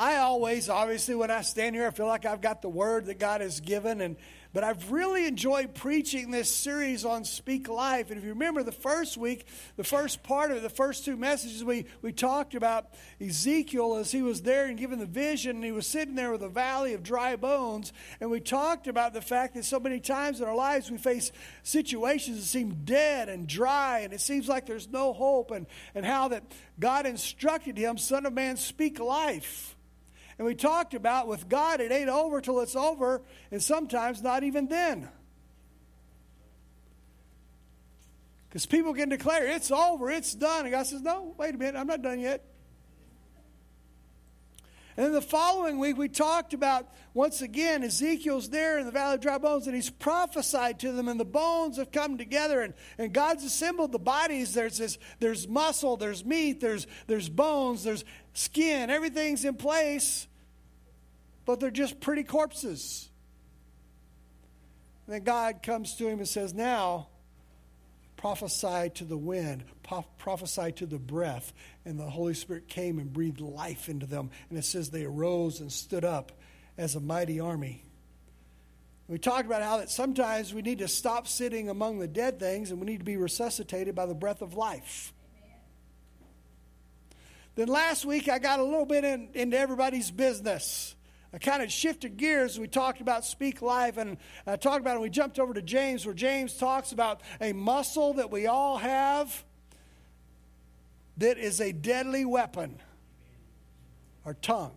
I 0.00 0.18
always, 0.18 0.68
obviously, 0.68 1.16
when 1.16 1.32
I 1.32 1.40
stand 1.40 1.74
here, 1.74 1.88
I 1.88 1.90
feel 1.90 2.06
like 2.06 2.24
I've 2.24 2.40
got 2.40 2.62
the 2.62 2.68
word 2.68 3.06
that 3.06 3.18
God 3.18 3.40
has 3.40 3.58
given, 3.58 4.00
and 4.00 4.16
but 4.52 4.62
I've 4.64 4.92
really 4.92 5.26
enjoyed 5.26 5.74
preaching 5.74 6.30
this 6.30 6.50
series 6.50 7.04
on 7.04 7.24
Speak 7.24 7.68
Life. 7.68 8.10
And 8.10 8.18
if 8.18 8.24
you 8.24 8.30
remember 8.30 8.62
the 8.62 8.72
first 8.72 9.18
week, 9.18 9.46
the 9.76 9.84
first 9.84 10.22
part 10.22 10.50
of 10.50 10.56
it, 10.56 10.62
the 10.62 10.70
first 10.70 11.04
two 11.04 11.16
messages, 11.16 11.62
we, 11.62 11.84
we 12.00 12.12
talked 12.12 12.54
about 12.54 12.86
Ezekiel 13.20 13.96
as 13.96 14.10
he 14.10 14.22
was 14.22 14.40
there 14.42 14.66
and 14.66 14.78
given 14.78 15.00
the 15.00 15.06
vision, 15.06 15.56
and 15.56 15.64
he 15.64 15.72
was 15.72 15.86
sitting 15.86 16.14
there 16.14 16.32
with 16.32 16.42
a 16.42 16.48
valley 16.48 16.94
of 16.94 17.02
dry 17.02 17.36
bones. 17.36 17.92
And 18.20 18.30
we 18.30 18.40
talked 18.40 18.86
about 18.86 19.12
the 19.12 19.20
fact 19.20 19.54
that 19.54 19.64
so 19.64 19.78
many 19.80 20.00
times 20.00 20.40
in 20.40 20.46
our 20.46 20.54
lives 20.54 20.90
we 20.90 20.96
face 20.96 21.30
situations 21.62 22.38
that 22.38 22.46
seem 22.46 22.84
dead 22.84 23.28
and 23.28 23.46
dry, 23.46 24.00
and 24.00 24.14
it 24.14 24.20
seems 24.20 24.48
like 24.48 24.64
there's 24.64 24.88
no 24.88 25.12
hope, 25.12 25.50
and, 25.50 25.66
and 25.94 26.06
how 26.06 26.28
that 26.28 26.44
God 26.78 27.04
instructed 27.04 27.76
him, 27.76 27.98
Son 27.98 28.24
of 28.24 28.32
Man, 28.32 28.56
speak 28.56 28.98
life. 28.98 29.74
And 30.38 30.46
we 30.46 30.54
talked 30.54 30.94
about 30.94 31.26
with 31.26 31.48
God, 31.48 31.80
it 31.80 31.90
ain't 31.90 32.08
over 32.08 32.40
till 32.40 32.60
it's 32.60 32.76
over, 32.76 33.22
and 33.50 33.60
sometimes 33.60 34.22
not 34.22 34.44
even 34.44 34.68
then. 34.68 35.08
Because 38.48 38.64
people 38.64 38.94
can 38.94 39.08
declare, 39.08 39.46
it's 39.46 39.70
over, 39.70 40.10
it's 40.10 40.32
done. 40.34 40.64
And 40.64 40.70
God 40.70 40.86
says, 40.86 41.02
no, 41.02 41.34
wait 41.36 41.54
a 41.54 41.58
minute, 41.58 41.76
I'm 41.76 41.88
not 41.88 42.02
done 42.02 42.20
yet. 42.20 42.44
And 44.98 45.06
then 45.06 45.12
the 45.14 45.22
following 45.22 45.78
week, 45.78 45.96
we 45.96 46.10
talked 46.10 46.52
about 46.52 46.92
once 47.14 47.40
again 47.40 47.82
Ezekiel's 47.82 48.50
there 48.50 48.78
in 48.78 48.84
the 48.84 48.92
valley 48.92 49.14
of 49.14 49.20
dry 49.22 49.38
bones, 49.38 49.66
and 49.66 49.74
he's 49.74 49.88
prophesied 49.88 50.78
to 50.80 50.92
them, 50.92 51.08
and 51.08 51.18
the 51.18 51.24
bones 51.24 51.78
have 51.78 51.90
come 51.90 52.18
together, 52.18 52.60
and, 52.60 52.74
and 52.98 53.14
God's 53.14 53.44
assembled 53.44 53.92
the 53.92 53.98
bodies. 53.98 54.52
There's 54.52 54.76
this, 54.76 54.98
there's 55.20 55.48
muscle, 55.48 55.96
there's 55.96 56.22
meat, 56.24 56.60
there's 56.60 56.86
there's 57.06 57.30
bones, 57.30 57.82
there's 57.82 58.04
skin, 58.34 58.90
everything's 58.90 59.46
in 59.46 59.54
place 59.54 60.26
but 61.48 61.60
they're 61.60 61.70
just 61.70 61.98
pretty 61.98 62.24
corpses. 62.24 63.08
And 65.06 65.14
then 65.14 65.24
God 65.24 65.62
comes 65.62 65.94
to 65.94 66.06
him 66.06 66.18
and 66.18 66.28
says, 66.28 66.52
Now 66.52 67.08
prophesy 68.18 68.90
to 68.96 69.04
the 69.04 69.16
wind, 69.16 69.64
prophesy 70.18 70.72
to 70.72 70.84
the 70.84 70.98
breath. 70.98 71.54
And 71.86 71.98
the 71.98 72.10
Holy 72.10 72.34
Spirit 72.34 72.68
came 72.68 72.98
and 72.98 73.10
breathed 73.10 73.40
life 73.40 73.88
into 73.88 74.04
them. 74.04 74.30
And 74.50 74.58
it 74.58 74.64
says 74.66 74.90
they 74.90 75.04
arose 75.04 75.60
and 75.60 75.72
stood 75.72 76.04
up 76.04 76.32
as 76.76 76.94
a 76.96 77.00
mighty 77.00 77.40
army. 77.40 77.82
We 79.06 79.18
talked 79.18 79.46
about 79.46 79.62
how 79.62 79.78
that 79.78 79.88
sometimes 79.88 80.52
we 80.52 80.60
need 80.60 80.80
to 80.80 80.88
stop 80.88 81.26
sitting 81.26 81.70
among 81.70 81.98
the 81.98 82.08
dead 82.08 82.38
things 82.38 82.70
and 82.70 82.78
we 82.78 82.86
need 82.86 82.98
to 82.98 83.04
be 83.04 83.16
resuscitated 83.16 83.94
by 83.94 84.04
the 84.04 84.14
breath 84.14 84.42
of 84.42 84.52
life. 84.52 85.14
Amen. 85.38 85.56
Then 87.54 87.68
last 87.68 88.04
week 88.04 88.28
I 88.28 88.38
got 88.38 88.60
a 88.60 88.64
little 88.64 88.84
bit 88.84 89.04
in, 89.04 89.30
into 89.32 89.58
everybody's 89.58 90.10
business. 90.10 90.94
I 91.32 91.38
kind 91.38 91.62
of 91.62 91.70
shifted 91.70 92.16
gears. 92.16 92.58
We 92.58 92.68
talked 92.68 93.00
about 93.00 93.24
speak 93.24 93.60
life, 93.60 93.98
and 93.98 94.16
I 94.46 94.56
talked 94.56 94.80
about 94.80 94.96
it. 94.96 95.00
We 95.00 95.10
jumped 95.10 95.38
over 95.38 95.52
to 95.52 95.62
James, 95.62 96.06
where 96.06 96.14
James 96.14 96.56
talks 96.56 96.92
about 96.92 97.20
a 97.40 97.52
muscle 97.52 98.14
that 98.14 98.30
we 98.30 98.46
all 98.46 98.78
have 98.78 99.44
that 101.18 101.36
is 101.36 101.60
a 101.60 101.72
deadly 101.72 102.24
weapon 102.24 102.78
our 104.24 104.34
tongue. 104.34 104.74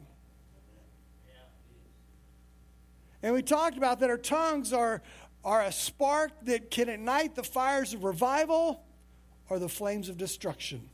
And 3.22 3.34
we 3.34 3.42
talked 3.42 3.78
about 3.78 4.00
that 4.00 4.10
our 4.10 4.18
tongues 4.18 4.72
are, 4.72 5.02
are 5.44 5.62
a 5.62 5.72
spark 5.72 6.32
that 6.46 6.72
can 6.72 6.88
ignite 6.88 7.36
the 7.36 7.44
fires 7.44 7.94
of 7.94 8.04
revival 8.04 8.82
or 9.50 9.60
the 9.60 9.68
flames 9.68 10.08
of 10.08 10.18
destruction. 10.18 10.90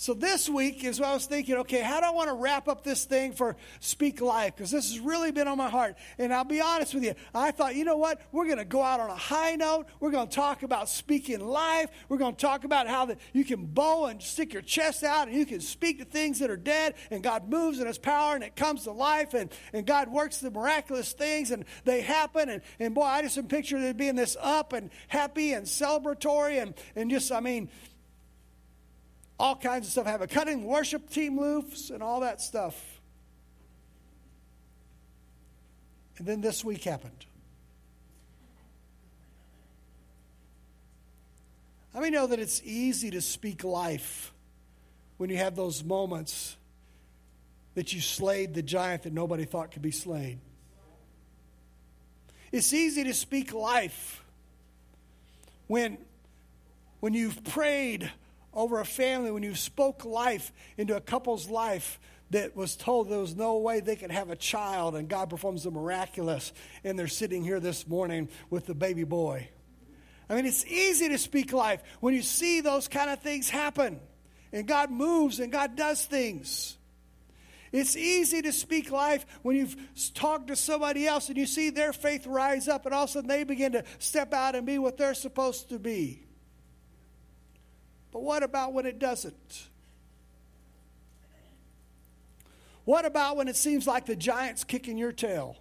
So 0.00 0.14
this 0.14 0.48
week 0.48 0.84
is 0.84 1.00
what 1.00 1.08
I 1.08 1.14
was 1.14 1.26
thinking, 1.26 1.56
okay, 1.56 1.80
how 1.80 1.98
do 1.98 2.06
I 2.06 2.10
want 2.10 2.28
to 2.28 2.34
wrap 2.34 2.68
up 2.68 2.84
this 2.84 3.04
thing 3.04 3.32
for 3.32 3.56
Speak 3.80 4.20
Life? 4.20 4.54
Because 4.54 4.70
this 4.70 4.92
has 4.92 5.00
really 5.00 5.32
been 5.32 5.48
on 5.48 5.58
my 5.58 5.68
heart. 5.68 5.96
And 6.18 6.32
I'll 6.32 6.44
be 6.44 6.60
honest 6.60 6.94
with 6.94 7.02
you, 7.02 7.14
I 7.34 7.50
thought, 7.50 7.74
you 7.74 7.84
know 7.84 7.96
what? 7.96 8.20
We're 8.30 8.44
going 8.44 8.58
to 8.58 8.64
go 8.64 8.80
out 8.80 9.00
on 9.00 9.10
a 9.10 9.16
high 9.16 9.56
note. 9.56 9.86
We're 9.98 10.12
going 10.12 10.28
to 10.28 10.34
talk 10.34 10.62
about 10.62 10.88
speaking 10.88 11.40
life. 11.44 11.90
We're 12.08 12.18
going 12.18 12.36
to 12.36 12.40
talk 12.40 12.62
about 12.62 12.86
how 12.86 13.06
that 13.06 13.18
you 13.32 13.44
can 13.44 13.66
bow 13.66 14.06
and 14.06 14.22
stick 14.22 14.52
your 14.52 14.62
chest 14.62 15.02
out 15.02 15.26
and 15.26 15.36
you 15.36 15.44
can 15.44 15.60
speak 15.60 15.98
to 15.98 16.04
things 16.04 16.38
that 16.38 16.48
are 16.48 16.56
dead 16.56 16.94
and 17.10 17.20
God 17.20 17.48
moves 17.50 17.80
in 17.80 17.88
his 17.88 17.98
power 17.98 18.36
and 18.36 18.44
it 18.44 18.54
comes 18.54 18.84
to 18.84 18.92
life 18.92 19.34
and, 19.34 19.50
and 19.72 19.84
God 19.84 20.12
works 20.12 20.38
the 20.38 20.52
miraculous 20.52 21.12
things 21.12 21.50
and 21.50 21.64
they 21.84 22.02
happen. 22.02 22.48
And, 22.48 22.62
and 22.78 22.94
boy, 22.94 23.02
I 23.02 23.22
just 23.22 23.36
am 23.36 23.48
picturing 23.48 23.82
it 23.82 23.96
being 23.96 24.14
this 24.14 24.36
up 24.40 24.74
and 24.74 24.90
happy 25.08 25.54
and 25.54 25.66
celebratory 25.66 26.62
and, 26.62 26.74
and 26.94 27.10
just, 27.10 27.32
I 27.32 27.40
mean, 27.40 27.68
all 29.38 29.56
kinds 29.56 29.86
of 29.86 29.92
stuff. 29.92 30.06
Have 30.06 30.22
a 30.22 30.26
cutting 30.26 30.64
worship 30.64 31.10
team 31.10 31.38
loose 31.38 31.90
and 31.90 32.02
all 32.02 32.20
that 32.20 32.40
stuff. 32.40 33.00
And 36.18 36.26
then 36.26 36.40
this 36.40 36.64
week 36.64 36.84
happened. 36.84 37.26
I 41.94 42.00
mean, 42.00 42.12
know 42.12 42.26
that 42.26 42.38
it's 42.38 42.60
easy 42.64 43.10
to 43.10 43.20
speak 43.20 43.64
life 43.64 44.32
when 45.16 45.30
you 45.30 45.36
have 45.36 45.56
those 45.56 45.82
moments 45.82 46.56
that 47.74 47.92
you 47.92 48.00
slayed 48.00 48.54
the 48.54 48.62
giant 48.62 49.04
that 49.04 49.12
nobody 49.12 49.44
thought 49.44 49.70
could 49.70 49.82
be 49.82 49.90
slain. 49.90 50.40
It's 52.50 52.72
easy 52.72 53.04
to 53.04 53.14
speak 53.14 53.52
life 53.52 54.24
when, 55.66 55.98
when 57.00 57.14
you've 57.14 57.44
prayed 57.44 58.10
over 58.58 58.80
a 58.80 58.84
family 58.84 59.30
when 59.30 59.44
you 59.44 59.54
spoke 59.54 60.04
life 60.04 60.52
into 60.76 60.96
a 60.96 61.00
couple's 61.00 61.48
life 61.48 62.00
that 62.30 62.56
was 62.56 62.74
told 62.74 63.08
there 63.08 63.20
was 63.20 63.36
no 63.36 63.56
way 63.58 63.78
they 63.78 63.94
could 63.94 64.10
have 64.10 64.30
a 64.30 64.36
child 64.36 64.96
and 64.96 65.08
God 65.08 65.30
performs 65.30 65.62
the 65.62 65.70
miraculous 65.70 66.52
and 66.82 66.98
they're 66.98 67.06
sitting 67.06 67.44
here 67.44 67.60
this 67.60 67.86
morning 67.86 68.28
with 68.50 68.66
the 68.66 68.74
baby 68.74 69.04
boy. 69.04 69.48
I 70.28 70.34
mean, 70.34 70.44
it's 70.44 70.66
easy 70.66 71.08
to 71.08 71.18
speak 71.18 71.52
life 71.52 71.80
when 72.00 72.14
you 72.14 72.20
see 72.20 72.60
those 72.60 72.88
kind 72.88 73.08
of 73.10 73.20
things 73.20 73.48
happen 73.48 74.00
and 74.52 74.66
God 74.66 74.90
moves 74.90 75.38
and 75.38 75.52
God 75.52 75.76
does 75.76 76.04
things. 76.04 76.76
It's 77.70 77.96
easy 77.96 78.42
to 78.42 78.52
speak 78.52 78.90
life 78.90 79.24
when 79.42 79.54
you've 79.54 79.76
talked 80.14 80.48
to 80.48 80.56
somebody 80.56 81.06
else 81.06 81.28
and 81.28 81.38
you 81.38 81.46
see 81.46 81.70
their 81.70 81.92
faith 81.92 82.26
rise 82.26 82.66
up 82.66 82.86
and 82.86 82.94
all 82.94 83.04
of 83.04 83.10
a 83.10 83.12
sudden 83.12 83.28
they 83.28 83.44
begin 83.44 83.70
to 83.72 83.84
step 84.00 84.34
out 84.34 84.56
and 84.56 84.66
be 84.66 84.78
what 84.78 84.98
they're 84.98 85.14
supposed 85.14 85.68
to 85.68 85.78
be. 85.78 86.27
But 88.18 88.24
what 88.24 88.42
about 88.42 88.72
when 88.72 88.84
it 88.84 88.98
doesn't? 88.98 89.68
What 92.84 93.04
about 93.04 93.36
when 93.36 93.46
it 93.46 93.54
seems 93.54 93.86
like 93.86 94.06
the 94.06 94.16
giant's 94.16 94.64
kicking 94.64 94.98
your 94.98 95.12
tail? 95.12 95.56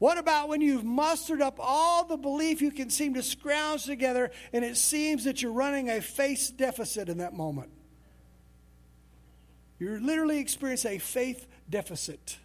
What 0.00 0.18
about 0.18 0.48
when 0.48 0.62
you've 0.62 0.82
mustered 0.82 1.40
up 1.40 1.58
all 1.60 2.02
the 2.06 2.16
belief 2.16 2.60
you 2.60 2.72
can 2.72 2.90
seem 2.90 3.14
to 3.14 3.22
scrounge 3.22 3.84
together 3.84 4.32
and 4.52 4.64
it 4.64 4.76
seems 4.76 5.22
that 5.26 5.42
you're 5.42 5.52
running 5.52 5.88
a 5.88 6.00
faith 6.00 6.54
deficit 6.56 7.08
in 7.08 7.18
that 7.18 7.32
moment? 7.32 7.70
You're 9.78 10.00
literally 10.00 10.40
experiencing 10.40 10.96
a 10.96 10.98
faith 10.98 11.46
deficit. 11.68 12.36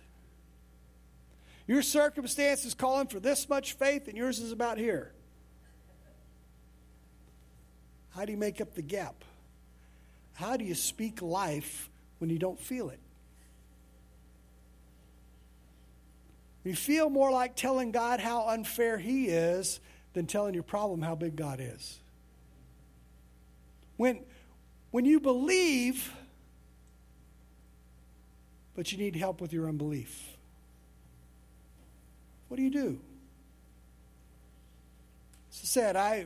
Your 1.65 1.81
circumstance 1.81 2.63
is 2.63 2.75
calling 2.75 3.07
for 3.07 3.19
this 3.19 3.49
much 3.49 3.73
faith, 3.73 4.07
and 4.07 4.15
yours 4.15 4.37
is 4.37 4.51
about 4.51 4.77
here. 4.77 5.14
How 8.15 8.23
do 8.23 8.31
you 8.31 8.37
make 8.37 8.61
up 8.61 8.73
the 8.75 8.81
gap? 8.81 9.15
How 10.33 10.55
do 10.55 10.63
you 10.63 10.75
speak 10.75 11.21
life 11.21 11.89
when 12.19 12.29
you 12.29 12.39
don't 12.39 12.59
feel 12.59 12.89
it? 12.89 12.99
You 16.63 16.75
feel 16.75 17.09
more 17.09 17.29
like 17.31 17.55
telling 17.55 17.91
God 17.91 18.19
how 18.19 18.47
unfair 18.47 18.97
He 18.97 19.27
is 19.27 19.79
than 20.13 20.25
telling 20.27 20.53
your 20.53 20.63
problem 20.63 21.01
how 21.01 21.13
big 21.13 21.35
God 21.35 21.59
is. 21.61 21.99
When, 23.97 24.21
when 24.91 25.05
you 25.05 25.19
believe, 25.19 26.11
but 28.75 28.91
you 28.91 28.97
need 28.97 29.15
help 29.15 29.41
with 29.41 29.53
your 29.53 29.67
unbelief, 29.67 30.37
what 32.47 32.57
do 32.57 32.63
you 32.63 32.71
do? 32.71 32.99
So 35.49 35.65
said, 35.65 35.95
I 35.95 36.25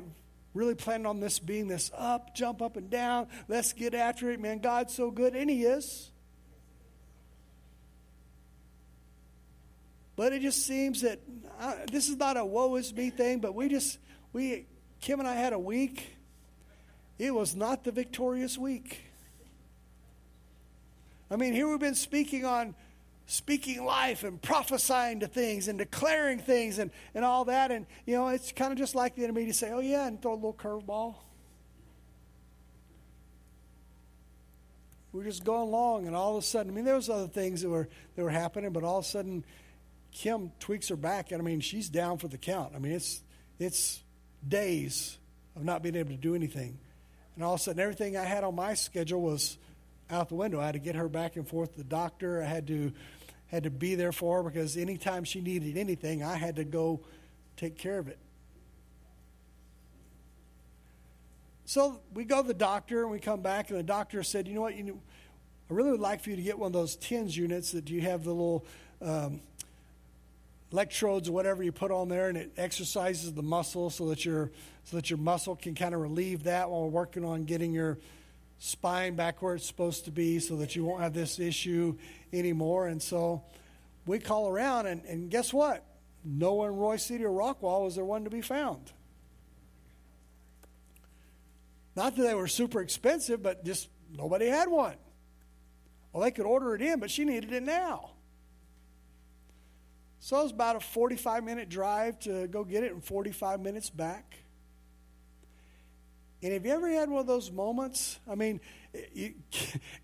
really 0.59 0.75
planning 0.75 1.05
on 1.05 1.21
this 1.21 1.39
being 1.39 1.67
this 1.67 1.89
up, 1.97 2.35
jump 2.35 2.61
up 2.61 2.75
and 2.75 2.89
down, 2.89 3.27
let's 3.47 3.71
get 3.71 3.93
after 3.93 4.29
it, 4.29 4.39
man. 4.41 4.59
God's 4.59 4.93
so 4.93 5.09
good, 5.09 5.33
and 5.33 5.49
He 5.49 5.63
is. 5.63 6.11
But 10.17 10.33
it 10.33 10.41
just 10.41 10.67
seems 10.67 11.01
that 11.01 11.21
uh, 11.61 11.75
this 11.89 12.09
is 12.09 12.17
not 12.17 12.35
a 12.35 12.43
woe 12.43 12.75
is 12.75 12.93
me 12.93 13.09
thing, 13.09 13.39
but 13.39 13.55
we 13.55 13.69
just, 13.69 13.99
we, 14.33 14.65
Kim 14.99 15.19
and 15.19 15.29
I 15.29 15.35
had 15.35 15.53
a 15.53 15.59
week. 15.59 16.17
It 17.17 17.33
was 17.33 17.55
not 17.55 17.85
the 17.85 17.93
victorious 17.93 18.57
week. 18.57 19.01
I 21.31 21.37
mean, 21.37 21.53
here 21.53 21.69
we've 21.69 21.79
been 21.79 21.95
speaking 21.95 22.43
on 22.43 22.75
speaking 23.29 23.85
life 23.85 24.23
and 24.23 24.41
prophesying 24.41 25.19
to 25.21 25.27
things 25.27 25.67
and 25.67 25.77
declaring 25.77 26.39
things 26.39 26.79
and, 26.79 26.91
and 27.13 27.23
all 27.23 27.45
that. 27.45 27.71
And, 27.71 27.85
you 28.05 28.15
know, 28.15 28.27
it's 28.29 28.51
kind 28.51 28.71
of 28.71 28.77
just 28.77 28.95
like 28.95 29.15
the 29.15 29.23
enemy 29.23 29.45
to 29.45 29.53
say, 29.53 29.71
oh, 29.71 29.79
yeah, 29.79 30.07
and 30.07 30.21
throw 30.21 30.33
a 30.33 30.35
little 30.35 30.53
curveball. 30.53 31.15
we're 35.11 35.23
just 35.23 35.43
going 35.43 35.61
along, 35.61 36.05
and 36.05 36.15
all 36.15 36.37
of 36.37 36.43
a 36.43 36.45
sudden, 36.45 36.71
I 36.71 36.75
mean, 36.75 36.85
there 36.85 36.95
was 36.95 37.09
other 37.09 37.27
things 37.27 37.61
that 37.61 37.69
were 37.69 37.87
that 38.15 38.23
were 38.23 38.29
happening, 38.29 38.71
but 38.71 38.83
all 38.83 38.99
of 38.99 39.05
a 39.05 39.07
sudden, 39.07 39.43
Kim 40.11 40.51
tweaks 40.59 40.89
her 40.89 40.95
back, 40.95 41.31
and 41.31 41.41
I 41.41 41.45
mean, 41.45 41.61
she's 41.61 41.89
down 41.89 42.17
for 42.17 42.27
the 42.27 42.37
count. 42.37 42.73
I 42.75 42.79
mean, 42.79 42.91
it's 42.91 43.21
it's 43.57 44.03
days 44.47 45.17
of 45.55 45.63
not 45.63 45.81
being 45.81 45.95
able 45.95 46.11
to 46.11 46.17
do 46.17 46.35
anything, 46.35 46.77
and 47.35 47.43
all 47.43 47.55
of 47.55 47.59
a 47.59 47.63
sudden, 47.63 47.81
everything 47.81 48.17
I 48.17 48.25
had 48.25 48.43
on 48.43 48.55
my 48.55 48.75
schedule 48.75 49.21
was 49.21 49.57
out 50.11 50.29
the 50.29 50.35
window. 50.35 50.59
I 50.59 50.67
had 50.67 50.73
to 50.73 50.79
get 50.79 50.95
her 50.95 51.09
back 51.09 51.35
and 51.35 51.47
forth 51.47 51.71
to 51.71 51.77
the 51.79 51.83
doctor. 51.83 52.41
I 52.41 52.45
had 52.45 52.67
to 52.67 52.91
had 53.51 53.63
to 53.63 53.69
be 53.69 53.95
there 53.95 54.11
for 54.11 54.37
her 54.37 54.49
because 54.49 54.77
anytime 54.77 55.23
she 55.23 55.41
needed 55.41 55.77
anything, 55.77 56.23
I 56.23 56.35
had 56.35 56.55
to 56.57 56.63
go 56.63 57.01
take 57.57 57.77
care 57.77 57.97
of 57.97 58.07
it. 58.07 58.19
So 61.65 61.99
we 62.13 62.23
go 62.23 62.41
to 62.41 62.47
the 62.47 62.53
doctor 62.53 63.03
and 63.03 63.11
we 63.11 63.19
come 63.19 63.41
back, 63.41 63.69
and 63.69 63.77
the 63.77 63.83
doctor 63.83 64.23
said, 64.23 64.47
You 64.47 64.55
know 64.55 64.61
what? 64.61 64.75
You 64.75 64.83
know, 64.83 64.99
I 65.69 65.73
really 65.73 65.91
would 65.91 65.99
like 65.99 66.23
for 66.23 66.31
you 66.31 66.35
to 66.35 66.41
get 66.41 66.57
one 66.57 66.67
of 66.67 66.73
those 66.73 66.95
TENS 66.95 67.37
units 67.37 67.73
that 67.73 67.89
you 67.91 68.01
have 68.01 68.23
the 68.23 68.31
little 68.31 68.65
um, 69.03 69.41
electrodes 70.71 71.29
or 71.29 71.31
whatever 71.31 71.61
you 71.61 71.71
put 71.71 71.91
on 71.91 72.09
there, 72.09 72.27
and 72.27 72.37
it 72.37 72.51
exercises 72.57 73.33
the 73.33 73.43
muscle 73.43 73.91
so 73.91 74.07
that 74.09 74.25
your, 74.25 74.49
so 74.85 74.97
that 74.97 75.11
your 75.11 75.19
muscle 75.19 75.55
can 75.55 75.75
kind 75.75 75.93
of 75.93 76.01
relieve 76.01 76.43
that 76.43 76.69
while 76.69 76.89
working 76.89 77.23
on 77.23 77.43
getting 77.43 77.71
your 77.71 77.99
spine 78.57 79.15
back 79.15 79.41
where 79.41 79.55
it's 79.55 79.65
supposed 79.65 80.05
to 80.05 80.11
be 80.11 80.39
so 80.39 80.55
that 80.57 80.75
you 80.75 80.83
won't 80.83 81.01
have 81.01 81.13
this 81.13 81.39
issue 81.39 81.95
anymore. 82.33 82.87
And 82.87 83.01
so 83.01 83.43
we 84.05 84.19
call 84.19 84.49
around, 84.49 84.87
and, 84.87 85.03
and 85.05 85.29
guess 85.29 85.53
what? 85.53 85.85
No 86.23 86.55
one 86.55 86.69
in 86.69 86.75
Royse 86.75 87.01
City 87.01 87.23
or 87.25 87.31
Rockwall 87.31 87.83
was 87.85 87.95
there 87.95 88.05
one 88.05 88.23
to 88.25 88.29
be 88.29 88.41
found. 88.41 88.91
Not 91.95 92.15
that 92.15 92.23
they 92.23 92.33
were 92.33 92.47
super 92.47 92.81
expensive, 92.81 93.41
but 93.41 93.65
just 93.65 93.89
nobody 94.15 94.47
had 94.47 94.69
one. 94.69 94.95
Well, 96.11 96.23
they 96.23 96.31
could 96.31 96.45
order 96.45 96.75
it 96.75 96.81
in, 96.81 96.99
but 96.99 97.11
she 97.11 97.25
needed 97.25 97.51
it 97.51 97.63
now. 97.63 98.11
So 100.19 100.39
it 100.39 100.43
was 100.43 100.51
about 100.51 100.75
a 100.75 100.79
45 100.79 101.43
minute 101.43 101.69
drive 101.69 102.19
to 102.21 102.47
go 102.47 102.63
get 102.63 102.83
it 102.83 102.91
and 102.91 103.03
45 103.03 103.61
minutes 103.61 103.89
back. 103.89 104.37
And 106.41 106.53
have 106.53 106.65
you 106.65 106.71
ever 106.71 106.89
had 106.89 107.09
one 107.09 107.19
of 107.19 107.27
those 107.27 107.51
moments? 107.51 108.19
I 108.29 108.35
mean, 108.35 108.61
you, 109.13 109.33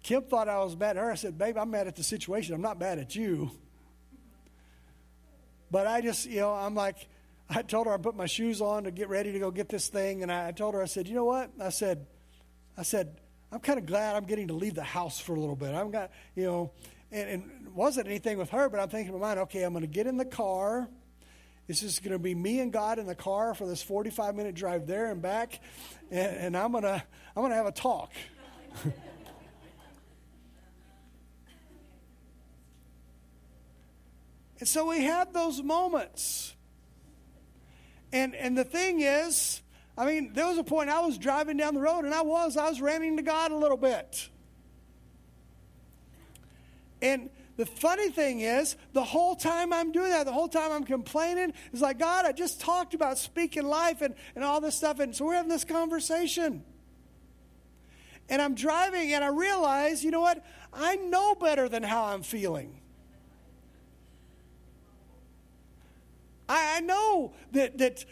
Kim 0.03 0.23
thought 0.23 0.47
I 0.47 0.63
was 0.63 0.75
mad 0.75 0.97
at 0.97 1.03
her. 1.03 1.11
I 1.11 1.15
said, 1.15 1.37
Babe, 1.37 1.57
I'm 1.57 1.71
mad 1.71 1.87
at 1.87 1.95
the 1.95 2.03
situation. 2.03 2.53
I'm 2.53 2.61
not 2.61 2.79
mad 2.79 2.99
at 2.99 3.15
you. 3.15 3.51
But 5.71 5.87
I 5.87 6.01
just, 6.01 6.27
you 6.27 6.39
know, 6.39 6.53
I'm 6.53 6.75
like, 6.75 7.07
I 7.49 7.61
told 7.61 7.87
her 7.87 7.93
I 7.93 7.97
put 7.97 8.15
my 8.15 8.25
shoes 8.25 8.61
on 8.61 8.85
to 8.85 8.91
get 8.91 9.09
ready 9.09 9.31
to 9.31 9.39
go 9.39 9.51
get 9.51 9.69
this 9.69 9.87
thing, 9.87 10.23
and 10.23 10.31
I 10.31 10.51
told 10.51 10.73
her, 10.73 10.81
I 10.81 10.85
said, 10.85 11.07
you 11.07 11.15
know 11.15 11.25
what? 11.25 11.51
I 11.59 11.69
said, 11.69 12.05
I 12.77 12.83
said, 12.83 13.19
I'm 13.51 13.59
kind 13.59 13.77
of 13.77 13.85
glad 13.85 14.15
I'm 14.15 14.25
getting 14.25 14.47
to 14.47 14.53
leave 14.53 14.75
the 14.75 14.83
house 14.83 15.19
for 15.19 15.35
a 15.35 15.39
little 15.39 15.55
bit. 15.55 15.73
I'm 15.73 15.91
got, 15.91 16.11
you 16.35 16.43
know, 16.43 16.71
and, 17.11 17.29
and 17.29 17.67
it 17.67 17.71
wasn't 17.73 18.07
anything 18.07 18.37
with 18.37 18.49
her, 18.49 18.69
but 18.69 18.79
I'm 18.79 18.89
thinking 18.89 19.13
in 19.13 19.19
my 19.19 19.27
mind, 19.27 19.39
okay, 19.41 19.63
I'm 19.63 19.73
going 19.73 19.83
to 19.83 19.87
get 19.87 20.07
in 20.07 20.17
the 20.17 20.25
car. 20.25 20.87
This 21.67 21.81
is 21.81 21.99
going 21.99 22.13
to 22.13 22.19
be 22.19 22.35
me 22.35 22.59
and 22.59 22.71
God 22.71 22.99
in 22.99 23.05
the 23.05 23.15
car 23.15 23.53
for 23.53 23.65
this 23.65 23.81
45 23.81 24.35
minute 24.35 24.55
drive 24.55 24.87
there 24.87 25.11
and 25.11 25.21
back, 25.21 25.59
and, 26.11 26.37
and 26.37 26.57
I'm 26.57 26.71
gonna 26.71 27.03
I'm 27.35 27.41
gonna 27.41 27.55
have 27.55 27.65
a 27.65 27.71
talk. 27.71 28.11
and 34.60 34.68
so 34.68 34.89
we 34.89 35.04
have 35.04 35.33
those 35.33 35.62
moments 35.62 36.56
and, 38.16 38.33
and 38.33 38.57
the 38.57 38.63
thing 38.63 39.01
is, 39.01 39.62
I 39.98 40.06
mean, 40.06 40.31
there 40.33 40.48
was 40.48 40.57
a 40.57 40.63
point 40.63 40.89
I 40.89 41.01
was 41.01 41.18
driving 41.18 41.57
down 41.57 41.74
the 41.74 41.81
road 41.81 42.06
and 42.06 42.13
I 42.13 42.22
was, 42.22 42.56
I 42.56 42.69
was 42.69 42.80
ranting 42.80 43.18
to 43.18 43.24
God 43.24 43.51
a 43.51 43.57
little 43.57 43.75
bit. 43.75 44.30
And 47.01 47.30
the 47.57 47.66
funny 47.66 48.10
thing 48.10 48.39
is, 48.39 48.78
the 48.94 49.04
whole 49.04 49.36
time 49.36 49.74
I'm 49.74 49.92
doing 49.92 50.12
that, 50.12 50.25
the 50.25 50.31
whole 50.31 50.48
time 50.48 50.71
I'm 50.71 50.86
complaining, 50.86 51.51
it's 51.74 51.81
like, 51.81 52.00
God, 52.00 52.25
I 52.25 52.31
just 52.31 52.62
talked 52.62 52.94
about 52.94 53.18
speaking 53.18 53.63
life 53.63 54.01
and, 54.01 54.16
and 54.33 54.45
all 54.45 54.62
this 54.62 54.75
stuff. 54.75 55.01
And 55.01 55.13
so 55.13 55.25
we're 55.25 55.36
having 55.36 55.50
this 55.50 55.66
conversation. 55.66 56.63
And 58.30 58.42
I'm 58.42 58.56
driving 58.56 59.13
and 59.13 59.24
I 59.24 59.27
realize, 59.27 60.04
you 60.04 60.12
know 60.12 60.22
what? 60.22 60.44
I 60.74 60.95
know 60.95 61.36
better 61.36 61.69
than 61.69 61.83
how 61.83 62.06
I'm 62.06 62.24
feeling. 62.24 62.80
I, 66.50 66.77
I 66.77 66.80
know 66.81 67.33
that, 67.51 67.77
that 67.77 68.06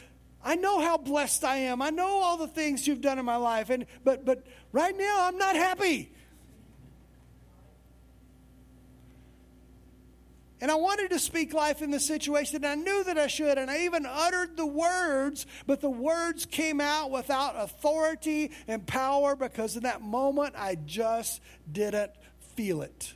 I 0.43 0.55
know 0.55 0.81
how 0.81 0.97
blessed 0.97 1.43
I 1.43 1.57
am. 1.57 1.81
I 1.81 1.89
know 1.89 2.07
all 2.07 2.37
the 2.37 2.47
things 2.47 2.85
you've 2.87 3.01
done 3.01 3.17
in 3.17 3.25
my 3.25 3.37
life. 3.37 3.69
And, 3.69 3.85
but, 4.03 4.25
but 4.25 4.45
right 4.71 4.97
now, 4.97 5.27
I'm 5.27 5.37
not 5.37 5.55
happy. 5.55 6.11
And 10.63 10.71
I 10.71 10.75
wanted 10.75 11.09
to 11.09 11.19
speak 11.19 11.53
life 11.53 11.81
in 11.81 11.91
the 11.91 11.99
situation. 11.99 12.63
I 12.63 12.75
knew 12.75 13.03
that 13.03 13.17
I 13.17 13.27
should. 13.27 13.57
And 13.57 13.69
I 13.69 13.79
even 13.79 14.05
uttered 14.05 14.55
the 14.55 14.65
words, 14.65 15.45
but 15.67 15.81
the 15.81 15.89
words 15.89 16.45
came 16.45 16.79
out 16.79 17.11
without 17.11 17.55
authority 17.57 18.49
and 18.65 18.87
power 18.87 19.35
because 19.35 19.75
in 19.75 19.83
that 19.83 20.01
moment 20.01 20.55
I 20.57 20.75
just 20.75 21.41
didn't 21.69 22.11
feel 22.55 22.81
it. 22.81 23.13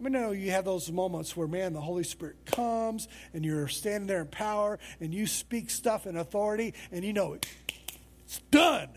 I 0.00 0.02
mean, 0.02 0.12
know 0.14 0.32
you 0.32 0.50
have 0.50 0.64
those 0.64 0.90
moments 0.90 1.36
where, 1.36 1.46
man, 1.46 1.72
the 1.72 1.80
Holy 1.80 2.02
Spirit 2.02 2.44
comes 2.44 3.06
and 3.32 3.44
you're 3.44 3.68
standing 3.68 4.08
there 4.08 4.22
in 4.22 4.26
power 4.26 4.80
and 4.98 5.14
you 5.14 5.28
speak 5.28 5.70
stuff 5.70 6.08
in 6.08 6.16
authority 6.16 6.74
and 6.90 7.04
you 7.04 7.12
know 7.12 7.34
it's 7.34 8.40
done. 8.50 8.88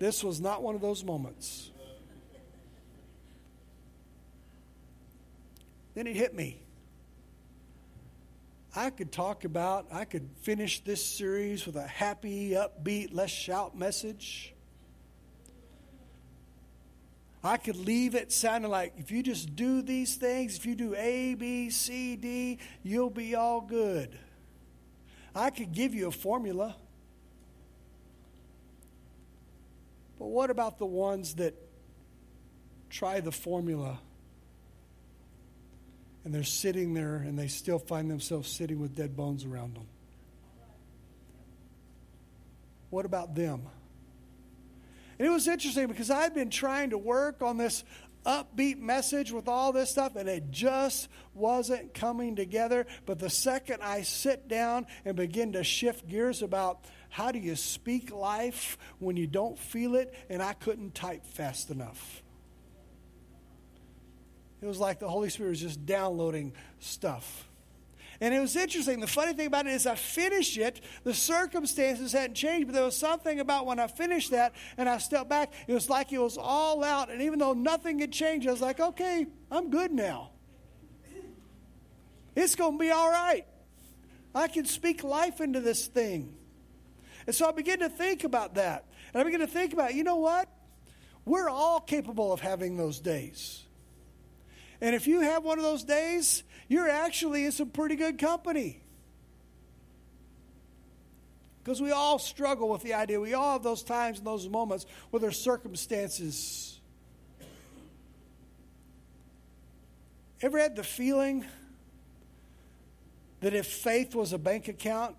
This 0.00 0.24
was 0.24 0.40
not 0.40 0.64
one 0.64 0.74
of 0.74 0.80
those 0.80 1.04
moments. 1.04 1.70
Then 5.96 6.06
it 6.06 6.14
hit 6.14 6.34
me. 6.34 6.60
I 8.76 8.90
could 8.90 9.10
talk 9.10 9.44
about, 9.44 9.86
I 9.90 10.04
could 10.04 10.28
finish 10.42 10.84
this 10.84 11.02
series 11.02 11.64
with 11.64 11.76
a 11.76 11.86
happy, 11.86 12.50
upbeat, 12.50 13.08
let's 13.12 13.32
shout 13.32 13.74
message. 13.74 14.52
I 17.42 17.56
could 17.56 17.76
leave 17.76 18.14
it 18.14 18.30
sounding 18.30 18.70
like 18.70 18.92
if 18.98 19.10
you 19.10 19.22
just 19.22 19.56
do 19.56 19.80
these 19.80 20.16
things, 20.16 20.58
if 20.58 20.66
you 20.66 20.74
do 20.74 20.94
A, 20.94 21.32
B, 21.32 21.70
C, 21.70 22.14
D, 22.14 22.58
you'll 22.82 23.08
be 23.08 23.34
all 23.34 23.62
good. 23.62 24.18
I 25.34 25.48
could 25.48 25.72
give 25.72 25.94
you 25.94 26.08
a 26.08 26.12
formula. 26.12 26.76
But 30.18 30.26
what 30.26 30.50
about 30.50 30.76
the 30.76 30.84
ones 30.84 31.36
that 31.36 31.54
try 32.90 33.20
the 33.20 33.32
formula 33.32 33.98
and 36.26 36.34
they're 36.34 36.42
sitting 36.42 36.92
there 36.92 37.18
and 37.18 37.38
they 37.38 37.46
still 37.46 37.78
find 37.78 38.10
themselves 38.10 38.50
sitting 38.50 38.80
with 38.80 38.96
dead 38.96 39.16
bones 39.16 39.44
around 39.44 39.76
them? 39.76 39.86
What 42.90 43.06
about 43.06 43.36
them? 43.36 43.62
And 45.20 45.28
it 45.28 45.30
was 45.30 45.46
interesting 45.46 45.86
because 45.86 46.10
I'd 46.10 46.34
been 46.34 46.50
trying 46.50 46.90
to 46.90 46.98
work 46.98 47.42
on 47.42 47.58
this 47.58 47.84
upbeat 48.26 48.80
message 48.80 49.30
with 49.30 49.46
all 49.46 49.70
this 49.70 49.92
stuff, 49.92 50.16
and 50.16 50.28
it 50.28 50.50
just 50.50 51.08
wasn't 51.32 51.94
coming 51.94 52.34
together. 52.34 52.88
But 53.06 53.20
the 53.20 53.30
second 53.30 53.84
I 53.84 54.02
sit 54.02 54.48
down 54.48 54.88
and 55.04 55.14
begin 55.16 55.52
to 55.52 55.62
shift 55.62 56.08
gears 56.08 56.42
about 56.42 56.84
how 57.08 57.30
do 57.30 57.38
you 57.38 57.54
speak 57.54 58.10
life 58.10 58.78
when 58.98 59.16
you 59.16 59.28
don't 59.28 59.56
feel 59.56 59.94
it, 59.94 60.12
and 60.28 60.42
I 60.42 60.54
couldn't 60.54 60.96
type 60.96 61.24
fast 61.24 61.70
enough. 61.70 62.24
It 64.60 64.66
was 64.66 64.78
like 64.78 64.98
the 64.98 65.08
Holy 65.08 65.28
Spirit 65.28 65.50
was 65.50 65.60
just 65.60 65.84
downloading 65.84 66.52
stuff. 66.80 67.46
And 68.20 68.32
it 68.32 68.40
was 68.40 68.56
interesting. 68.56 69.00
The 69.00 69.06
funny 69.06 69.34
thing 69.34 69.46
about 69.46 69.66
it 69.66 69.72
is, 69.72 69.86
I 69.86 69.94
finished 69.94 70.56
it. 70.56 70.80
The 71.04 71.12
circumstances 71.12 72.12
hadn't 72.12 72.34
changed, 72.34 72.68
but 72.68 72.74
there 72.74 72.84
was 72.84 72.96
something 72.96 73.40
about 73.40 73.66
when 73.66 73.78
I 73.78 73.86
finished 73.88 74.30
that 74.30 74.54
and 74.78 74.88
I 74.88 74.98
stepped 74.98 75.28
back, 75.28 75.52
it 75.66 75.74
was 75.74 75.90
like 75.90 76.12
it 76.12 76.18
was 76.18 76.38
all 76.38 76.82
out. 76.82 77.10
And 77.10 77.20
even 77.22 77.38
though 77.38 77.52
nothing 77.52 77.98
had 77.98 78.12
changed, 78.12 78.48
I 78.48 78.52
was 78.52 78.62
like, 78.62 78.80
okay, 78.80 79.26
I'm 79.50 79.70
good 79.70 79.92
now. 79.92 80.30
It's 82.34 82.54
going 82.54 82.72
to 82.72 82.78
be 82.78 82.90
all 82.90 83.10
right. 83.10 83.44
I 84.34 84.48
can 84.48 84.64
speak 84.64 85.04
life 85.04 85.40
into 85.40 85.60
this 85.60 85.86
thing. 85.86 86.34
And 87.26 87.34
so 87.34 87.48
I 87.48 87.52
began 87.52 87.80
to 87.80 87.88
think 87.88 88.24
about 88.24 88.54
that. 88.54 88.84
And 89.12 89.20
I 89.20 89.24
began 89.24 89.40
to 89.40 89.46
think 89.46 89.72
about, 89.72 89.94
you 89.94 90.04
know 90.04 90.16
what? 90.16 90.48
We're 91.24 91.48
all 91.48 91.80
capable 91.80 92.32
of 92.32 92.40
having 92.40 92.76
those 92.76 93.00
days. 93.00 93.65
And 94.80 94.94
if 94.94 95.06
you 95.06 95.20
have 95.20 95.44
one 95.44 95.58
of 95.58 95.64
those 95.64 95.84
days, 95.84 96.42
you're 96.68 96.88
actually 96.88 97.44
in 97.44 97.52
some 97.52 97.70
pretty 97.70 97.96
good 97.96 98.18
company. 98.18 98.82
Because 101.62 101.80
we 101.80 101.90
all 101.90 102.18
struggle 102.18 102.68
with 102.68 102.82
the 102.82 102.94
idea. 102.94 103.20
We 103.20 103.34
all 103.34 103.54
have 103.54 103.62
those 103.62 103.82
times 103.82 104.18
and 104.18 104.26
those 104.26 104.48
moments 104.48 104.86
where 105.10 105.20
there's 105.20 105.40
circumstances. 105.40 106.80
Ever 110.40 110.58
had 110.58 110.76
the 110.76 110.84
feeling 110.84 111.44
that 113.40 113.54
if 113.54 113.66
faith 113.66 114.14
was 114.14 114.32
a 114.32 114.38
bank 114.38 114.68
account, 114.68 115.16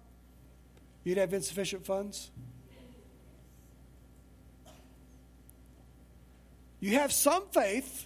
you'd 1.03 1.17
have 1.17 1.33
insufficient 1.33 1.85
funds? 1.85 2.31
You 6.79 6.93
have 6.99 7.11
some 7.11 7.43
faith. 7.51 8.05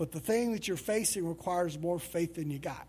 But 0.00 0.12
the 0.12 0.20
thing 0.20 0.52
that 0.52 0.66
you're 0.66 0.78
facing 0.78 1.28
requires 1.28 1.78
more 1.78 1.98
faith 1.98 2.36
than 2.36 2.50
you 2.50 2.58
got. 2.58 2.88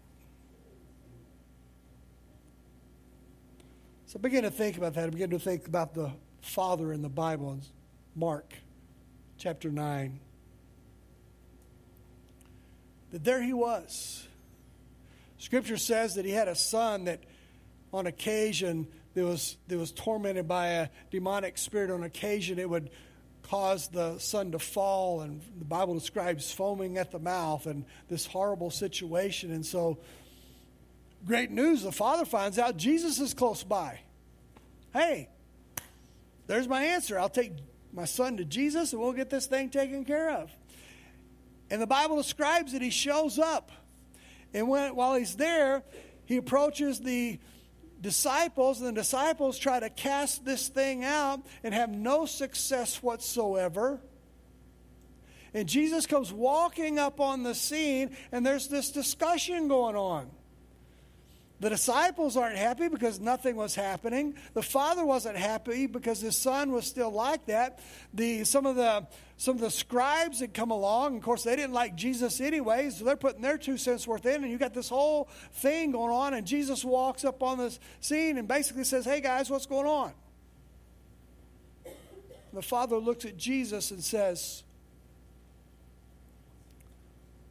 So 4.05 4.17
begin 4.17 4.43
to 4.43 4.49
think 4.49 4.77
about 4.77 4.93
that. 4.93 5.11
Begin 5.11 5.31
to 5.31 5.39
think 5.39 5.67
about 5.67 5.93
the 5.93 6.13
Father 6.39 6.93
in 6.93 7.01
the 7.01 7.09
Bible 7.09 7.51
in 7.51 7.61
Mark 8.15 8.53
chapter 9.37 9.69
9. 9.69 10.21
That 13.11 13.25
there 13.25 13.41
he 13.41 13.51
was. 13.51 14.25
Scripture 15.37 15.75
says 15.75 16.13
that 16.13 16.23
he 16.23 16.31
had 16.31 16.47
a 16.47 16.55
son 16.55 17.03
that 17.03 17.19
on 17.91 18.07
occasion 18.07 18.87
that 19.15 19.25
was, 19.25 19.57
that 19.67 19.77
was 19.77 19.91
tormented 19.91 20.47
by 20.47 20.67
a 20.67 20.87
demonic 21.09 21.57
spirit. 21.57 21.91
On 21.91 22.03
occasion 22.03 22.57
it 22.57 22.69
would 22.69 22.89
caused 23.51 23.91
the 23.91 24.17
son 24.17 24.53
to 24.53 24.59
fall, 24.59 25.19
and 25.19 25.41
the 25.59 25.65
Bible 25.65 25.93
describes 25.93 26.53
foaming 26.53 26.97
at 26.97 27.11
the 27.11 27.19
mouth 27.19 27.65
and 27.65 27.83
this 28.07 28.25
horrible 28.25 28.71
situation. 28.71 29.51
And 29.51 29.65
so, 29.65 29.97
great 31.25 31.51
news 31.51 31.83
the 31.83 31.91
father 31.91 32.23
finds 32.23 32.57
out 32.57 32.77
Jesus 32.77 33.19
is 33.19 33.33
close 33.33 33.61
by. 33.61 33.99
Hey, 34.93 35.27
there's 36.47 36.65
my 36.65 36.81
answer. 36.81 37.19
I'll 37.19 37.27
take 37.27 37.51
my 37.91 38.05
son 38.05 38.37
to 38.37 38.45
Jesus 38.45 38.93
and 38.93 39.01
we'll 39.01 39.11
get 39.11 39.29
this 39.29 39.47
thing 39.47 39.69
taken 39.69 40.05
care 40.05 40.31
of. 40.31 40.49
And 41.69 41.81
the 41.81 41.87
Bible 41.87 42.15
describes 42.15 42.71
that 42.71 42.81
he 42.81 42.89
shows 42.89 43.37
up. 43.37 43.69
And 44.53 44.69
when, 44.69 44.95
while 44.95 45.15
he's 45.15 45.35
there, 45.35 45.83
he 46.23 46.37
approaches 46.37 47.01
the 47.01 47.37
disciples, 48.01 48.79
and 48.79 48.87
the 48.87 49.01
disciples 49.01 49.57
try 49.57 49.79
to 49.79 49.89
cast 49.89 50.43
this 50.43 50.67
thing 50.67 51.03
out 51.03 51.41
and 51.63 51.73
have 51.73 51.89
no 51.89 52.25
success 52.25 53.01
whatsoever. 53.01 54.01
And 55.53 55.67
Jesus 55.67 56.05
comes 56.05 56.31
walking 56.31 56.97
up 56.97 57.19
on 57.19 57.43
the 57.43 57.53
scene, 57.53 58.15
and 58.31 58.45
there's 58.45 58.67
this 58.67 58.91
discussion 58.91 59.67
going 59.67 59.95
on. 59.95 60.29
The 61.59 61.69
disciples 61.69 62.37
aren't 62.37 62.57
happy 62.57 62.87
because 62.87 63.19
nothing 63.19 63.55
was 63.55 63.75
happening. 63.75 64.33
The 64.55 64.63
father 64.63 65.05
wasn't 65.05 65.37
happy 65.37 65.85
because 65.85 66.19
his 66.19 66.35
son 66.35 66.71
was 66.71 66.87
still 66.87 67.11
like 67.11 67.45
that. 67.45 67.79
The, 68.15 68.45
some, 68.45 68.65
of 68.65 68.75
the, 68.75 69.05
some 69.41 69.55
of 69.55 69.61
the 69.61 69.71
scribes 69.71 70.39
had 70.39 70.53
come 70.53 70.69
along. 70.69 71.17
Of 71.17 71.23
course, 71.23 71.41
they 71.41 71.55
didn't 71.55 71.73
like 71.73 71.95
Jesus 71.95 72.39
anyway, 72.39 72.91
so 72.91 73.03
they're 73.03 73.15
putting 73.15 73.41
their 73.41 73.57
two 73.57 73.75
cents 73.75 74.05
worth 74.05 74.27
in. 74.27 74.43
And 74.43 74.51
you 74.51 74.59
got 74.59 74.75
this 74.75 74.87
whole 74.87 75.29
thing 75.53 75.93
going 75.93 76.13
on. 76.13 76.35
And 76.35 76.45
Jesus 76.45 76.85
walks 76.85 77.25
up 77.25 77.41
on 77.41 77.57
the 77.57 77.75
scene 78.01 78.37
and 78.37 78.47
basically 78.47 78.83
says, 78.83 79.03
Hey, 79.03 79.19
guys, 79.19 79.49
what's 79.49 79.65
going 79.65 79.87
on? 79.87 80.13
The 82.53 82.61
father 82.61 82.97
looks 82.97 83.25
at 83.25 83.35
Jesus 83.35 83.89
and 83.89 84.03
says, 84.03 84.61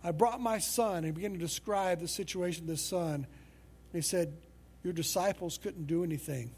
I 0.05 0.13
brought 0.13 0.41
my 0.41 0.59
son. 0.59 0.99
And 0.99 1.07
he 1.07 1.11
began 1.11 1.33
to 1.33 1.39
describe 1.39 1.99
the 1.99 2.07
situation 2.07 2.63
of 2.63 2.69
the 2.69 2.77
son. 2.77 3.15
And 3.15 3.27
He 3.93 4.03
said, 4.03 4.33
Your 4.85 4.93
disciples 4.93 5.59
couldn't 5.59 5.89
do 5.89 6.05
anything. 6.05 6.53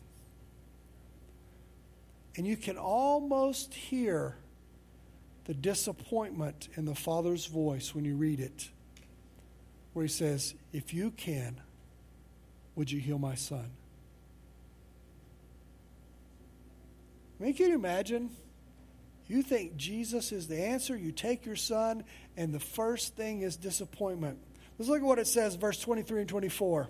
And 2.36 2.46
you 2.46 2.58
can 2.58 2.76
almost 2.76 3.72
hear 3.72 4.36
the 5.44 5.54
disappointment 5.54 6.68
in 6.76 6.84
the 6.84 6.94
Father's 6.94 7.46
voice 7.46 7.94
when 7.94 8.04
you 8.04 8.16
read 8.16 8.40
it, 8.40 8.70
where 9.92 10.04
he 10.04 10.08
says, 10.08 10.54
If 10.72 10.94
you 10.94 11.10
can, 11.10 11.60
would 12.74 12.90
you 12.90 13.00
heal 13.00 13.18
my 13.18 13.34
son? 13.34 13.70
I 17.40 17.44
mean, 17.44 17.54
can 17.54 17.70
you 17.70 17.74
imagine? 17.74 18.30
You 19.26 19.42
think 19.42 19.76
Jesus 19.76 20.30
is 20.30 20.46
the 20.46 20.62
answer, 20.62 20.96
you 20.96 21.10
take 21.10 21.46
your 21.46 21.56
son, 21.56 22.04
and 22.36 22.52
the 22.52 22.60
first 22.60 23.16
thing 23.16 23.42
is 23.42 23.56
disappointment. 23.56 24.38
Let's 24.78 24.88
look 24.88 25.00
at 25.00 25.06
what 25.06 25.18
it 25.18 25.26
says, 25.26 25.54
verse 25.54 25.80
23 25.80 26.20
and 26.20 26.28
24. 26.28 26.88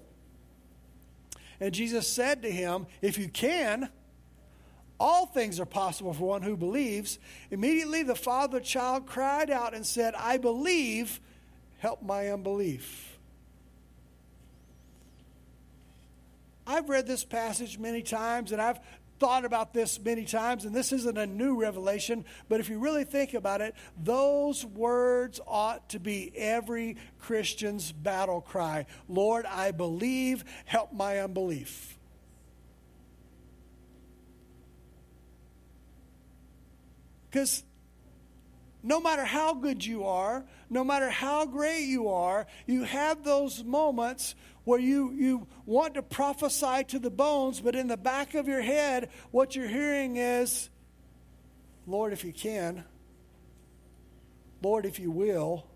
And 1.61 1.73
Jesus 1.73 2.09
said 2.09 2.42
to 2.42 2.50
him, 2.50 2.87
If 3.00 3.18
you 3.18 3.28
can, 3.28 3.88
all 5.02 5.26
things 5.26 5.59
are 5.59 5.66
possible 5.66 6.12
for 6.12 6.28
one 6.28 6.42
who 6.42 6.56
believes. 6.56 7.18
Immediately 7.50 8.04
the 8.04 8.14
father 8.14 8.61
child 8.61 9.04
cried 9.04 9.50
out 9.50 9.75
and 9.75 9.85
said, 9.85 10.14
I 10.14 10.37
believe, 10.38 11.21
help 11.78 12.04
my 12.04 12.30
unbelief. 12.30 13.18
I've 16.64 16.88
read 16.88 17.09
this 17.09 17.25
passage 17.25 17.80
many 17.80 18.02
times 18.02 18.52
and 18.52 18.62
I've 18.62 18.78
thought 19.18 19.44
about 19.44 19.73
this 19.73 20.00
many 20.00 20.25
times, 20.25 20.64
and 20.64 20.75
this 20.75 20.90
isn't 20.92 21.16
a 21.16 21.26
new 21.26 21.54
revelation, 21.61 22.25
but 22.49 22.59
if 22.59 22.68
you 22.68 22.80
really 22.80 23.04
think 23.04 23.35
about 23.35 23.61
it, 23.61 23.73
those 24.02 24.64
words 24.64 25.40
ought 25.47 25.88
to 25.90 26.00
be 26.00 26.32
every 26.37 26.97
Christian's 27.21 27.92
battle 27.92 28.40
cry 28.40 28.87
Lord, 29.09 29.47
I 29.47 29.73
believe, 29.73 30.44
help 30.64 30.92
my 30.92 31.18
unbelief. 31.21 31.99
Because 37.33 37.65
no 38.83 39.01
matter 39.01 39.25
how 39.25 39.55
good 39.55 39.85
you 39.85 40.05
are, 40.05 40.45
no 40.69 40.85
matter 40.85 41.09
how 41.09 41.47
great 41.47 41.85
you 41.85 42.09
are, 42.09 42.47
you 42.67 42.85
have 42.85 43.25
those 43.25 43.65
moments 43.65 44.35
where 44.65 44.79
you, 44.79 45.12
you 45.12 45.47
want 45.65 45.95
to 45.95 46.03
prophesy 46.03 46.85
to 46.85 46.99
the 46.99 47.11
bones, 47.11 47.61
but 47.61 47.75
in 47.75 47.89
the 47.89 47.97
back 47.97 48.35
of 48.35 48.47
your 48.47 48.61
head, 48.61 49.09
what 49.31 49.57
you're 49.57 49.67
hearing 49.67 50.17
is, 50.17 50.69
Lord, 51.87 52.12
if 52.12 52.23
you 52.23 52.35
can, 52.35 52.85
Lord, 54.62 54.85
if 54.85 55.01
you 55.01 55.11
will, 55.11 55.67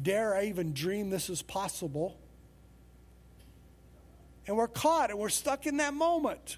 dare 0.00 0.34
I 0.34 0.46
even 0.46 0.74
dream 0.74 1.08
this 1.08 1.30
is 1.30 1.40
possible? 1.40 2.18
And 4.46 4.56
we're 4.56 4.66
caught 4.66 5.10
and 5.10 5.18
we're 5.20 5.28
stuck 5.28 5.66
in 5.66 5.76
that 5.76 5.94
moment. 5.94 6.56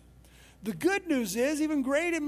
The 0.63 0.73
good 0.73 1.07
news 1.07 1.37
is, 1.37 1.61
even 1.61 1.83
greater, 1.83 2.21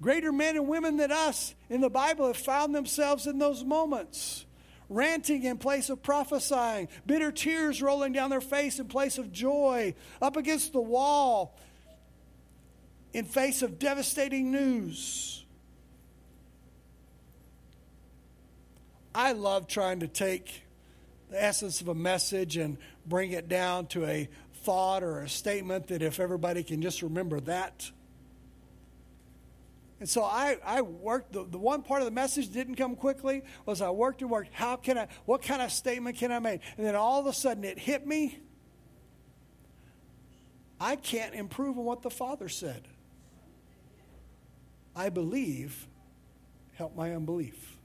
greater 0.00 0.32
men 0.32 0.56
and 0.56 0.68
women 0.68 0.96
than 0.96 1.12
us 1.12 1.54
in 1.68 1.80
the 1.80 1.90
Bible 1.90 2.26
have 2.26 2.36
found 2.36 2.74
themselves 2.74 3.26
in 3.26 3.38
those 3.38 3.64
moments 3.64 4.44
ranting 4.88 5.44
in 5.44 5.58
place 5.58 5.90
of 5.90 6.02
prophesying, 6.02 6.88
bitter 7.06 7.32
tears 7.32 7.80
rolling 7.80 8.12
down 8.12 8.30
their 8.30 8.40
face 8.40 8.78
in 8.78 8.86
place 8.86 9.18
of 9.18 9.32
joy, 9.32 9.94
up 10.20 10.36
against 10.36 10.72
the 10.72 10.80
wall 10.80 11.58
in 13.12 13.24
face 13.24 13.62
of 13.62 13.78
devastating 13.78 14.50
news. 14.50 15.44
I 19.14 19.32
love 19.32 19.68
trying 19.68 20.00
to 20.00 20.08
take 20.08 20.62
the 21.30 21.42
essence 21.42 21.80
of 21.80 21.88
a 21.88 21.94
message 21.94 22.56
and 22.56 22.76
bring 23.06 23.32
it 23.32 23.48
down 23.48 23.86
to 23.86 24.04
a 24.06 24.28
thought 24.64 25.02
or 25.02 25.20
a 25.20 25.28
statement 25.28 25.88
that 25.88 26.02
if 26.02 26.18
everybody 26.18 26.64
can 26.64 26.82
just 26.82 27.02
remember 27.02 27.38
that 27.40 27.90
and 30.04 30.08
so 30.10 30.22
I, 30.22 30.58
I 30.62 30.82
worked, 30.82 31.32
the, 31.32 31.46
the 31.46 31.56
one 31.56 31.80
part 31.80 32.02
of 32.02 32.04
the 32.04 32.10
message 32.10 32.52
didn't 32.52 32.74
come 32.74 32.94
quickly, 32.94 33.42
was 33.64 33.80
I 33.80 33.88
worked 33.88 34.20
and 34.20 34.30
worked. 34.30 34.52
How 34.52 34.76
can 34.76 34.98
I, 34.98 35.08
what 35.24 35.40
kind 35.40 35.62
of 35.62 35.72
statement 35.72 36.18
can 36.18 36.30
I 36.30 36.40
make? 36.40 36.60
And 36.76 36.84
then 36.84 36.94
all 36.94 37.20
of 37.20 37.26
a 37.26 37.32
sudden 37.32 37.64
it 37.64 37.78
hit 37.78 38.06
me. 38.06 38.38
I 40.78 40.96
can't 40.96 41.34
improve 41.34 41.78
on 41.78 41.86
what 41.86 42.02
the 42.02 42.10
Father 42.10 42.50
said. 42.50 42.86
I 44.94 45.08
believe, 45.08 45.86
help 46.74 46.94
my 46.94 47.14
unbelief. 47.14 47.78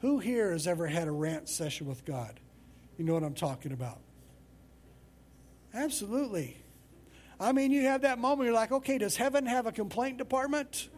Who 0.00 0.18
here 0.18 0.52
has 0.52 0.66
ever 0.66 0.86
had 0.86 1.08
a 1.08 1.12
rant 1.12 1.48
session 1.48 1.86
with 1.86 2.04
God? 2.04 2.38
You 2.98 3.06
know 3.06 3.14
what 3.14 3.22
I'm 3.22 3.32
talking 3.32 3.72
about. 3.72 4.00
Absolutely. 5.72 6.58
I 7.40 7.52
mean, 7.52 7.70
you 7.70 7.82
have 7.86 8.02
that 8.02 8.18
moment, 8.18 8.46
you're 8.46 8.54
like, 8.54 8.70
okay, 8.70 8.98
does 8.98 9.16
heaven 9.16 9.46
have 9.46 9.66
a 9.66 9.72
complaint 9.72 10.18
department? 10.18 10.90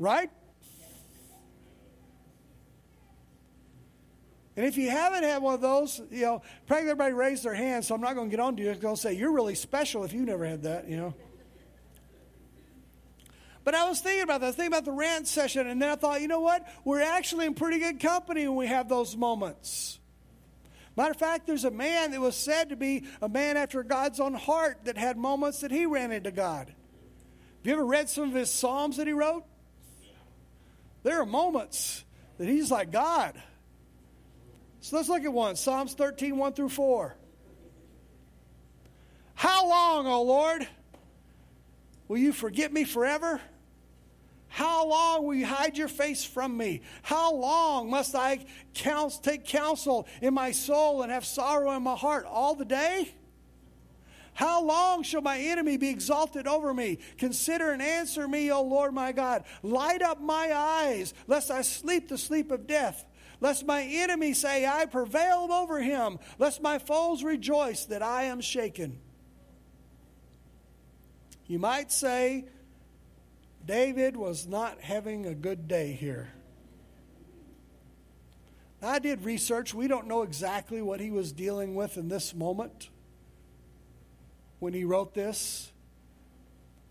right? 0.00 0.28
And 4.56 4.64
if 4.64 4.76
you 4.76 4.90
haven't 4.90 5.22
had 5.22 5.42
one 5.42 5.54
of 5.54 5.60
those, 5.60 6.00
you 6.10 6.22
know, 6.22 6.42
probably 6.66 6.84
everybody 6.84 7.12
raised 7.12 7.44
their 7.44 7.54
hand, 7.54 7.84
so 7.84 7.94
I'm 7.94 8.00
not 8.00 8.14
going 8.14 8.28
to 8.28 8.36
get 8.36 8.40
on 8.42 8.56
to 8.56 8.62
you. 8.62 8.70
I'm 8.72 8.80
going 8.80 8.96
to 8.96 9.00
say, 9.00 9.12
you're 9.12 9.32
really 9.32 9.54
special 9.54 10.02
if 10.02 10.12
you 10.12 10.24
never 10.24 10.44
had 10.44 10.62
that, 10.64 10.88
you 10.88 10.96
know. 10.96 11.14
But 13.64 13.74
I 13.74 13.88
was 13.88 14.00
thinking 14.00 14.22
about 14.22 14.40
that. 14.40 14.46
I 14.46 14.48
was 14.48 14.56
thinking 14.56 14.72
about 14.72 14.84
the 14.84 14.92
rant 14.92 15.28
session, 15.28 15.66
and 15.66 15.80
then 15.80 15.90
I 15.90 15.96
thought, 15.96 16.22
you 16.22 16.28
know 16.28 16.40
what? 16.40 16.66
We're 16.84 17.02
actually 17.02 17.46
in 17.46 17.54
pretty 17.54 17.78
good 17.78 18.00
company 18.00 18.48
when 18.48 18.56
we 18.56 18.66
have 18.66 18.88
those 18.88 19.16
moments. 19.16 19.98
Matter 20.96 21.10
of 21.10 21.18
fact, 21.18 21.46
there's 21.46 21.64
a 21.64 21.70
man 21.70 22.12
that 22.12 22.20
was 22.20 22.34
said 22.34 22.70
to 22.70 22.76
be 22.76 23.04
a 23.20 23.28
man 23.28 23.58
after 23.58 23.82
God's 23.82 24.18
own 24.18 24.32
heart 24.32 24.78
that 24.84 24.96
had 24.96 25.18
moments 25.18 25.60
that 25.60 25.70
he 25.70 25.84
ran 25.84 26.10
into 26.10 26.30
God. 26.30 26.68
Have 26.68 26.74
you 27.64 27.72
ever 27.72 27.84
read 27.84 28.08
some 28.08 28.24
of 28.24 28.34
his 28.34 28.50
Psalms 28.50 28.96
that 28.96 29.06
he 29.06 29.12
wrote? 29.12 29.44
There 31.02 31.20
are 31.20 31.26
moments 31.26 32.04
that 32.38 32.48
he's 32.48 32.70
like, 32.70 32.90
God, 32.90 33.40
So 34.80 34.96
let's 34.96 35.08
look 35.08 35.24
at 35.24 35.32
one 35.32 35.56
Psalms 35.56 35.94
13, 35.94 36.36
1 36.36 36.52
through 36.52 36.68
4. 36.70 37.16
How 39.34 39.68
long, 39.68 40.06
O 40.06 40.22
Lord, 40.22 40.66
will 42.08 42.18
you 42.18 42.32
forget 42.32 42.72
me 42.72 42.84
forever? 42.84 43.40
How 44.48 44.86
long 44.86 45.26
will 45.26 45.34
you 45.34 45.46
hide 45.46 45.76
your 45.76 45.88
face 45.88 46.24
from 46.24 46.56
me? 46.56 46.82
How 47.02 47.34
long 47.34 47.90
must 47.90 48.14
I 48.14 48.44
counsel, 48.74 49.20
take 49.20 49.44
counsel 49.44 50.06
in 50.22 50.34
my 50.34 50.52
soul 50.52 51.02
and 51.02 51.12
have 51.12 51.26
sorrow 51.26 51.72
in 51.72 51.82
my 51.82 51.96
heart 51.96 52.24
all 52.26 52.54
the 52.54 52.64
day? 52.64 53.12
How 54.36 54.62
long 54.62 55.02
shall 55.02 55.22
my 55.22 55.38
enemy 55.38 55.78
be 55.78 55.88
exalted 55.88 56.46
over 56.46 56.74
me? 56.74 56.98
Consider 57.16 57.72
and 57.72 57.80
answer 57.80 58.28
me, 58.28 58.50
O 58.52 58.62
Lord 58.62 58.92
my 58.92 59.12
God. 59.12 59.44
Light 59.62 60.02
up 60.02 60.20
my 60.20 60.52
eyes, 60.54 61.14
lest 61.26 61.50
I 61.50 61.62
sleep 61.62 62.08
the 62.08 62.18
sleep 62.18 62.50
of 62.50 62.66
death. 62.66 63.06
Lest 63.40 63.66
my 63.66 63.82
enemy 63.82 64.34
say, 64.34 64.66
I 64.66 64.86
prevailed 64.86 65.50
over 65.50 65.80
him. 65.80 66.18
Lest 66.38 66.62
my 66.62 66.78
foes 66.78 67.24
rejoice 67.24 67.86
that 67.86 68.02
I 68.02 68.24
am 68.24 68.40
shaken. 68.40 68.98
You 71.46 71.58
might 71.58 71.92
say, 71.92 72.46
David 73.66 74.16
was 74.16 74.46
not 74.46 74.80
having 74.80 75.26
a 75.26 75.34
good 75.34 75.66
day 75.66 75.92
here. 75.92 76.32
I 78.80 79.00
did 79.00 79.24
research. 79.24 79.74
We 79.74 79.88
don't 79.88 80.06
know 80.06 80.22
exactly 80.22 80.80
what 80.80 81.00
he 81.00 81.10
was 81.10 81.32
dealing 81.32 81.74
with 81.74 81.96
in 81.96 82.08
this 82.08 82.32
moment 82.32 82.90
when 84.60 84.72
he 84.72 84.84
wrote 84.84 85.14
this, 85.14 85.72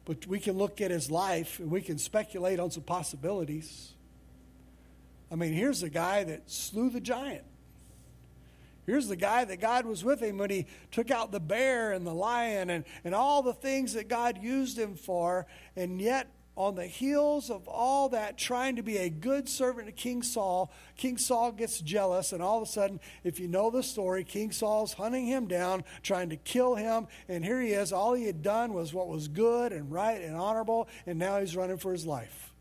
but 0.04 0.28
we 0.28 0.40
can 0.40 0.58
look 0.58 0.82
at 0.82 0.92
his 0.92 1.10
life 1.10 1.60
and 1.60 1.72
we 1.72 1.82
can 1.82 1.98
speculate 1.98 2.60
on 2.60 2.72
some 2.72 2.84
possibilities. 2.84 3.94
I 5.32 5.36
mean, 5.36 5.54
here's 5.54 5.82
a 5.82 5.90
guy 5.90 6.26
that 6.26 6.52
slew 6.52 6.90
the 6.90 7.00
giant. 7.00 7.46
Here's 8.86 9.08
the 9.08 9.16
guy 9.16 9.46
that 9.46 9.60
God 9.60 9.86
was 9.86 10.04
with 10.04 10.22
him 10.22 10.38
when 10.38 10.52
he 10.52 10.68
took 10.92 11.10
out 11.10 11.32
the 11.32 11.40
bear 11.40 11.92
and 11.94 12.06
the 12.06 12.14
lion 12.14 12.70
and, 12.70 12.84
and 13.04 13.16
all 13.16 13.42
the 13.42 13.54
things 13.54 13.94
that 13.94 14.08
God 14.08 14.44
used 14.44 14.78
him 14.78 14.96
for. 14.96 15.48
And 15.76 16.00
yet, 16.00 16.28
on 16.58 16.76
the 16.76 16.86
heels 16.86 17.50
of 17.50 17.68
all 17.68 18.10
that, 18.10 18.38
trying 18.38 18.78
to 18.78 18.84
be 18.84 18.98
a 18.98 19.10
good 19.10 19.50
servant 19.50 19.88
to 19.88 19.92
King 19.92 20.24
Saul, 20.24 20.72
King 20.96 21.18
Saul 21.18 21.52
gets 21.52 21.82
jealous, 21.82 22.32
and 22.32 22.42
all 22.42 22.58
of 22.58 22.64
a 22.64 22.72
sudden, 22.72 23.00
if 23.24 23.40
you 23.40 23.48
know 23.48 23.70
the 23.70 23.84
story, 23.84 24.24
King 24.24 24.52
Saul's 24.52 24.94
hunting 24.94 25.26
him 25.26 25.48
down, 25.48 25.84
trying 26.02 26.30
to 26.30 26.38
kill 26.38 26.76
him, 26.76 27.08
and 27.28 27.44
here 27.44 27.60
he 27.60 27.70
is. 27.70 27.92
All 27.92 28.14
he 28.14 28.26
had 28.26 28.42
done 28.42 28.74
was 28.74 28.94
what 28.94 29.08
was 29.08 29.28
good 29.28 29.74
and 29.74 29.92
right 29.92 30.22
and 30.22 30.36
honorable, 30.36 30.88
and 31.06 31.20
now 31.20 31.40
he's 31.40 31.56
running 31.56 31.78
for 31.78 31.92
his 31.92 32.06
life. 32.06 32.54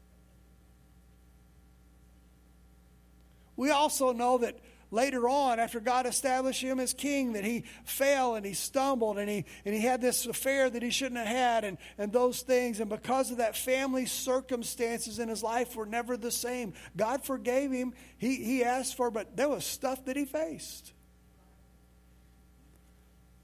We 3.57 3.71
also 3.71 4.13
know 4.13 4.39
that 4.39 4.59
later 4.95 5.29
on, 5.29 5.59
after 5.59 5.81
God 5.81 6.07
established 6.07 6.63
him 6.63 6.79
as 6.81 6.95
king, 6.95 7.33
that 7.35 7.45
he 7.45 7.65
fell 7.85 8.37
and 8.37 8.47
he 8.47 8.55
stumbled 8.55 9.19
and 9.19 9.29
he, 9.29 9.45
and 9.65 9.75
he 9.75 9.81
had 9.81 10.01
this 10.01 10.25
affair 10.25 10.71
that 10.71 10.83
he 10.83 10.91
shouldn't 10.91 11.19
have 11.19 11.27
had 11.27 11.65
and, 11.65 11.77
and 11.99 12.13
those 12.13 12.43
things. 12.43 12.81
And 12.81 12.89
because 12.89 13.31
of 13.31 13.39
that, 13.39 13.57
family 13.57 14.07
circumstances 14.07 15.19
in 15.19 15.29
his 15.29 15.43
life 15.43 15.77
were 15.77 15.87
never 15.87 16.17
the 16.17 16.31
same. 16.31 16.73
God 16.97 17.25
forgave 17.25 17.73
him. 17.73 17.93
He, 18.17 18.37
he 18.37 18.65
asked 18.65 18.97
for, 18.97 19.11
but 19.11 19.37
there 19.37 19.49
was 19.49 19.67
stuff 19.67 20.05
that 20.05 20.17
he 20.17 20.25
faced. 20.25 20.93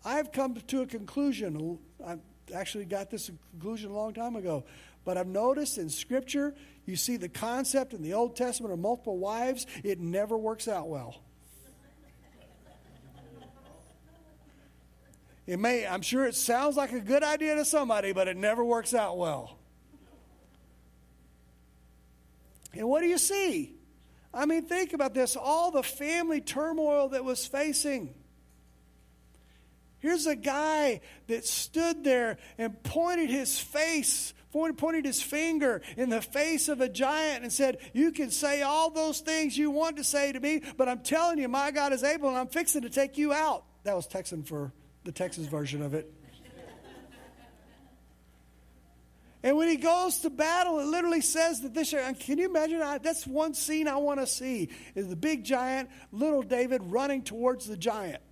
I've 0.04 0.32
come 0.32 0.54
to 0.54 0.82
a 0.82 0.86
conclusion. 0.86 1.78
I 2.06 2.16
actually 2.54 2.86
got 2.86 3.10
this 3.10 3.30
conclusion 3.50 3.90
a 3.90 3.94
long 3.94 4.14
time 4.14 4.36
ago. 4.36 4.64
But 5.04 5.16
I've 5.16 5.26
noticed 5.26 5.78
in 5.78 5.90
Scripture, 5.90 6.54
you 6.86 6.94
see 6.96 7.16
the 7.16 7.28
concept 7.28 7.92
in 7.92 8.02
the 8.02 8.14
Old 8.14 8.36
Testament 8.36 8.72
of 8.72 8.78
multiple 8.78 9.18
wives, 9.18 9.66
it 9.82 9.98
never 9.98 10.36
works 10.36 10.68
out 10.68 10.88
well. 10.88 11.22
It 15.50 15.58
may, 15.58 15.84
I'm 15.84 16.00
sure 16.00 16.26
it 16.26 16.36
sounds 16.36 16.76
like 16.76 16.92
a 16.92 17.00
good 17.00 17.24
idea 17.24 17.56
to 17.56 17.64
somebody, 17.64 18.12
but 18.12 18.28
it 18.28 18.36
never 18.36 18.64
works 18.64 18.94
out 18.94 19.18
well. 19.18 19.58
And 22.72 22.88
what 22.88 23.00
do 23.00 23.08
you 23.08 23.18
see? 23.18 23.74
I 24.32 24.46
mean, 24.46 24.62
think 24.62 24.92
about 24.92 25.12
this 25.12 25.34
all 25.34 25.72
the 25.72 25.82
family 25.82 26.40
turmoil 26.40 27.08
that 27.08 27.24
was 27.24 27.48
facing. 27.48 28.14
Here's 29.98 30.24
a 30.28 30.36
guy 30.36 31.00
that 31.26 31.44
stood 31.44 32.04
there 32.04 32.38
and 32.56 32.80
pointed 32.84 33.28
his 33.28 33.58
face, 33.58 34.32
pointed 34.52 35.04
his 35.04 35.20
finger 35.20 35.82
in 35.96 36.10
the 36.10 36.22
face 36.22 36.68
of 36.68 36.80
a 36.80 36.88
giant 36.88 37.42
and 37.42 37.52
said, 37.52 37.78
You 37.92 38.12
can 38.12 38.30
say 38.30 38.62
all 38.62 38.90
those 38.90 39.18
things 39.18 39.58
you 39.58 39.72
want 39.72 39.96
to 39.96 40.04
say 40.04 40.30
to 40.30 40.38
me, 40.38 40.62
but 40.76 40.88
I'm 40.88 41.00
telling 41.00 41.38
you, 41.38 41.48
my 41.48 41.72
God 41.72 41.92
is 41.92 42.04
able 42.04 42.28
and 42.28 42.38
I'm 42.38 42.46
fixing 42.46 42.82
to 42.82 42.88
take 42.88 43.18
you 43.18 43.32
out. 43.32 43.64
That 43.82 43.96
was 43.96 44.06
Texan 44.06 44.44
for 44.44 44.72
the 45.04 45.12
Texas 45.12 45.46
version 45.46 45.82
of 45.82 45.94
it. 45.94 46.12
And 49.42 49.56
when 49.56 49.68
he 49.68 49.76
goes 49.76 50.18
to 50.18 50.30
battle, 50.30 50.80
it 50.80 50.86
literally 50.86 51.22
says 51.22 51.62
that 51.62 51.72
this. 51.72 51.94
Can 52.20 52.36
you 52.36 52.44
imagine? 52.44 52.80
That's 53.02 53.26
one 53.26 53.54
scene 53.54 53.88
I 53.88 53.96
want 53.96 54.20
to 54.20 54.26
see: 54.26 54.68
is 54.94 55.08
the 55.08 55.16
big 55.16 55.44
giant, 55.44 55.88
little 56.12 56.42
David 56.42 56.82
running 56.84 57.22
towards 57.22 57.66
the 57.66 57.76
giant. 57.76 58.22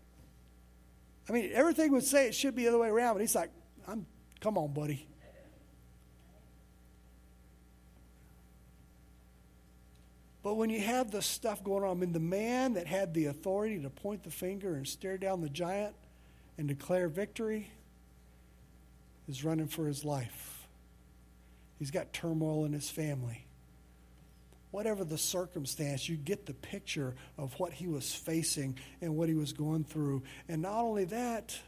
I 1.29 1.33
mean, 1.33 1.51
everything 1.55 1.93
would 1.93 2.05
say 2.05 2.27
it 2.27 2.35
should 2.35 2.55
be 2.55 2.65
the 2.65 2.69
other 2.69 2.79
way 2.79 2.89
around, 2.89 3.15
but 3.15 3.23
he's 3.23 3.35
like, 3.35 3.51
"I'm, 3.87 4.05
come 4.41 4.59
on, 4.59 4.75
buddy." 4.75 5.07
But 10.43 10.55
when 10.55 10.71
you 10.71 10.81
have 10.81 11.11
the 11.11 11.21
stuff 11.21 11.65
going 11.65 11.85
on, 11.85 11.91
I 11.91 11.95
mean, 12.01 12.13
the 12.13 12.21
man 12.21 12.75
that 12.75 12.87
had 12.87 13.13
the 13.13 13.27
authority 13.27 13.81
to 13.81 13.91
point 13.91 14.23
the 14.23 14.31
finger 14.31 14.75
and 14.75 14.87
stare 14.87 15.19
down 15.19 15.41
the 15.41 15.49
giant 15.49 15.95
and 16.59 16.67
declare 16.69 17.09
victory 17.09 17.71
is 19.29 19.45
running 19.45 19.69
for 19.69 19.87
his 19.87 20.05
life. 20.05 20.67
He's 21.79 21.93
got 21.93 22.13
turmoil 22.13 22.65
in 22.65 22.73
his 22.73 22.91
family. 22.91 23.47
Whatever 24.71 25.05
the 25.05 25.17
circumstance, 25.17 26.09
you 26.09 26.17
get 26.17 26.45
the 26.45 26.55
picture 26.55 27.15
of 27.39 27.59
what 27.59 27.73
he 27.73 27.87
was 27.87 28.13
facing 28.13 28.77
and 29.01 29.17
what 29.17 29.29
he 29.29 29.35
was 29.35 29.53
going 29.53 29.85
through. 29.85 30.23
And 30.49 30.61
not 30.61 30.81
only 30.83 31.05
that, 31.07 31.59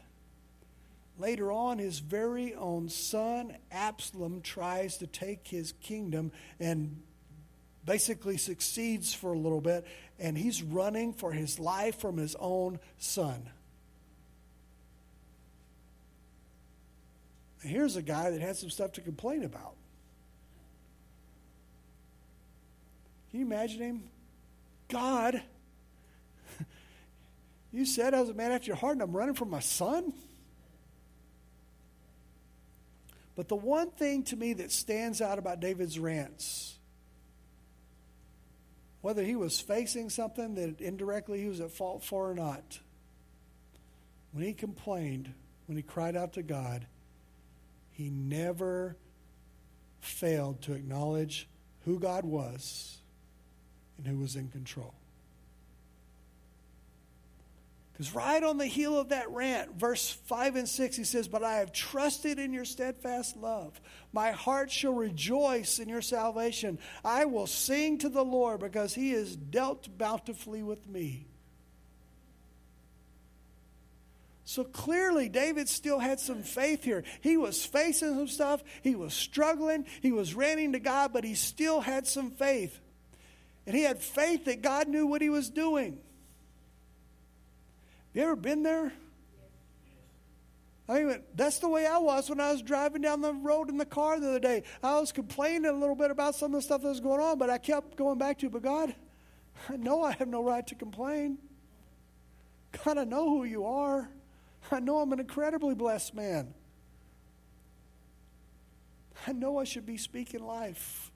later 1.17 1.51
on, 1.51 1.79
his 1.79 1.99
very 1.99 2.53
own 2.53 2.89
son, 2.89 3.55
Absalom, 3.71 4.41
tries 4.41 4.97
to 4.97 5.07
take 5.07 5.47
his 5.47 5.73
kingdom 5.81 6.31
and 6.59 7.01
basically 7.85 8.37
succeeds 8.37 9.13
for 9.13 9.33
a 9.33 9.39
little 9.39 9.61
bit, 9.61 9.87
and 10.19 10.37
he's 10.37 10.61
running 10.61 11.13
for 11.13 11.31
his 11.31 11.57
life 11.57 11.99
from 11.99 12.17
his 12.17 12.35
own 12.39 12.79
son. 12.97 13.49
Here's 17.63 17.95
a 17.95 18.01
guy 18.01 18.31
that 18.31 18.41
had 18.41 18.55
some 18.55 18.69
stuff 18.69 18.93
to 18.93 19.01
complain 19.01 19.43
about. 19.43 19.75
Can 23.29 23.39
you 23.39 23.45
imagine 23.45 23.81
him? 23.81 24.03
God, 24.89 25.41
you 27.71 27.85
said 27.85 28.13
I 28.13 28.19
was 28.19 28.29
a 28.29 28.33
man 28.33 28.51
after 28.51 28.67
your 28.67 28.75
heart 28.75 28.93
and 28.93 29.01
I'm 29.01 29.15
running 29.15 29.35
from 29.35 29.49
my 29.49 29.61
son? 29.61 30.13
But 33.35 33.47
the 33.47 33.55
one 33.55 33.91
thing 33.91 34.23
to 34.25 34.35
me 34.35 34.53
that 34.53 34.71
stands 34.71 35.21
out 35.21 35.39
about 35.39 35.61
David's 35.61 35.97
rants, 35.97 36.77
whether 38.99 39.23
he 39.23 39.35
was 39.35 39.59
facing 39.59 40.09
something 40.09 40.55
that 40.55 40.81
indirectly 40.81 41.39
he 41.41 41.47
was 41.47 41.61
at 41.61 41.71
fault 41.71 42.03
for 42.03 42.29
or 42.29 42.35
not, 42.35 42.79
when 44.33 44.43
he 44.43 44.53
complained, 44.53 45.33
when 45.67 45.77
he 45.77 45.83
cried 45.83 46.15
out 46.15 46.33
to 46.33 46.43
God, 46.43 46.85
he 48.01 48.09
never 48.09 48.97
failed 49.99 50.61
to 50.63 50.73
acknowledge 50.73 51.47
who 51.85 51.99
God 51.99 52.25
was 52.25 52.97
and 53.97 54.07
who 54.07 54.17
was 54.17 54.35
in 54.35 54.47
control. 54.47 54.95
Because 57.93 58.15
right 58.15 58.41
on 58.41 58.57
the 58.57 58.65
heel 58.65 58.97
of 58.97 59.09
that 59.09 59.29
rant, 59.29 59.75
verse 59.75 60.09
5 60.09 60.55
and 60.55 60.67
6, 60.67 60.97
he 60.97 61.03
says, 61.03 61.27
But 61.27 61.43
I 61.43 61.57
have 61.57 61.71
trusted 61.71 62.39
in 62.39 62.51
your 62.51 62.65
steadfast 62.65 63.37
love. 63.37 63.79
My 64.11 64.31
heart 64.31 64.71
shall 64.71 64.93
rejoice 64.93 65.77
in 65.77 65.87
your 65.87 66.01
salvation. 66.01 66.79
I 67.05 67.25
will 67.25 67.45
sing 67.45 67.99
to 67.99 68.09
the 68.09 68.25
Lord 68.25 68.59
because 68.59 68.95
he 68.95 69.11
has 69.11 69.35
dealt 69.35 69.95
bountifully 69.99 70.63
with 70.63 70.87
me. 70.87 71.27
So 74.51 74.65
clearly, 74.65 75.29
David 75.29 75.69
still 75.69 75.97
had 75.97 76.19
some 76.19 76.43
faith 76.43 76.83
here. 76.83 77.05
He 77.21 77.37
was 77.37 77.65
facing 77.65 78.15
some 78.15 78.27
stuff, 78.27 78.61
he 78.81 78.95
was 78.95 79.13
struggling, 79.13 79.85
he 80.01 80.11
was 80.11 80.35
ranting 80.35 80.73
to 80.73 80.79
God, 80.79 81.13
but 81.13 81.23
he 81.23 81.35
still 81.35 81.79
had 81.79 82.05
some 82.05 82.31
faith. 82.31 82.77
And 83.65 83.73
he 83.73 83.83
had 83.83 83.99
faith 83.99 84.43
that 84.45 84.61
God 84.61 84.89
knew 84.89 85.07
what 85.07 85.21
he 85.21 85.29
was 85.29 85.49
doing. 85.49 85.99
You 88.13 88.23
ever 88.23 88.35
been 88.35 88.61
there? 88.61 88.91
I 90.89 91.01
mean, 91.01 91.23
that's 91.33 91.59
the 91.59 91.69
way 91.69 91.85
I 91.85 91.99
was 91.99 92.29
when 92.29 92.41
I 92.41 92.51
was 92.51 92.61
driving 92.61 93.03
down 93.03 93.21
the 93.21 93.33
road 93.33 93.69
in 93.69 93.77
the 93.77 93.85
car 93.85 94.19
the 94.19 94.27
other 94.27 94.39
day. 94.41 94.63
I 94.83 94.99
was 94.99 95.13
complaining 95.13 95.67
a 95.67 95.71
little 95.71 95.95
bit 95.95 96.11
about 96.11 96.35
some 96.35 96.53
of 96.53 96.57
the 96.59 96.61
stuff 96.61 96.81
that 96.81 96.89
was 96.89 96.99
going 96.99 97.21
on, 97.21 97.37
but 97.37 97.49
I 97.49 97.57
kept 97.57 97.95
going 97.95 98.17
back 98.17 98.39
to, 98.39 98.49
but 98.49 98.63
God, 98.63 98.93
I 99.69 99.77
know 99.77 100.03
I 100.03 100.11
have 100.11 100.27
no 100.27 100.43
right 100.43 100.67
to 100.67 100.75
complain. 100.75 101.37
God, 102.83 102.97
I 102.97 103.05
know 103.05 103.29
who 103.29 103.45
you 103.45 103.65
are. 103.65 104.09
I 104.71 104.79
know 104.79 104.99
I'm 104.99 105.11
an 105.11 105.19
incredibly 105.19 105.75
blessed 105.75 106.13
man. 106.15 106.53
I 109.27 109.33
know 109.33 109.59
I 109.59 109.65
should 109.65 109.85
be 109.85 109.97
speaking 109.97 110.43
life, 110.43 111.11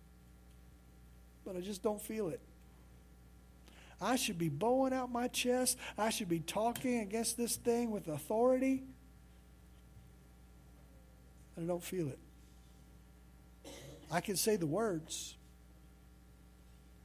but 1.46 1.56
I 1.56 1.62
just 1.62 1.82
don't 1.82 2.02
feel 2.02 2.30
it. 2.30 2.42
I 4.02 4.18
should 4.18 4.38
be 4.38 4.50
bowing 4.50 4.94
out 4.94 5.12
my 5.12 5.28
chest. 5.28 5.78
I 5.98 6.10
should 6.10 6.30
be 6.30 6.40
talking 6.40 7.00
against 7.00 7.38
this 7.38 7.56
thing 7.56 7.92
with 7.92 8.08
authority. 8.08 8.84
I 11.58 11.62
don't 11.62 11.84
feel 11.84 12.10
it. 12.10 12.20
I 14.12 14.22
can 14.22 14.36
say 14.36 14.56
the 14.58 14.68
words, 14.68 15.36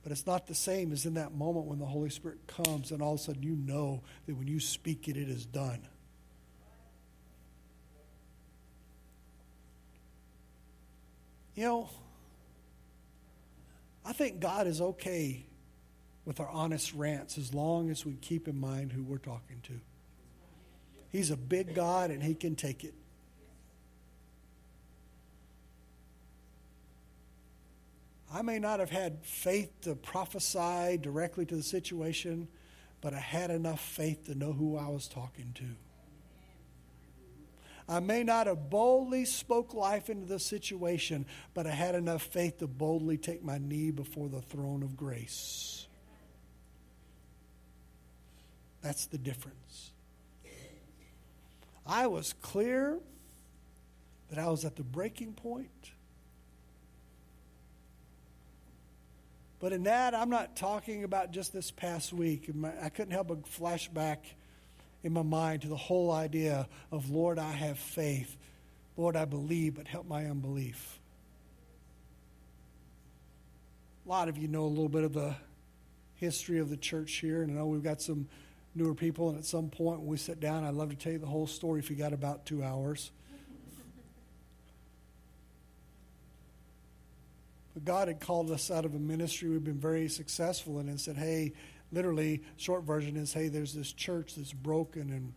but 0.03 0.13
it's 0.13 0.27
not 0.27 0.47
the 0.47 0.55
same 0.55 0.93
as 0.93 1.07
in 1.07 1.15
that 1.15 1.33
moment 1.33 1.67
when 1.67 1.79
the 1.79 1.87
Holy 1.87 2.11
Spirit 2.11 2.39
comes 2.47 2.91
and 2.91 3.01
all 3.01 3.15
of 3.15 3.21
a 3.21 3.23
sudden 3.23 3.43
you 3.43 3.57
know 3.57 4.03
that 4.27 4.35
when 4.35 4.49
you 4.49 4.61
speak 4.61 5.09
it, 5.09 5.17
it 5.17 5.29
is 5.29 5.47
done. 5.47 5.87
You 11.55 11.65
know, 11.65 11.91
I 14.05 14.13
think 14.13 14.41
God 14.41 14.67
is 14.67 14.81
okay 14.81 15.45
with 16.25 16.41
our 16.41 16.49
honest 16.49 16.95
rants 16.95 17.39
as 17.39 17.53
long 17.53 17.91
as 17.91 18.05
we 18.07 18.15
keep 18.15 18.49
in 18.49 18.59
mind 18.59 18.93
who 18.93 19.03
we're 19.03 19.19
talking 19.19 19.61
to. 19.65 19.81
He's 21.11 21.31
a 21.31 21.37
big 21.37 21.75
God 21.75 22.11
and 22.11 22.23
He 22.23 22.35
can 22.35 22.55
take 22.55 22.85
it. 22.85 22.95
I 28.33 28.43
may 28.43 28.61
not 28.61 28.79
have 28.79 28.91
had 28.91 29.25
faith 29.25 29.73
to 29.83 29.97
prophesy 29.97 30.99
directly 30.99 31.45
to 31.47 31.57
the 31.57 31.65
situation, 31.65 32.47
but 33.01 33.13
I 33.13 33.19
had 33.19 33.51
enough 33.51 33.81
faith 33.81 34.27
to 34.27 34.37
know 34.37 34.53
who 34.53 34.77
I 34.77 34.89
was 34.89 35.09
talking 35.09 35.53
to. 35.55 35.65
I 37.91 37.99
may 37.99 38.23
not 38.23 38.47
have 38.47 38.71
boldly 38.71 39.25
spoke 39.25 39.75
life 39.75 40.09
into 40.11 40.25
the 40.25 40.39
situation, 40.39 41.27
but 41.55 41.67
I 41.67 41.73
had 41.73 41.97
enough 41.97 42.23
faith 42.23 42.59
to 42.59 42.69
boldly 42.69 43.19
take 43.19 43.43
my 43.43 43.59
knee 43.59 43.91
before 43.91 44.29
the 44.29 44.41
throne 44.41 44.85
of 44.85 44.97
grace. 44.97 45.89
That's 48.81 49.07
the 49.07 49.19
difference. 49.19 49.91
I 51.85 52.07
was 52.07 52.33
clear 52.41 53.01
that 54.29 54.39
I 54.39 54.49
was 54.49 54.65
at 54.65 54.77
the 54.77 54.85
breaking 54.85 55.33
point. 55.33 55.91
But 59.59 59.73
in 59.73 59.83
that, 59.83 60.15
I'm 60.15 60.31
not 60.31 60.55
talking 60.55 61.03
about 61.03 61.33
just 61.33 61.53
this 61.53 61.73
past 61.73 62.13
week. 62.13 62.49
I 62.81 62.89
couldn't 62.89 63.13
help 63.13 63.27
but 63.29 63.49
flash 63.49 63.89
back 63.89 64.25
in 65.03 65.13
my 65.13 65.23
mind 65.23 65.63
to 65.63 65.69
the 65.69 65.77
whole 65.77 66.11
idea 66.11 66.69
of, 66.93 67.11
Lord, 67.11 67.39
I 67.39 67.51
have 67.51 67.79
faith. 67.79 68.37
Lord, 68.97 69.17
I 69.17 69.25
believe, 69.25 69.77
but 69.77 69.89
help 69.89 70.07
my 70.07 70.27
unbelief. 70.27 70.99
A 74.07 74.09
lot 74.09 74.29
of 74.29 74.37
you 74.37 74.49
know 74.49 74.65
a 74.65 74.67
little 74.67 74.89
bit 74.89 75.05
of 75.05 75.13
the 75.13 75.35
history 76.17 76.59
of 76.59 76.69
the 76.69 76.77
church 76.77 77.15
here, 77.15 77.43
and 77.43 77.53
I 77.53 77.55
know 77.55 77.67
we've 77.67 77.83
got 77.83 78.03
some 78.03 78.29
newer 78.75 78.95
people, 78.95 79.31
and 79.31 79.39
at 79.39 79.45
some 79.45 79.71
point 79.71 80.01
when 80.01 80.09
we 80.09 80.17
sit 80.17 80.41
down, 80.41 80.65
I'd 80.65 80.75
love 80.75 80.91
to 80.91 80.97
tell 80.97 81.13
you 81.13 81.19
the 81.19 81.27
whole 81.27 81.47
story 81.47 81.81
if 81.81 81.91
you 81.91 81.97
got 81.97 82.13
about 82.13 82.45
two 82.45 82.63
hours. 82.63 83.11
But 87.75 87.85
God 87.85 88.09
had 88.09 88.21
called 88.21 88.51
us 88.51 88.71
out 88.71 88.85
of 88.85 88.95
a 88.95 88.99
ministry 88.99 89.49
we've 89.49 89.65
been 89.65 89.79
very 89.79 90.09
successful 90.09 90.81
in 90.81 90.89
and 90.89 91.01
said, 91.01 91.17
hey, 91.17 91.53
literally, 91.93 92.43
short 92.57 92.85
version 92.85 93.17
is, 93.17 93.33
hey, 93.33 93.49
there's 93.49 93.75
this 93.75 93.93
church 93.93 94.35
that's 94.37 94.53
broken 94.53 95.11
and 95.11 95.33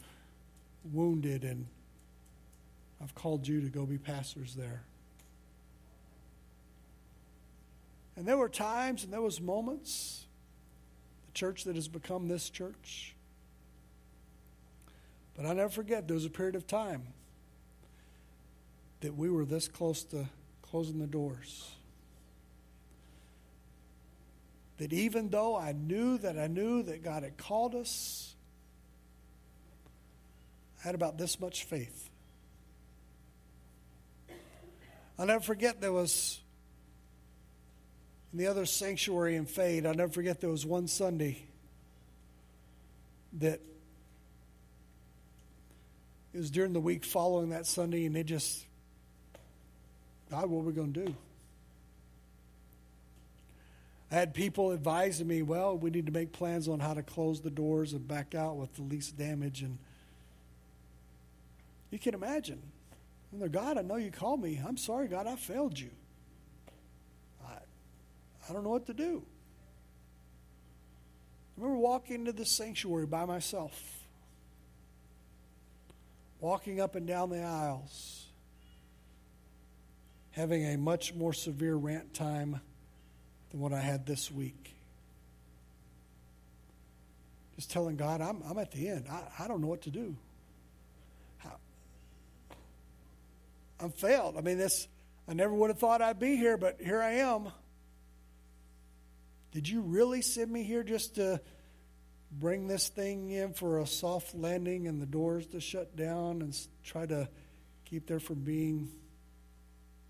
wounded, 0.91 1.43
and 1.43 1.65
I've 3.01 3.15
called 3.15 3.47
you 3.47 3.61
to 3.61 3.67
go 3.67 3.85
be 3.85 3.97
pastors 3.97 4.55
there. 4.55 4.83
And 8.15 8.27
there 8.27 8.37
were 8.37 8.49
times 8.49 9.03
and 9.03 9.11
there 9.11 9.21
was 9.21 9.41
moments, 9.41 10.25
the 11.25 11.31
church 11.33 11.63
that 11.63 11.75
has 11.75 11.87
become 11.87 12.27
this 12.27 12.49
church. 12.49 13.15
But 15.35 15.47
I 15.47 15.53
never 15.53 15.69
forget 15.69 16.07
there 16.07 16.13
was 16.13 16.25
a 16.25 16.29
period 16.29 16.55
of 16.55 16.67
time 16.67 17.07
that 19.01 19.15
we 19.17 19.29
were 19.29 19.45
this 19.45 19.67
close 19.67 20.03
to 20.03 20.29
closing 20.61 20.99
the 20.99 21.07
doors 21.07 21.71
that 24.83 24.91
even 24.91 25.29
though 25.29 25.55
I 25.55 25.71
knew 25.71 26.17
that 26.17 26.37
I 26.37 26.47
knew 26.47 26.83
that 26.83 27.01
God 27.01 27.23
had 27.23 27.37
called 27.37 27.73
us, 27.73 28.35
I 30.81 30.87
had 30.87 30.93
about 30.93 31.17
this 31.17 31.39
much 31.39 31.63
faith. 31.63 32.09
I'll 35.17 35.25
never 35.25 35.39
forget 35.39 35.79
there 35.79 35.93
was 35.93 36.41
in 38.33 38.39
the 38.39 38.47
other 38.47 38.65
sanctuary 38.65 39.37
in 39.37 39.45
Fade, 39.45 39.85
I'll 39.85 39.93
never 39.93 40.11
forget 40.11 40.41
there 40.41 40.49
was 40.49 40.65
one 40.65 40.89
Sunday 40.89 41.45
that 43.39 43.61
it 46.33 46.37
was 46.37 46.51
during 46.51 46.73
the 46.73 46.81
week 46.81 47.05
following 47.05 47.51
that 47.51 47.65
Sunday, 47.67 48.05
and 48.05 48.13
they 48.13 48.23
just, 48.23 48.65
God, 50.29 50.49
what 50.49 50.59
are 50.59 50.63
we 50.63 50.73
going 50.73 50.91
to 50.91 51.05
do? 51.05 51.15
I 54.13 54.17
had 54.17 54.35
people 54.35 54.71
advising 54.71 55.27
me, 55.27 55.41
well, 55.41 55.75
we 55.75 55.89
need 55.89 56.05
to 56.05 56.11
make 56.11 56.33
plans 56.33 56.67
on 56.67 56.79
how 56.79 56.93
to 56.93 57.01
close 57.01 57.41
the 57.41 57.49
doors 57.49 57.93
and 57.93 58.07
back 58.07 58.35
out 58.35 58.57
with 58.57 58.71
the 58.75 58.83
least 58.83 59.17
damage. 59.17 59.63
And 59.63 59.79
you 61.89 61.97
can 61.97 62.13
imagine. 62.13 62.61
And 63.31 63.51
God, 63.51 63.79
I 63.79 63.81
know 63.81 63.95
you 63.95 64.11
called 64.11 64.39
me. 64.39 64.61
I'm 64.63 64.77
sorry, 64.77 65.07
God, 65.07 65.25
I 65.25 65.35
failed 65.35 65.79
you. 65.79 65.89
I, 67.43 67.53
I 68.47 68.53
don't 68.53 68.63
know 68.63 68.69
what 68.69 68.85
to 68.85 68.93
do. 68.93 69.23
I 71.57 71.61
remember 71.61 71.79
walking 71.79 72.17
into 72.17 72.33
the 72.33 72.45
sanctuary 72.45 73.07
by 73.07 73.25
myself, 73.25 74.05
walking 76.39 76.79
up 76.79 76.93
and 76.93 77.07
down 77.07 77.31
the 77.31 77.41
aisles, 77.41 78.27
having 80.29 80.65
a 80.67 80.77
much 80.77 81.15
more 81.15 81.33
severe 81.33 81.73
rant 81.73 82.13
time 82.13 82.61
than 83.53 83.61
what 83.61 83.71
I 83.71 83.79
had 83.79 84.05
this 84.05 84.29
week. 84.29 84.73
Just 87.55 87.71
telling 87.71 87.95
God, 87.95 88.19
I'm, 88.19 88.41
I'm 88.49 88.57
at 88.57 88.71
the 88.71 88.89
end. 88.89 89.05
I, 89.09 89.45
I 89.45 89.47
don't 89.47 89.61
know 89.61 89.67
what 89.67 89.83
to 89.83 89.91
do. 89.91 90.17
I'm 93.83 93.91
failed. 93.91 94.37
I 94.37 94.41
mean, 94.41 94.57
this, 94.57 94.87
I 95.27 95.33
never 95.33 95.53
would 95.53 95.69
have 95.69 95.77
thought 95.77 96.01
I'd 96.01 96.17
be 96.17 96.37
here, 96.37 96.57
but 96.57 96.77
here 96.81 97.01
I 97.01 97.15
am. 97.15 97.49
Did 99.51 99.67
you 99.67 99.81
really 99.81 100.21
send 100.21 100.49
me 100.49 100.63
here 100.63 100.83
just 100.83 101.15
to 101.15 101.41
bring 102.31 102.67
this 102.67 102.87
thing 102.87 103.29
in 103.29 103.53
for 103.53 103.79
a 103.79 103.85
soft 103.85 104.33
landing 104.33 104.87
and 104.87 105.01
the 105.01 105.05
doors 105.05 105.47
to 105.47 105.59
shut 105.59 105.97
down 105.97 106.41
and 106.41 106.57
try 106.85 107.05
to 107.05 107.27
keep 107.83 108.07
there 108.07 108.21
from 108.21 108.39
being 108.39 108.89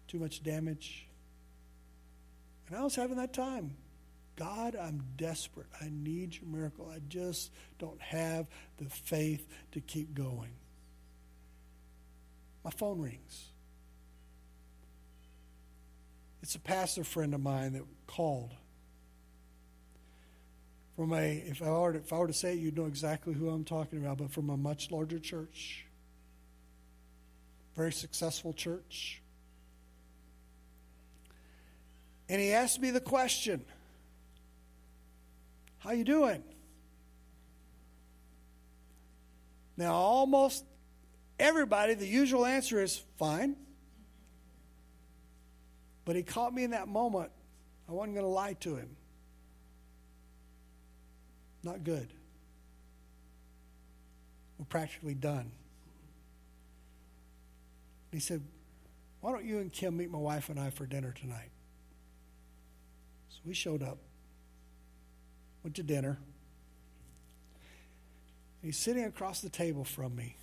too 0.07 0.19
much 0.19 0.43
damage? 0.43 1.07
And 2.73 2.81
I 2.81 2.83
was 2.85 2.95
having 2.95 3.17
that 3.17 3.33
time. 3.33 3.75
God, 4.35 4.75
I'm 4.75 5.03
desperate. 5.15 5.67
I 5.79 5.91
need 5.91 6.35
your 6.35 6.49
miracle. 6.49 6.91
I 6.91 6.97
just 7.07 7.51
don't 7.77 8.01
have 8.01 8.47
the 8.77 8.85
faith 8.89 9.47
to 9.73 9.79
keep 9.79 10.15
going. 10.15 10.49
My 12.65 12.71
phone 12.71 12.99
rings. 12.99 13.51
It's 16.41 16.55
a 16.55 16.59
pastor 16.59 17.03
friend 17.03 17.35
of 17.35 17.41
mine 17.41 17.73
that 17.73 17.83
called. 18.07 18.55
From 20.95 21.13
a, 21.13 21.43
if 21.45 21.61
I 21.61 21.69
were 21.69 21.93
to, 21.93 21.99
if 21.99 22.11
I 22.11 22.17
were 22.17 22.25
to 22.25 22.33
say 22.33 22.53
it, 22.53 22.59
you'd 22.59 22.75
know 22.75 22.85
exactly 22.85 23.35
who 23.35 23.49
I'm 23.49 23.65
talking 23.65 24.03
about, 24.03 24.17
but 24.17 24.31
from 24.31 24.49
a 24.49 24.57
much 24.57 24.89
larger 24.89 25.19
church, 25.19 25.85
very 27.75 27.91
successful 27.91 28.51
church. 28.51 29.21
And 32.29 32.39
he 32.41 32.51
asked 32.51 32.79
me 32.79 32.91
the 32.91 33.01
question, 33.01 33.65
"How 35.79 35.91
you 35.91 36.03
doing?" 36.03 36.43
Now, 39.75 39.93
almost 39.93 40.65
everybody, 41.39 41.95
the 41.95 42.07
usual 42.07 42.45
answer 42.45 42.81
is 42.81 43.01
fine. 43.17 43.55
But 46.05 46.15
he 46.15 46.23
caught 46.23 46.53
me 46.53 46.63
in 46.63 46.71
that 46.71 46.87
moment. 46.87 47.31
I 47.87 47.91
wasn't 47.91 48.15
going 48.15 48.25
to 48.25 48.31
lie 48.31 48.53
to 48.53 48.75
him. 48.75 48.95
Not 51.63 51.83
good. 51.83 52.09
We're 54.57 54.65
practically 54.65 55.13
done. 55.13 55.51
He 58.11 58.19
said, 58.19 58.43
Why 59.21 59.31
don't 59.31 59.45
you 59.45 59.59
and 59.59 59.71
Kim 59.71 59.97
meet 59.97 60.11
my 60.11 60.17
wife 60.17 60.49
and 60.49 60.59
I 60.59 60.69
for 60.69 60.85
dinner 60.85 61.13
tonight? 61.13 61.49
We 63.45 63.53
showed 63.53 63.83
up, 63.83 63.97
went 65.63 65.75
to 65.75 65.83
dinner. 65.83 66.17
He's 68.61 68.77
sitting 68.77 69.03
across 69.03 69.41
the 69.41 69.49
table 69.49 69.83
from 69.83 70.15
me. 70.15 70.37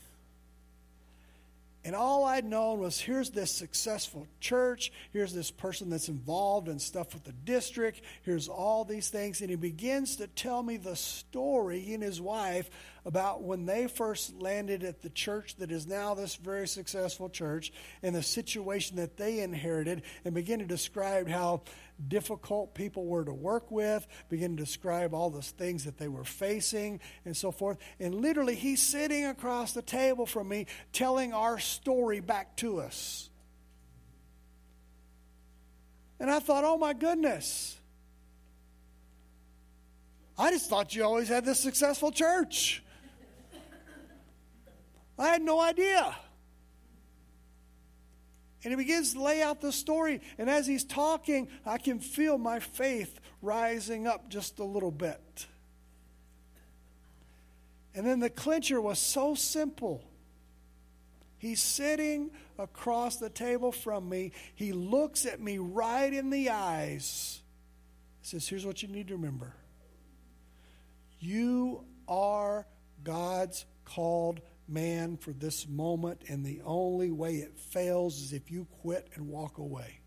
And 1.82 1.96
all 1.96 2.24
I'd 2.24 2.44
known 2.44 2.80
was 2.80 3.00
here's 3.00 3.30
this 3.30 3.50
successful 3.56 4.26
church, 4.38 4.92
here's 5.14 5.32
this 5.32 5.50
person 5.50 5.88
that's 5.88 6.10
involved 6.10 6.68
in 6.68 6.78
stuff 6.78 7.14
with 7.14 7.24
the 7.24 7.32
district, 7.32 8.02
here's 8.22 8.48
all 8.48 8.84
these 8.84 9.08
things. 9.08 9.40
And 9.40 9.48
he 9.48 9.56
begins 9.56 10.16
to 10.16 10.26
tell 10.26 10.62
me 10.62 10.76
the 10.76 10.94
story, 10.94 11.80
he 11.80 11.94
and 11.94 12.02
his 12.02 12.20
wife, 12.20 12.68
about 13.06 13.42
when 13.42 13.64
they 13.64 13.86
first 13.86 14.38
landed 14.38 14.84
at 14.84 15.00
the 15.00 15.08
church 15.08 15.56
that 15.56 15.70
is 15.70 15.86
now 15.86 16.12
this 16.12 16.36
very 16.36 16.68
successful 16.68 17.30
church 17.30 17.72
and 18.02 18.14
the 18.14 18.22
situation 18.22 18.96
that 18.96 19.16
they 19.16 19.40
inherited, 19.40 20.02
and 20.26 20.34
begin 20.34 20.58
to 20.58 20.66
describe 20.66 21.28
how 21.28 21.62
difficult 22.08 22.74
people 22.74 23.06
were 23.06 23.24
to 23.24 23.32
work 23.32 23.70
with, 23.70 24.06
begin 24.28 24.56
to 24.56 24.62
describe 24.62 25.14
all 25.14 25.30
the 25.30 25.42
things 25.42 25.84
that 25.84 25.98
they 25.98 26.08
were 26.08 26.24
facing, 26.24 27.00
and 27.24 27.36
so 27.36 27.50
forth. 27.50 27.78
And 27.98 28.14
literally, 28.14 28.54
he's 28.54 28.82
sitting 28.82 29.26
across 29.26 29.72
the 29.72 29.82
table 29.82 30.26
from 30.26 30.48
me 30.48 30.66
telling 30.92 31.32
our 31.32 31.58
story 31.58 32.20
back 32.20 32.56
to 32.58 32.80
us. 32.80 33.28
And 36.18 36.30
I 36.30 36.38
thought, 36.38 36.64
oh 36.64 36.76
my 36.76 36.92
goodness. 36.92 37.76
I 40.38 40.50
just 40.50 40.70
thought 40.70 40.94
you 40.94 41.04
always 41.04 41.28
had 41.28 41.44
this 41.44 41.60
successful 41.60 42.10
church. 42.10 42.82
I 45.18 45.28
had 45.28 45.42
no 45.42 45.60
idea. 45.60 46.16
And 48.62 48.72
he 48.72 48.76
begins 48.76 49.14
to 49.14 49.22
lay 49.22 49.42
out 49.42 49.60
the 49.60 49.72
story. 49.72 50.20
And 50.38 50.50
as 50.50 50.66
he's 50.66 50.84
talking, 50.84 51.48
I 51.64 51.78
can 51.78 51.98
feel 51.98 52.36
my 52.36 52.60
faith 52.60 53.18
rising 53.40 54.06
up 54.06 54.28
just 54.28 54.58
a 54.58 54.64
little 54.64 54.90
bit. 54.90 55.46
And 57.94 58.06
then 58.06 58.20
the 58.20 58.30
clincher 58.30 58.80
was 58.80 58.98
so 58.98 59.34
simple. 59.34 60.04
He's 61.38 61.62
sitting 61.62 62.30
across 62.58 63.16
the 63.16 63.30
table 63.30 63.72
from 63.72 64.08
me. 64.08 64.32
He 64.54 64.72
looks 64.72 65.24
at 65.24 65.40
me 65.40 65.58
right 65.58 66.12
in 66.12 66.28
the 66.30 66.50
eyes. 66.50 67.40
He 68.20 68.28
says, 68.28 68.46
Here's 68.46 68.66
what 68.66 68.82
you 68.82 68.88
need 68.88 69.08
to 69.08 69.14
remember 69.14 69.54
you 71.18 71.84
are 72.08 72.66
God's 73.04 73.64
called 73.84 74.40
man 74.70 75.16
for 75.16 75.32
this 75.32 75.66
moment, 75.68 76.22
and 76.28 76.44
the 76.44 76.60
only 76.64 77.10
way 77.10 77.36
it 77.36 77.58
fails 77.58 78.20
is 78.20 78.32
if 78.32 78.50
you 78.50 78.66
quit 78.82 79.08
and 79.14 79.28
walk 79.28 79.58
away. 79.58 80.00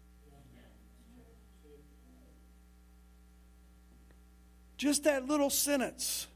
Just 4.78 5.04
that 5.04 5.28
little 5.28 5.50
sentence. 5.50 6.28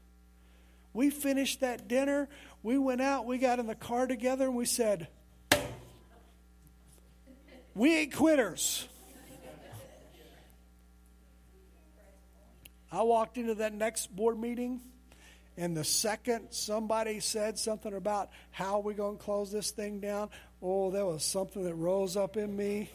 We 0.92 1.10
finished 1.10 1.60
that 1.60 1.86
dinner. 1.86 2.28
We 2.62 2.78
went 2.78 3.00
out. 3.00 3.26
We 3.26 3.38
got 3.38 3.58
in 3.58 3.66
the 3.66 3.74
car 3.74 4.06
together 4.06 4.46
and 4.46 4.54
we 4.56 4.64
said, 4.64 5.08
We 7.74 7.94
ain't 7.94 8.14
quitters. 8.14 8.88
I 12.90 13.02
walked 13.02 13.36
into 13.36 13.56
that 13.56 13.74
next 13.74 14.14
board 14.16 14.38
meeting 14.38 14.80
and 15.58 15.76
the 15.76 15.82
second 15.82 16.46
somebody 16.50 17.18
said 17.18 17.58
something 17.58 17.92
about 17.92 18.30
how 18.52 18.78
we're 18.78 18.92
we 18.92 18.94
going 18.94 19.18
to 19.18 19.22
close 19.22 19.50
this 19.50 19.72
thing 19.72 19.98
down, 19.98 20.30
oh, 20.62 20.92
there 20.92 21.04
was 21.04 21.24
something 21.24 21.64
that 21.64 21.74
rose 21.74 22.16
up 22.16 22.36
in 22.36 22.56
me. 22.56 22.90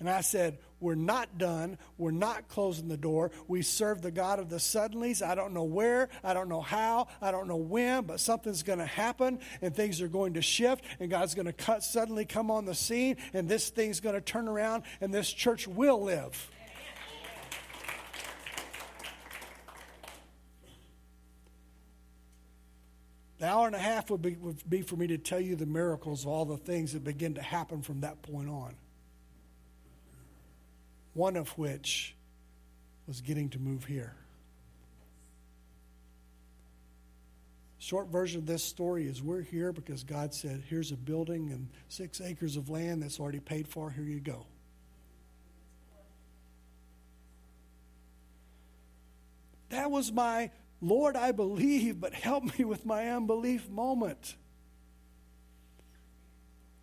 And 0.00 0.08
I 0.08 0.22
said, 0.22 0.58
We're 0.80 0.94
not 0.94 1.36
done. 1.38 1.76
We're 1.98 2.10
not 2.12 2.48
closing 2.48 2.88
the 2.88 2.96
door. 2.96 3.30
We 3.46 3.60
serve 3.60 4.00
the 4.00 4.10
God 4.10 4.40
of 4.40 4.48
the 4.48 4.56
suddenlies. 4.56 5.22
I 5.22 5.34
don't 5.34 5.52
know 5.52 5.64
where, 5.64 6.08
I 6.24 6.32
don't 6.32 6.48
know 6.48 6.62
how, 6.62 7.08
I 7.20 7.30
don't 7.30 7.46
know 7.46 7.56
when, 7.56 8.04
but 8.04 8.18
something's 8.18 8.62
going 8.62 8.80
to 8.80 8.86
happen 8.86 9.38
and 9.60 9.76
things 9.76 10.00
are 10.00 10.08
going 10.08 10.34
to 10.34 10.42
shift 10.42 10.82
and 10.98 11.10
God's 11.10 11.34
going 11.34 11.52
to 11.52 11.80
suddenly 11.82 12.24
come 12.24 12.50
on 12.50 12.64
the 12.64 12.74
scene 12.74 13.18
and 13.34 13.48
this 13.48 13.68
thing's 13.68 14.00
going 14.00 14.14
to 14.14 14.20
turn 14.22 14.48
around 14.48 14.84
and 15.02 15.12
this 15.12 15.30
church 15.30 15.68
will 15.68 16.02
live. 16.02 16.50
The 23.42 23.48
hour 23.48 23.66
and 23.66 23.74
a 23.74 23.80
half 23.80 24.08
would 24.08 24.22
be, 24.22 24.36
would 24.36 24.62
be 24.70 24.82
for 24.82 24.94
me 24.94 25.08
to 25.08 25.18
tell 25.18 25.40
you 25.40 25.56
the 25.56 25.66
miracles 25.66 26.22
of 26.22 26.28
all 26.28 26.44
the 26.44 26.58
things 26.58 26.92
that 26.92 27.02
begin 27.02 27.34
to 27.34 27.42
happen 27.42 27.82
from 27.82 28.02
that 28.02 28.22
point 28.22 28.48
on. 28.48 28.76
One 31.14 31.34
of 31.34 31.48
which 31.58 32.14
was 33.08 33.20
getting 33.20 33.48
to 33.48 33.58
move 33.58 33.84
here. 33.84 34.14
Short 37.80 38.06
version 38.12 38.38
of 38.38 38.46
this 38.46 38.62
story 38.62 39.08
is 39.08 39.24
we're 39.24 39.42
here 39.42 39.72
because 39.72 40.04
God 40.04 40.32
said, 40.32 40.62
here's 40.68 40.92
a 40.92 40.96
building 40.96 41.50
and 41.50 41.68
six 41.88 42.20
acres 42.20 42.56
of 42.56 42.70
land 42.70 43.02
that's 43.02 43.18
already 43.18 43.40
paid 43.40 43.66
for. 43.66 43.90
Here 43.90 44.04
you 44.04 44.20
go. 44.20 44.46
That 49.70 49.90
was 49.90 50.12
my 50.12 50.52
Lord, 50.82 51.16
I 51.16 51.30
believe, 51.30 52.00
but 52.00 52.12
help 52.12 52.58
me 52.58 52.64
with 52.64 52.84
my 52.84 53.08
unbelief 53.08 53.70
moment. 53.70 54.34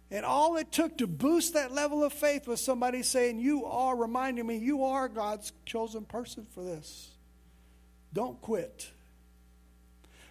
And 0.09 0.25
all 0.25 0.55
it 0.55 0.71
took 0.71 0.97
to 0.97 1.05
boost 1.05 1.53
that 1.53 1.71
level 1.71 2.03
of 2.03 2.13
faith 2.13 2.47
was 2.47 2.63
somebody 2.63 3.03
saying, 3.03 3.39
You 3.39 3.65
are, 3.65 3.95
reminding 3.95 4.47
me, 4.47 4.57
you 4.57 4.85
are 4.85 5.07
God's 5.07 5.51
chosen 5.65 6.05
person 6.05 6.47
for 6.55 6.63
this. 6.63 7.09
Don't 8.13 8.41
quit. 8.41 8.89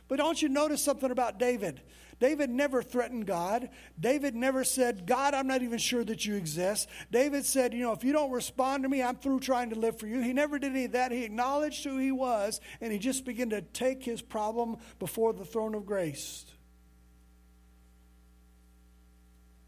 But 0.09 0.17
don't 0.17 0.41
you 0.41 0.49
notice 0.49 0.83
something 0.83 1.11
about 1.11 1.39
David? 1.39 1.83
David 2.21 2.51
never 2.51 2.83
threatened 2.83 3.27
God. 3.27 3.71
David 3.99 4.35
never 4.35 4.65
said, 4.65 5.07
God, 5.07 5.35
I'm 5.35 5.47
not 5.47 5.63
even 5.63 5.79
sure 5.79 6.05
that 6.05 6.27
you 6.27 6.35
exist. 6.35 6.89
David 7.11 7.45
said, 7.45 7.73
You 7.73 7.83
know, 7.83 7.93
if 7.93 8.03
you 8.03 8.13
don't 8.13 8.33
respond 8.33 8.83
to 8.83 8.89
me, 8.89 9.03
I'm 9.03 9.17
through 9.17 9.41
trying 9.41 9.71
to 9.71 9.77
live 9.77 9.99
for 9.99 10.07
you. 10.07 10.21
He 10.21 10.33
never 10.33 10.59
did 10.59 10.73
any 10.73 10.87
of 10.87 10.93
that. 10.93 11.13
He 11.13 11.25
acknowledged 11.25 11.85
who 11.85 11.99
he 11.99 12.13
was, 12.13 12.61
and 12.81 12.93
he 12.93 12.99
just 12.99 13.25
began 13.25 13.51
to 13.51 13.63
take 13.63 14.05
his 14.05 14.21
problem 14.21 14.77
before 14.99 15.33
the 15.33 15.45
throne 15.45 15.75
of 15.75 15.87
grace. 15.87 16.45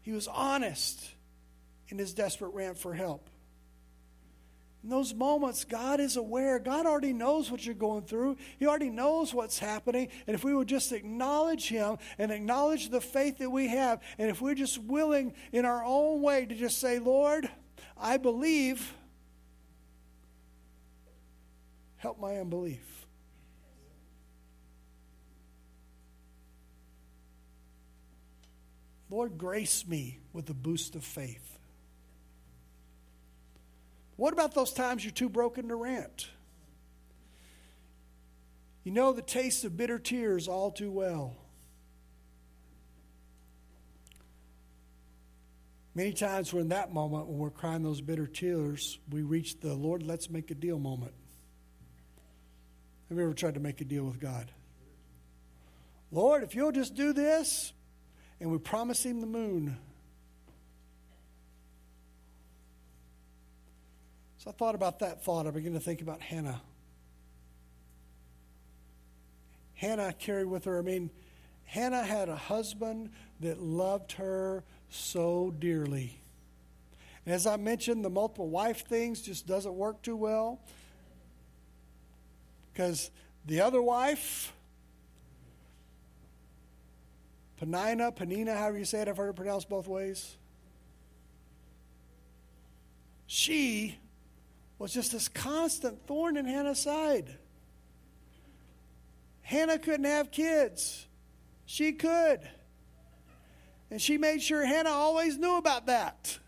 He 0.01 0.11
was 0.11 0.27
honest 0.27 1.11
in 1.87 1.97
his 1.97 2.13
desperate 2.13 2.53
rant 2.53 2.77
for 2.77 2.93
help. 2.93 3.29
In 4.83 4.89
those 4.89 5.13
moments, 5.13 5.63
God 5.63 5.99
is 5.99 6.17
aware. 6.17 6.57
God 6.57 6.87
already 6.87 7.13
knows 7.13 7.51
what 7.51 7.63
you're 7.63 7.75
going 7.75 8.03
through. 8.03 8.37
He 8.57 8.65
already 8.65 8.89
knows 8.89 9.31
what's 9.31 9.59
happening. 9.59 10.09
And 10.25 10.33
if 10.33 10.43
we 10.43 10.55
would 10.55 10.67
just 10.67 10.91
acknowledge 10.91 11.69
Him 11.69 11.97
and 12.17 12.31
acknowledge 12.31 12.89
the 12.89 13.01
faith 13.01 13.37
that 13.37 13.51
we 13.51 13.67
have, 13.67 14.01
and 14.17 14.31
if 14.31 14.41
we're 14.41 14.55
just 14.55 14.81
willing 14.81 15.33
in 15.51 15.65
our 15.65 15.83
own 15.85 16.23
way 16.23 16.45
to 16.45 16.55
just 16.55 16.79
say, 16.79 16.97
Lord, 16.97 17.47
I 17.95 18.17
believe, 18.17 18.91
help 21.97 22.19
my 22.19 22.37
unbelief. 22.37 22.87
Lord, 29.11 29.37
grace 29.37 29.85
me 29.85 30.19
with 30.33 30.49
a 30.49 30.53
boost 30.53 30.95
of 30.95 31.03
faith. 31.03 31.59
What 34.21 34.33
about 34.33 34.53
those 34.53 34.71
times 34.71 35.03
you're 35.03 35.11
too 35.11 35.29
broken 35.29 35.69
to 35.69 35.75
rant? 35.75 36.27
You 38.83 38.91
know 38.91 39.13
the 39.13 39.23
taste 39.23 39.65
of 39.65 39.75
bitter 39.75 39.97
tears 39.97 40.47
all 40.47 40.69
too 40.69 40.91
well. 40.91 41.35
Many 45.95 46.13
times 46.13 46.53
we're 46.53 46.59
in 46.59 46.69
that 46.69 46.93
moment 46.93 47.29
when 47.29 47.39
we're 47.39 47.49
crying 47.49 47.81
those 47.81 47.99
bitter 47.99 48.27
tears, 48.27 48.99
we 49.09 49.23
reach 49.23 49.59
the 49.59 49.73
Lord, 49.73 50.03
let's 50.03 50.29
make 50.29 50.51
a 50.51 50.55
deal 50.55 50.77
moment. 50.77 51.13
Have 53.09 53.17
you 53.17 53.23
ever 53.23 53.33
tried 53.33 53.55
to 53.55 53.59
make 53.59 53.81
a 53.81 53.85
deal 53.85 54.03
with 54.03 54.19
God? 54.19 54.51
Lord, 56.11 56.43
if 56.43 56.53
you'll 56.53 56.71
just 56.71 56.93
do 56.93 57.11
this, 57.11 57.73
and 58.39 58.51
we 58.51 58.59
promise 58.59 59.03
him 59.03 59.19
the 59.19 59.25
moon. 59.25 59.79
So 64.43 64.49
I 64.49 64.53
thought 64.53 64.73
about 64.73 64.97
that 64.99 65.23
thought. 65.23 65.45
I 65.45 65.51
began 65.51 65.73
to 65.73 65.79
think 65.79 66.01
about 66.01 66.19
Hannah. 66.19 66.59
Hannah 69.75 70.13
carried 70.13 70.47
with 70.47 70.65
her, 70.65 70.79
I 70.79 70.81
mean, 70.81 71.11
Hannah 71.65 72.03
had 72.03 72.27
a 72.27 72.35
husband 72.35 73.11
that 73.41 73.61
loved 73.61 74.13
her 74.13 74.63
so 74.89 75.53
dearly. 75.59 76.19
As 77.27 77.45
I 77.45 77.57
mentioned, 77.57 78.03
the 78.03 78.09
multiple 78.09 78.49
wife 78.49 78.87
things 78.87 79.21
just 79.21 79.45
doesn't 79.45 79.75
work 79.75 80.01
too 80.01 80.15
well. 80.15 80.59
Because 82.73 83.11
the 83.45 83.61
other 83.61 83.81
wife, 83.81 84.53
Penina, 87.61 88.11
Penina, 88.17 88.57
however 88.57 88.79
you 88.79 88.85
say 88.85 89.01
it, 89.01 89.07
I've 89.07 89.17
heard 89.17 89.29
it 89.29 89.35
pronounced 89.35 89.69
both 89.69 89.87
ways. 89.87 90.35
She 93.27 93.99
was 94.81 94.91
just 94.91 95.11
this 95.11 95.27
constant 95.27 96.07
thorn 96.07 96.35
in 96.35 96.45
Hannah's 96.45 96.79
side. 96.79 97.37
Hannah 99.43 99.77
couldn't 99.77 100.05
have 100.05 100.31
kids. 100.31 101.05
She 101.67 101.91
could. 101.91 102.39
And 103.91 104.01
she 104.01 104.17
made 104.17 104.41
sure 104.41 104.65
Hannah 104.65 104.89
always 104.89 105.37
knew 105.37 105.57
about 105.57 105.85
that. 105.85 106.39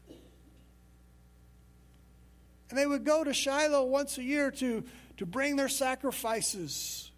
And 2.72 2.80
they 2.80 2.88
would 2.88 3.06
go 3.06 3.24
to 3.24 3.36
Shiloh 3.36 3.86
once 3.86 4.18
a 4.18 4.24
year 4.24 4.50
to, 4.50 4.84
to 5.18 5.26
bring 5.28 5.56
their 5.56 5.70
sacrifices. 5.70 7.12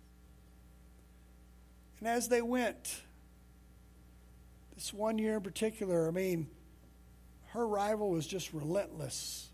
And 1.99 2.09
as 2.09 2.27
they 2.27 2.41
went, 2.41 3.01
this 4.75 4.93
one 4.93 5.17
year 5.17 5.35
in 5.35 5.41
particular, 5.43 6.09
I 6.09 6.11
mean, 6.11 6.49
her 7.51 7.65
rival 7.65 8.09
was 8.09 8.27
just 8.27 8.51
relentless. 8.51 9.47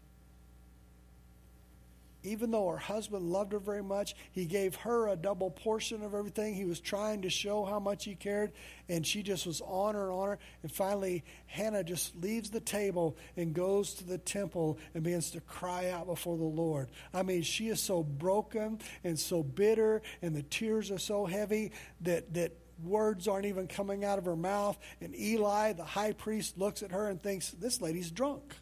Even 2.23 2.51
though 2.51 2.69
her 2.69 2.77
husband 2.77 3.31
loved 3.31 3.53
her 3.53 3.59
very 3.59 3.83
much, 3.83 4.15
he 4.31 4.45
gave 4.45 4.75
her 4.75 5.07
a 5.07 5.15
double 5.15 5.49
portion 5.49 6.03
of 6.03 6.13
everything. 6.13 6.53
He 6.53 6.65
was 6.65 6.79
trying 6.79 7.23
to 7.23 7.29
show 7.29 7.65
how 7.65 7.79
much 7.79 8.05
he 8.05 8.15
cared, 8.15 8.51
and 8.87 9.05
she 9.05 9.23
just 9.23 9.47
was 9.47 9.61
on 9.61 9.95
her 9.95 10.03
and 10.03 10.11
on 10.11 10.27
her. 10.29 10.39
And 10.63 10.71
finally, 10.71 11.23
Hannah 11.47 11.83
just 11.83 12.15
leaves 12.15 12.49
the 12.49 12.59
table 12.59 13.17
and 13.35 13.53
goes 13.53 13.95
to 13.95 14.03
the 14.03 14.17
temple 14.17 14.77
and 14.93 15.03
begins 15.03 15.31
to 15.31 15.41
cry 15.41 15.89
out 15.89 16.07
before 16.07 16.37
the 16.37 16.43
Lord. 16.43 16.89
I 17.13 17.23
mean, 17.23 17.41
she 17.41 17.69
is 17.69 17.81
so 17.81 18.03
broken 18.03 18.79
and 19.03 19.17
so 19.17 19.41
bitter, 19.43 20.01
and 20.21 20.35
the 20.35 20.43
tears 20.43 20.91
are 20.91 20.99
so 20.99 21.25
heavy 21.25 21.71
that, 22.01 22.33
that 22.35 22.53
words 22.83 23.27
aren't 23.27 23.45
even 23.45 23.67
coming 23.67 24.03
out 24.03 24.19
of 24.19 24.25
her 24.25 24.35
mouth. 24.35 24.77
And 25.01 25.15
Eli, 25.15 25.73
the 25.73 25.83
high 25.83 26.13
priest, 26.13 26.57
looks 26.57 26.83
at 26.83 26.91
her 26.91 27.07
and 27.07 27.21
thinks, 27.21 27.51
This 27.51 27.81
lady's 27.81 28.11
drunk. 28.11 28.55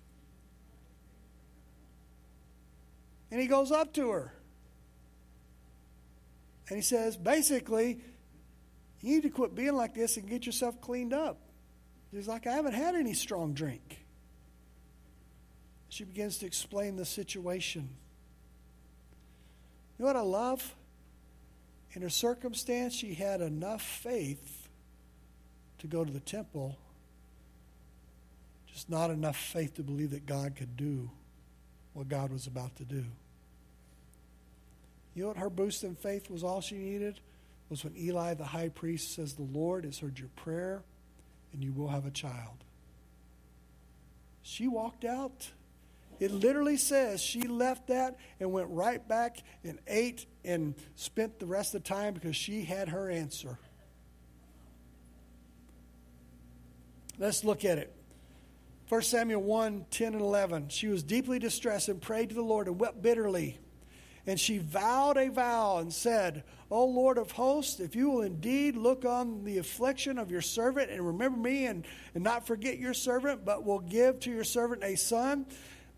And 3.31 3.39
he 3.39 3.47
goes 3.47 3.71
up 3.71 3.93
to 3.93 4.09
her. 4.09 4.33
And 6.67 6.77
he 6.77 6.81
says, 6.81 7.17
basically, 7.17 7.99
you 9.01 9.15
need 9.15 9.23
to 9.23 9.29
quit 9.29 9.55
being 9.55 9.75
like 9.75 9.93
this 9.93 10.17
and 10.17 10.27
get 10.27 10.45
yourself 10.45 10.79
cleaned 10.81 11.13
up. 11.13 11.39
He's 12.11 12.27
like, 12.27 12.47
I 12.47 12.53
haven't 12.53 12.73
had 12.73 12.95
any 12.95 13.13
strong 13.13 13.53
drink. 13.53 14.05
She 15.89 16.03
begins 16.03 16.37
to 16.39 16.45
explain 16.45 16.95
the 16.95 17.05
situation. 17.05 17.89
You 19.97 20.05
know 20.05 20.07
what 20.07 20.15
I 20.15 20.21
love? 20.21 20.75
In 21.93 22.01
her 22.01 22.09
circumstance, 22.09 22.93
she 22.93 23.15
had 23.15 23.41
enough 23.41 23.81
faith 23.81 24.69
to 25.79 25.87
go 25.87 26.03
to 26.03 26.11
the 26.11 26.19
temple, 26.19 26.77
just 28.71 28.89
not 28.89 29.09
enough 29.09 29.37
faith 29.37 29.75
to 29.75 29.83
believe 29.83 30.11
that 30.11 30.25
God 30.25 30.55
could 30.55 30.77
do 30.77 31.09
what 31.93 32.08
God 32.08 32.32
was 32.32 32.47
about 32.47 32.75
to 32.78 32.86
do. 32.86 33.06
You 35.13 35.23
know 35.23 35.28
what 35.30 35.38
her 35.38 35.49
boost 35.49 35.84
in 35.84 35.95
faith 35.95 36.30
was 36.30 36.43
all 36.43 36.62
she 36.62 36.75
needed? 36.75 37.19
Was 37.69 37.84
when 37.84 37.95
Eli 37.97 38.34
the 38.34 38.45
high 38.45 38.69
priest 38.69 39.13
says, 39.15 39.34
The 39.34 39.43
Lord 39.43 39.86
has 39.86 39.99
heard 39.99 40.17
your 40.17 40.30
prayer 40.36 40.84
and 41.54 41.63
you 41.63 41.71
will 41.73 41.89
have 41.89 42.06
a 42.06 42.12
child. 42.12 42.63
She 44.41 44.67
walked 44.67 45.06
out. 45.06 45.52
It 46.19 46.32
literally 46.32 46.78
says 46.78 47.21
she 47.21 47.43
left 47.43 47.88
that 47.88 48.17
and 48.39 48.52
went 48.52 48.69
right 48.69 49.06
back 49.08 49.43
and 49.63 49.80
ate 49.88 50.25
and 50.43 50.75
spent 50.95 51.39
the 51.39 51.45
rest 51.45 51.75
of 51.75 51.84
the 51.84 51.89
time 51.89 52.13
because 52.13 52.36
she 52.36 52.63
had 52.63 52.89
her 52.89 53.10
answer. 53.10 53.58
Let's 57.17 57.43
look 57.43 57.63
at 57.65 57.78
it. 57.78 57.93
1 58.89 59.02
Samuel 59.04 59.43
1 59.43 59.86
10 59.91 60.13
and 60.13 60.21
11. 60.21 60.69
She 60.69 60.88
was 60.88 61.04
deeply 61.04 61.38
distressed 61.38 61.89
and 61.89 62.02
prayed 62.02 62.30
to 62.30 62.36
the 62.36 62.41
Lord 62.41 62.67
and 62.67 62.80
wept 62.80 63.04
bitterly. 63.04 63.60
And 64.25 64.39
she 64.39 64.58
vowed 64.58 65.17
a 65.17 65.30
vow 65.30 65.78
and 65.78 65.93
said, 65.93 66.43
O 66.71 66.86
Lord 66.86 67.19
of 67.19 67.32
hosts, 67.32 67.80
if 67.80 67.95
you 67.95 68.10
will 68.10 68.21
indeed 68.21 68.75
look 68.75 69.06
on 69.06 69.43
the 69.43 69.60
affliction 69.60 70.17
of 70.17 70.32
your 70.32 70.41
servant 70.41 70.89
and 70.89 71.06
remember 71.06 71.39
me 71.39 71.67
and, 71.67 71.86
and 72.15 72.23
not 72.23 72.47
forget 72.47 72.80
your 72.80 72.95
servant, 72.95 73.45
but 73.45 73.63
will 73.63 73.80
give 73.80 74.19
to 74.21 74.32
your 74.32 74.43
servant 74.43 74.84
a 74.84 74.95
son, 74.95 75.45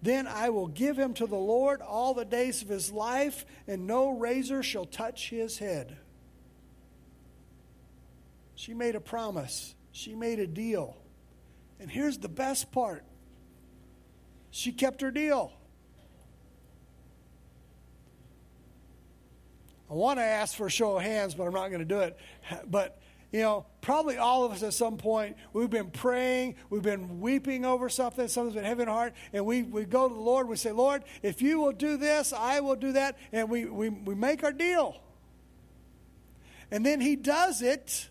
then 0.01 0.27
I 0.27 0.49
will 0.49 0.67
give 0.67 0.97
him 0.97 1.13
to 1.15 1.27
the 1.27 1.35
Lord 1.35 1.81
all 1.81 2.13
the 2.13 2.25
days 2.25 2.61
of 2.61 2.67
his 2.67 2.91
life, 2.91 3.45
and 3.67 3.87
no 3.87 4.09
razor 4.09 4.63
shall 4.63 4.85
touch 4.85 5.29
his 5.29 5.57
head. 5.57 5.97
She 8.55 8.73
made 8.73 8.95
a 8.95 9.01
promise, 9.01 9.75
she 9.91 10.13
made 10.13 10.39
a 10.39 10.47
deal. 10.47 10.97
And 11.81 11.89
here's 11.89 12.19
the 12.19 12.29
best 12.29 12.71
part 12.71 13.03
she 14.51 14.71
kept 14.71 15.01
her 15.01 15.11
deal. 15.11 15.51
I 19.89 19.93
want 19.93 20.19
to 20.19 20.23
ask 20.23 20.55
for 20.55 20.67
a 20.67 20.71
show 20.71 20.97
of 20.97 21.03
hands, 21.03 21.35
but 21.35 21.43
I'm 21.43 21.53
not 21.53 21.67
going 21.69 21.79
to 21.79 21.85
do 21.85 21.99
it. 21.99 22.17
But, 22.65 23.01
you 23.31 23.41
know, 23.41 23.65
probably 23.81 24.17
all 24.17 24.45
of 24.45 24.51
us 24.51 24.61
at 24.63 24.73
some 24.73 24.97
point, 24.97 25.35
we've 25.53 25.69
been 25.69 25.89
praying, 25.89 26.55
we've 26.69 26.83
been 26.83 27.19
weeping 27.19 27.65
over 27.65 27.89
something, 27.89 28.27
something's 28.27 28.55
been 28.55 28.63
heavy 28.63 28.83
in 28.83 28.87
heart, 28.87 29.13
and 29.33 29.45
we, 29.45 29.63
we 29.63 29.83
go 29.83 30.07
to 30.07 30.13
the 30.13 30.21
Lord, 30.21 30.47
we 30.47 30.55
say, 30.55 30.71
Lord, 30.71 31.03
if 31.23 31.41
you 31.41 31.59
will 31.59 31.73
do 31.73 31.97
this, 31.97 32.31
I 32.31 32.59
will 32.61 32.75
do 32.75 32.93
that, 32.93 33.17
and 33.33 33.49
we, 33.49 33.65
we, 33.65 33.89
we 33.89 34.15
make 34.15 34.43
our 34.43 34.53
deal. 34.53 35.01
And 36.69 36.85
then 36.85 37.01
He 37.01 37.15
does 37.17 37.61
it, 37.61 38.09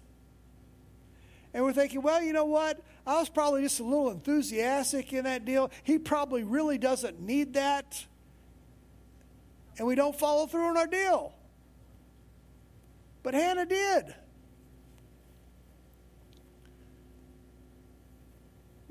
and 1.54 1.64
we're 1.64 1.72
thinking, 1.72 2.02
well, 2.02 2.22
you 2.22 2.32
know 2.32 2.44
what? 2.44 2.80
I 3.10 3.18
was 3.18 3.28
probably 3.28 3.62
just 3.62 3.80
a 3.80 3.82
little 3.82 4.12
enthusiastic 4.12 5.12
in 5.12 5.24
that 5.24 5.44
deal. 5.44 5.72
He 5.82 5.98
probably 5.98 6.44
really 6.44 6.78
doesn't 6.78 7.20
need 7.20 7.54
that. 7.54 8.06
And 9.76 9.88
we 9.88 9.96
don't 9.96 10.16
follow 10.16 10.46
through 10.46 10.68
on 10.68 10.76
our 10.76 10.86
deal. 10.86 11.34
But 13.24 13.34
Hannah 13.34 13.66
did. 13.66 14.06
Let 14.06 14.16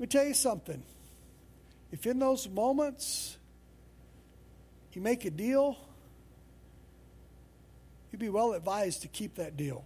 me 0.00 0.06
tell 0.06 0.26
you 0.26 0.34
something. 0.34 0.82
If 1.90 2.06
in 2.06 2.18
those 2.18 2.46
moments 2.46 3.38
you 4.92 5.00
make 5.00 5.24
a 5.24 5.30
deal, 5.30 5.78
you'd 8.12 8.18
be 8.18 8.28
well 8.28 8.52
advised 8.52 9.00
to 9.00 9.08
keep 9.08 9.36
that 9.36 9.56
deal. 9.56 9.82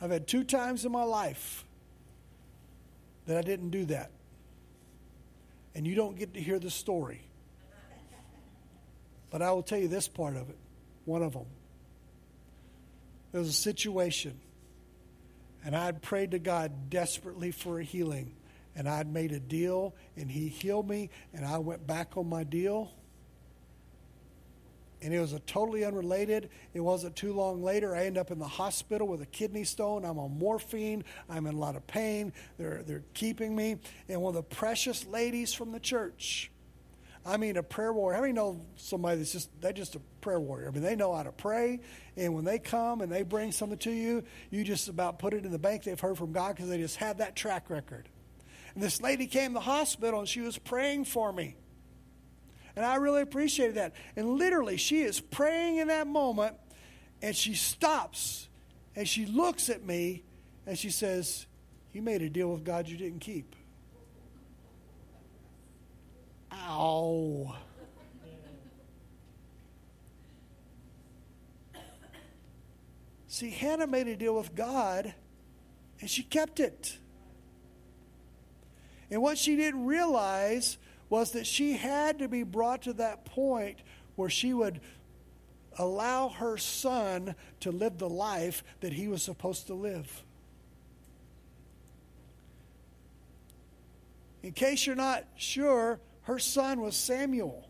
I've 0.00 0.10
had 0.10 0.26
two 0.26 0.44
times 0.44 0.84
in 0.84 0.92
my 0.92 1.04
life 1.04 1.64
that 3.26 3.36
I 3.36 3.42
didn't 3.42 3.70
do 3.70 3.86
that. 3.86 4.10
And 5.74 5.86
you 5.86 5.94
don't 5.94 6.18
get 6.18 6.34
to 6.34 6.40
hear 6.40 6.58
the 6.58 6.70
story. 6.70 7.22
But 9.30 9.42
I 9.42 9.52
will 9.52 9.62
tell 9.62 9.78
you 9.78 9.88
this 9.88 10.08
part 10.08 10.36
of 10.36 10.48
it, 10.48 10.56
one 11.04 11.22
of 11.22 11.32
them. 11.32 11.46
There 13.32 13.40
was 13.40 13.48
a 13.48 13.52
situation, 13.52 14.38
and 15.64 15.76
I'd 15.76 16.00
prayed 16.00 16.30
to 16.30 16.38
God 16.38 16.88
desperately 16.88 17.50
for 17.50 17.80
a 17.80 17.84
healing, 17.84 18.34
and 18.74 18.88
I'd 18.88 19.12
made 19.12 19.32
a 19.32 19.40
deal, 19.40 19.94
and 20.16 20.30
He 20.30 20.48
healed 20.48 20.88
me, 20.88 21.10
and 21.34 21.44
I 21.44 21.58
went 21.58 21.86
back 21.86 22.16
on 22.16 22.28
my 22.28 22.44
deal 22.44 22.92
and 25.06 25.14
it 25.14 25.20
was 25.20 25.32
a 25.32 25.38
totally 25.38 25.84
unrelated. 25.84 26.50
It 26.74 26.80
wasn't 26.80 27.14
too 27.14 27.32
long 27.32 27.62
later. 27.62 27.94
I 27.94 28.06
end 28.06 28.18
up 28.18 28.32
in 28.32 28.40
the 28.40 28.48
hospital 28.48 29.06
with 29.06 29.22
a 29.22 29.26
kidney 29.26 29.62
stone. 29.62 30.04
I'm 30.04 30.18
on 30.18 30.36
morphine. 30.36 31.04
I'm 31.30 31.46
in 31.46 31.54
a 31.54 31.58
lot 31.58 31.76
of 31.76 31.86
pain. 31.86 32.32
They're, 32.58 32.82
they're 32.84 33.04
keeping 33.14 33.54
me. 33.54 33.76
And 34.08 34.20
one 34.20 34.30
of 34.30 34.34
the 34.34 34.56
precious 34.56 35.06
ladies 35.06 35.54
from 35.54 35.70
the 35.70 35.78
church, 35.78 36.50
I 37.24 37.36
mean, 37.36 37.56
a 37.56 37.62
prayer 37.62 37.92
warrior. 37.92 38.16
How 38.16 38.22
many 38.22 38.32
know 38.32 38.66
somebody 38.74 39.18
that's 39.18 39.30
just, 39.30 39.48
they're 39.60 39.72
just 39.72 39.94
a 39.94 40.00
prayer 40.22 40.40
warrior? 40.40 40.66
I 40.66 40.70
mean, 40.72 40.82
they 40.82 40.96
know 40.96 41.14
how 41.14 41.22
to 41.22 41.30
pray. 41.30 41.78
And 42.16 42.34
when 42.34 42.44
they 42.44 42.58
come 42.58 43.00
and 43.00 43.12
they 43.12 43.22
bring 43.22 43.52
something 43.52 43.78
to 43.78 43.92
you, 43.92 44.24
you 44.50 44.64
just 44.64 44.88
about 44.88 45.20
put 45.20 45.34
it 45.34 45.44
in 45.44 45.52
the 45.52 45.58
bank. 45.60 45.84
They've 45.84 46.00
heard 46.00 46.18
from 46.18 46.32
God 46.32 46.56
because 46.56 46.68
they 46.68 46.78
just 46.78 46.96
have 46.96 47.18
that 47.18 47.36
track 47.36 47.70
record. 47.70 48.08
And 48.74 48.82
this 48.82 49.00
lady 49.00 49.28
came 49.28 49.50
to 49.50 49.54
the 49.54 49.60
hospital 49.60 50.18
and 50.18 50.28
she 50.28 50.40
was 50.40 50.58
praying 50.58 51.04
for 51.04 51.32
me. 51.32 51.54
And 52.76 52.84
I 52.84 52.96
really 52.96 53.22
appreciated 53.22 53.76
that. 53.76 53.94
And 54.14 54.38
literally, 54.38 54.76
she 54.76 55.00
is 55.00 55.18
praying 55.18 55.78
in 55.78 55.88
that 55.88 56.06
moment, 56.06 56.54
and 57.22 57.34
she 57.34 57.54
stops 57.54 58.48
and 58.96 59.06
she 59.06 59.26
looks 59.26 59.68
at 59.68 59.84
me 59.84 60.22
and 60.66 60.78
she 60.78 60.90
says, 60.90 61.46
You 61.92 62.02
made 62.02 62.22
a 62.22 62.30
deal 62.30 62.48
with 62.48 62.64
God 62.64 62.88
you 62.88 62.96
didn't 62.96 63.20
keep. 63.20 63.54
Ow. 66.50 67.54
See, 73.28 73.50
Hannah 73.50 73.86
made 73.86 74.08
a 74.08 74.16
deal 74.16 74.34
with 74.34 74.54
God 74.54 75.14
and 76.00 76.08
she 76.08 76.22
kept 76.22 76.58
it. 76.58 76.98
And 79.10 79.20
what 79.20 79.36
she 79.36 79.56
didn't 79.56 79.84
realize 79.84 80.78
was 81.08 81.32
that 81.32 81.46
she 81.46 81.74
had 81.74 82.18
to 82.18 82.28
be 82.28 82.42
brought 82.42 82.82
to 82.82 82.92
that 82.94 83.24
point 83.24 83.78
where 84.16 84.30
she 84.30 84.52
would 84.52 84.80
allow 85.78 86.28
her 86.28 86.56
son 86.56 87.34
to 87.60 87.70
live 87.70 87.98
the 87.98 88.08
life 88.08 88.64
that 88.80 88.92
he 88.92 89.08
was 89.08 89.22
supposed 89.22 89.66
to 89.66 89.74
live. 89.74 90.24
In 94.42 94.52
case 94.52 94.86
you're 94.86 94.96
not 94.96 95.24
sure, 95.36 96.00
her 96.22 96.38
son 96.38 96.80
was 96.80 96.96
Samuel. 96.96 97.68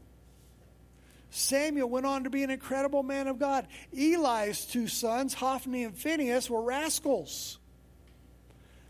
Samuel 1.30 1.88
went 1.88 2.06
on 2.06 2.24
to 2.24 2.30
be 2.30 2.42
an 2.42 2.50
incredible 2.50 3.02
man 3.02 3.26
of 3.26 3.38
God. 3.38 3.66
Eli's 3.92 4.64
two 4.64 4.86
sons, 4.88 5.34
Hophni 5.34 5.84
and 5.84 5.96
Phinehas, 5.96 6.48
were 6.48 6.62
rascals. 6.62 7.58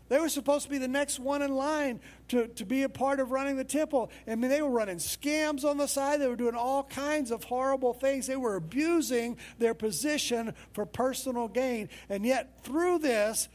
They 0.09 0.19
were 0.19 0.29
supposed 0.29 0.65
to 0.65 0.69
be 0.69 0.77
the 0.77 0.87
next 0.87 1.19
one 1.19 1.41
in 1.41 1.53
line 1.53 1.99
to, 2.29 2.47
to 2.47 2.65
be 2.65 2.83
a 2.83 2.89
part 2.89 3.19
of 3.19 3.31
running 3.31 3.57
the 3.57 3.63
temple. 3.63 4.11
I 4.27 4.35
mean, 4.35 4.49
they 4.49 4.61
were 4.61 4.69
running 4.69 4.97
scams 4.97 5.63
on 5.63 5.77
the 5.77 5.87
side. 5.87 6.21
They 6.21 6.27
were 6.27 6.35
doing 6.35 6.55
all 6.55 6.83
kinds 6.83 7.31
of 7.31 7.43
horrible 7.43 7.93
things. 7.93 8.27
They 8.27 8.35
were 8.35 8.55
abusing 8.55 9.37
their 9.59 9.73
position 9.73 10.53
for 10.73 10.85
personal 10.85 11.47
gain. 11.47 11.89
And 12.09 12.25
yet, 12.25 12.63
through 12.63 12.99
this, 12.99 13.49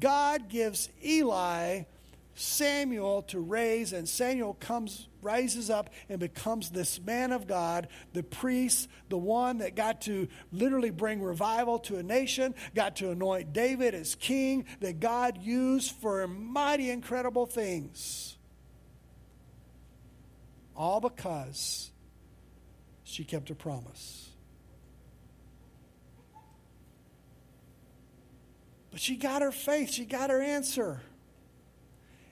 God 0.00 0.48
gives 0.48 0.88
Eli 1.04 1.84
Samuel 2.38 3.22
to 3.22 3.40
raise, 3.40 3.94
and 3.94 4.06
Samuel 4.06 4.54
comes, 4.54 5.08
rises 5.22 5.70
up, 5.70 5.90
and 6.08 6.20
becomes 6.20 6.70
this 6.70 7.00
man 7.00 7.32
of 7.32 7.46
God, 7.46 7.88
the 8.12 8.22
priest, 8.22 8.88
the 9.08 9.16
one 9.16 9.58
that 9.58 9.74
got 9.74 10.02
to 10.02 10.28
literally 10.52 10.90
bring 10.90 11.22
revival 11.22 11.78
to 11.80 11.96
a 11.96 12.02
nation, 12.02 12.54
got 12.74 12.96
to 12.96 13.10
anoint 13.10 13.54
David 13.54 13.94
as 13.94 14.14
king, 14.14 14.66
that 14.80 15.00
God 15.00 15.38
used 15.42 15.92
for 15.92 16.26
mighty, 16.28 16.90
incredible 16.90 17.46
things. 17.46 18.36
All 20.76 21.00
because 21.00 21.90
she 23.02 23.24
kept 23.24 23.48
her 23.48 23.54
promise. 23.54 24.28
But 28.90 29.00
she 29.00 29.16
got 29.16 29.40
her 29.40 29.52
faith, 29.52 29.90
she 29.90 30.04
got 30.04 30.28
her 30.28 30.42
answer. 30.42 31.00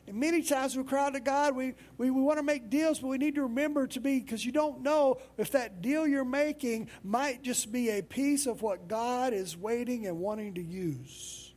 And 0.06 0.20
many 0.20 0.42
times 0.42 0.76
we 0.76 0.84
cry 0.84 1.10
to 1.10 1.20
God, 1.20 1.56
we, 1.56 1.74
we, 1.96 2.10
we 2.10 2.20
want 2.20 2.38
to 2.38 2.42
make 2.42 2.68
deals, 2.68 2.98
but 2.98 3.08
we 3.08 3.16
need 3.16 3.36
to 3.36 3.42
remember 3.42 3.86
to 3.86 4.00
be, 4.00 4.20
because 4.20 4.44
you 4.44 4.52
don't 4.52 4.82
know 4.82 5.18
if 5.38 5.52
that 5.52 5.80
deal 5.80 6.06
you're 6.06 6.24
making 6.24 6.90
might 7.02 7.42
just 7.42 7.72
be 7.72 7.90
a 7.90 8.02
piece 8.02 8.46
of 8.46 8.60
what 8.60 8.86
God 8.86 9.32
is 9.32 9.56
waiting 9.56 10.06
and 10.06 10.18
wanting 10.18 10.54
to 10.54 10.62
use. 10.62 11.52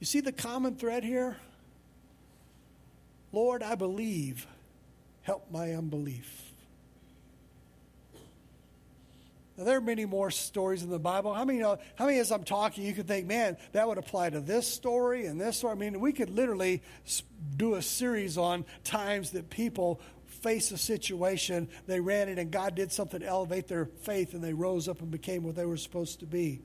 You 0.00 0.06
see 0.06 0.20
the 0.20 0.32
common 0.32 0.76
thread 0.76 1.02
here? 1.02 1.38
Lord, 3.32 3.62
I 3.62 3.74
believe. 3.74 4.46
Help 5.22 5.50
my 5.50 5.72
unbelief. 5.72 6.53
Now, 9.56 9.64
there 9.64 9.76
are 9.76 9.80
many 9.80 10.04
more 10.04 10.32
stories 10.32 10.82
in 10.82 10.90
the 10.90 10.98
Bible. 10.98 11.32
How 11.32 11.44
many, 11.44 11.60
how 11.60 11.78
many, 12.00 12.18
as 12.18 12.32
I'm 12.32 12.42
talking, 12.42 12.84
you 12.84 12.92
could 12.92 13.06
think, 13.06 13.26
man, 13.26 13.56
that 13.72 13.86
would 13.86 13.98
apply 13.98 14.30
to 14.30 14.40
this 14.40 14.66
story 14.66 15.26
and 15.26 15.40
this 15.40 15.58
story? 15.58 15.72
I 15.72 15.76
mean, 15.76 16.00
we 16.00 16.12
could 16.12 16.30
literally 16.30 16.82
do 17.56 17.74
a 17.74 17.82
series 17.82 18.36
on 18.36 18.64
times 18.82 19.30
that 19.30 19.50
people 19.50 20.00
face 20.26 20.72
a 20.72 20.78
situation, 20.78 21.68
they 21.86 22.00
ran 22.00 22.28
it, 22.28 22.38
and 22.38 22.50
God 22.50 22.74
did 22.74 22.90
something 22.90 23.20
to 23.20 23.26
elevate 23.26 23.68
their 23.68 23.86
faith, 23.86 24.34
and 24.34 24.42
they 24.42 24.52
rose 24.52 24.88
up 24.88 25.00
and 25.00 25.10
became 25.10 25.44
what 25.44 25.54
they 25.54 25.64
were 25.64 25.76
supposed 25.76 26.20
to 26.20 26.26
be. 26.26 26.60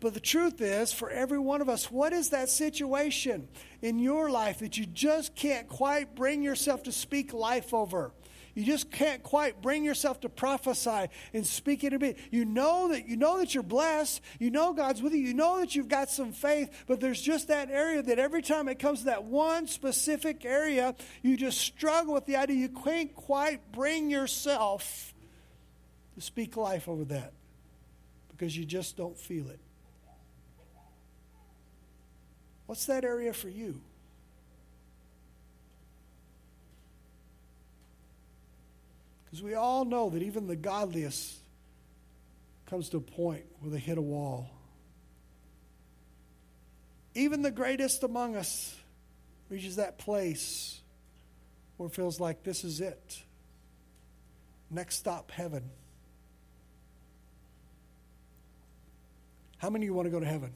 But 0.00 0.14
the 0.14 0.20
truth 0.20 0.62
is, 0.62 0.94
for 0.94 1.10
every 1.10 1.38
one 1.38 1.60
of 1.60 1.68
us, 1.68 1.90
what 1.90 2.14
is 2.14 2.30
that 2.30 2.48
situation 2.48 3.48
in 3.82 3.98
your 3.98 4.30
life 4.30 4.60
that 4.60 4.78
you 4.78 4.86
just 4.86 5.36
can't 5.36 5.68
quite 5.68 6.16
bring 6.16 6.42
yourself 6.42 6.84
to 6.84 6.92
speak 6.92 7.34
life 7.34 7.74
over? 7.74 8.12
You 8.54 8.64
just 8.64 8.90
can't 8.90 9.22
quite 9.22 9.62
bring 9.62 9.84
yourself 9.84 10.20
to 10.20 10.28
prophesy 10.28 11.06
and 11.32 11.46
speak 11.46 11.84
it 11.84 11.92
a 11.92 11.98
bit. 11.98 12.18
You 12.30 12.44
know 12.44 12.88
that 12.88 13.08
you 13.08 13.16
know 13.16 13.38
that 13.38 13.54
you're 13.54 13.62
blessed. 13.62 14.20
You 14.38 14.50
know 14.50 14.72
God's 14.72 15.02
with 15.02 15.12
you. 15.12 15.20
You 15.20 15.34
know 15.34 15.60
that 15.60 15.74
you've 15.74 15.88
got 15.88 16.10
some 16.10 16.32
faith, 16.32 16.70
but 16.86 17.00
there's 17.00 17.20
just 17.20 17.48
that 17.48 17.70
area 17.70 18.02
that 18.02 18.18
every 18.18 18.42
time 18.42 18.68
it 18.68 18.78
comes 18.78 19.00
to 19.00 19.04
that 19.06 19.24
one 19.24 19.66
specific 19.66 20.44
area, 20.44 20.94
you 21.22 21.36
just 21.36 21.58
struggle 21.58 22.14
with 22.14 22.26
the 22.26 22.36
idea 22.36 22.56
you 22.56 22.68
can't 22.68 23.14
quite 23.14 23.72
bring 23.72 24.10
yourself 24.10 25.14
to 26.14 26.20
speak 26.20 26.56
life 26.56 26.88
over 26.88 27.04
that 27.04 27.32
because 28.28 28.56
you 28.56 28.64
just 28.64 28.96
don't 28.96 29.18
feel 29.18 29.48
it. 29.48 29.60
What's 32.66 32.86
that 32.86 33.04
area 33.04 33.32
for 33.32 33.48
you? 33.48 33.80
Because 39.30 39.44
we 39.44 39.54
all 39.54 39.84
know 39.84 40.10
that 40.10 40.22
even 40.22 40.46
the 40.46 40.56
godliest 40.56 41.36
comes 42.66 42.88
to 42.90 42.96
a 42.96 43.00
point 43.00 43.44
where 43.60 43.70
they 43.70 43.78
hit 43.78 43.96
a 43.96 44.02
wall. 44.02 44.50
Even 47.14 47.42
the 47.42 47.50
greatest 47.50 48.02
among 48.02 48.36
us 48.36 48.76
reaches 49.48 49.76
that 49.76 49.98
place 49.98 50.80
where 51.76 51.88
it 51.88 51.94
feels 51.94 52.20
like 52.20 52.42
this 52.42 52.64
is 52.64 52.80
it. 52.80 53.22
Next 54.70 54.96
stop, 54.96 55.30
heaven. 55.30 55.70
How 59.58 59.70
many 59.70 59.84
of 59.84 59.88
you 59.88 59.94
want 59.94 60.06
to 60.06 60.10
go 60.10 60.20
to 60.20 60.26
heaven? 60.26 60.52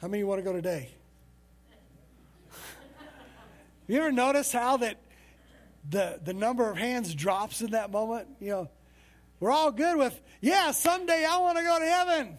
How 0.00 0.08
many 0.08 0.18
of 0.18 0.24
you 0.24 0.26
want 0.26 0.40
to 0.40 0.44
go 0.44 0.52
today? 0.52 0.90
you 3.88 3.98
ever 3.98 4.12
notice 4.12 4.52
how 4.52 4.76
that 4.76 4.98
the, 5.88 6.20
the 6.24 6.32
number 6.32 6.70
of 6.70 6.76
hands 6.76 7.14
drops 7.14 7.60
in 7.60 7.72
that 7.72 7.90
moment. 7.90 8.28
You 8.40 8.50
know, 8.50 8.70
we're 9.40 9.50
all 9.50 9.72
good 9.72 9.96
with, 9.96 10.18
yeah, 10.40 10.70
someday 10.70 11.26
I 11.28 11.38
want 11.38 11.58
to 11.58 11.64
go 11.64 11.78
to 11.78 11.84
heaven. 11.84 12.36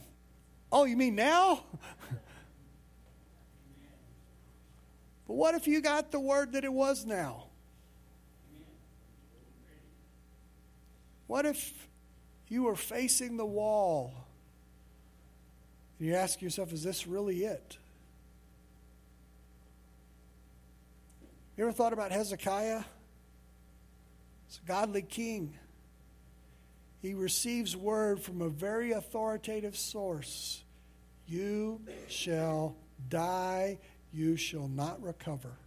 Oh, 0.72 0.86
you 0.86 0.98
mean 0.98 1.16
now? 1.16 1.64
but 5.28 5.34
what 5.34 5.56
if 5.56 5.68
you 5.68 5.82
got 5.82 6.12
the 6.12 6.20
word 6.20 6.54
that 6.54 6.64
it 6.64 6.74
was 6.74 7.06
now? 7.06 7.44
What 11.28 11.46
if 11.46 11.88
you 12.48 12.64
were 12.64 12.76
facing 12.76 13.38
the 13.38 13.46
wall 13.46 14.14
and 16.00 16.08
you 16.08 16.16
ask 16.16 16.42
yourself, 16.42 16.74
is 16.74 16.84
this 16.84 17.08
really 17.08 17.46
it? 17.46 17.78
You 21.58 21.64
ever 21.64 21.72
thought 21.72 21.94
about 21.94 22.12
Hezekiah? 22.12 22.84
It's 24.48 24.60
a 24.64 24.68
godly 24.68 25.02
king. 25.02 25.58
He 27.02 27.14
receives 27.14 27.76
word 27.76 28.20
from 28.22 28.42
a 28.42 28.50
very 28.50 28.92
authoritative 28.92 29.78
source 29.78 30.64
You 31.28 31.82
shall 32.08 32.76
die, 33.10 33.80
you 34.14 34.38
shall 34.38 34.68
not 34.68 35.02
recover. 35.02 35.58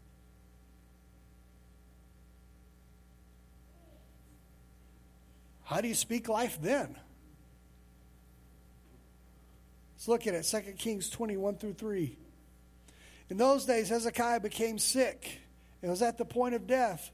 How 5.64 5.82
do 5.82 5.88
you 5.88 5.94
speak 5.94 6.28
life 6.28 6.58
then? 6.62 6.96
Let's 9.94 10.08
look 10.08 10.26
at 10.26 10.34
it 10.34 10.44
2 10.44 10.72
Kings 10.78 11.10
21 11.10 11.56
through 11.56 11.74
3. 11.74 12.16
In 13.30 13.36
those 13.36 13.66
days, 13.66 13.90
Hezekiah 13.90 14.40
became 14.40 14.78
sick 14.78 15.40
and 15.82 15.90
was 15.90 16.00
at 16.00 16.16
the 16.16 16.24
point 16.24 16.54
of 16.54 16.66
death. 16.66 17.10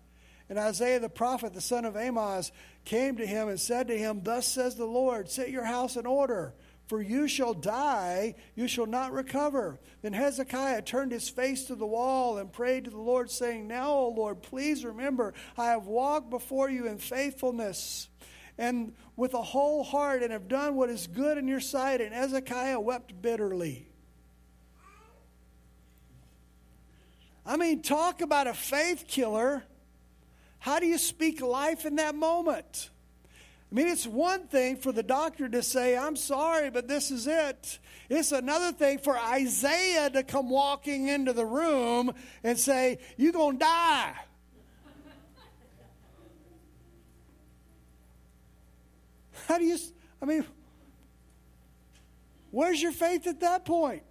And 0.48 0.58
Isaiah 0.58 1.00
the 1.00 1.08
prophet, 1.08 1.54
the 1.54 1.60
son 1.60 1.84
of 1.84 1.96
Amoz, 1.96 2.52
came 2.84 3.16
to 3.16 3.26
him 3.26 3.48
and 3.48 3.58
said 3.58 3.88
to 3.88 3.96
him, 3.96 4.20
Thus 4.22 4.46
says 4.46 4.74
the 4.74 4.84
Lord, 4.84 5.30
set 5.30 5.50
your 5.50 5.64
house 5.64 5.96
in 5.96 6.06
order, 6.06 6.54
for 6.86 7.00
you 7.00 7.26
shall 7.26 7.54
die, 7.54 8.34
you 8.54 8.68
shall 8.68 8.86
not 8.86 9.12
recover. 9.12 9.80
Then 10.02 10.12
Hezekiah 10.12 10.82
turned 10.82 11.12
his 11.12 11.30
face 11.30 11.64
to 11.64 11.74
the 11.74 11.86
wall 11.86 12.36
and 12.36 12.52
prayed 12.52 12.84
to 12.84 12.90
the 12.90 13.00
Lord, 13.00 13.30
saying, 13.30 13.66
Now, 13.66 13.90
O 13.90 14.08
Lord, 14.10 14.42
please 14.42 14.84
remember, 14.84 15.32
I 15.56 15.66
have 15.66 15.86
walked 15.86 16.28
before 16.28 16.68
you 16.68 16.86
in 16.86 16.98
faithfulness 16.98 18.08
and 18.58 18.92
with 19.16 19.34
a 19.34 19.42
whole 19.42 19.82
heart 19.82 20.22
and 20.22 20.32
have 20.32 20.48
done 20.48 20.76
what 20.76 20.90
is 20.90 21.06
good 21.06 21.38
in 21.38 21.48
your 21.48 21.60
sight. 21.60 22.00
And 22.00 22.14
Hezekiah 22.14 22.78
wept 22.78 23.20
bitterly. 23.20 23.88
I 27.46 27.56
mean, 27.56 27.82
talk 27.82 28.20
about 28.20 28.46
a 28.46 28.54
faith 28.54 29.04
killer. 29.06 29.64
How 30.64 30.80
do 30.80 30.86
you 30.86 30.96
speak 30.96 31.42
life 31.42 31.84
in 31.84 31.96
that 31.96 32.14
moment? 32.14 32.88
I 33.70 33.74
mean, 33.74 33.86
it's 33.86 34.06
one 34.06 34.46
thing 34.46 34.76
for 34.76 34.92
the 34.92 35.02
doctor 35.02 35.46
to 35.46 35.62
say, 35.62 35.94
I'm 35.94 36.16
sorry, 36.16 36.70
but 36.70 36.88
this 36.88 37.10
is 37.10 37.26
it. 37.26 37.78
It's 38.08 38.32
another 38.32 38.72
thing 38.72 38.96
for 38.96 39.14
Isaiah 39.14 40.08
to 40.08 40.22
come 40.22 40.48
walking 40.48 41.08
into 41.08 41.34
the 41.34 41.44
room 41.44 42.14
and 42.42 42.58
say, 42.58 42.96
You're 43.18 43.34
going 43.34 43.58
to 43.58 43.64
die. 43.66 44.14
How 49.46 49.58
do 49.58 49.66
you, 49.66 49.76
I 50.22 50.24
mean, 50.24 50.46
where's 52.52 52.80
your 52.80 52.92
faith 52.92 53.26
at 53.26 53.40
that 53.40 53.66
point? 53.66 54.02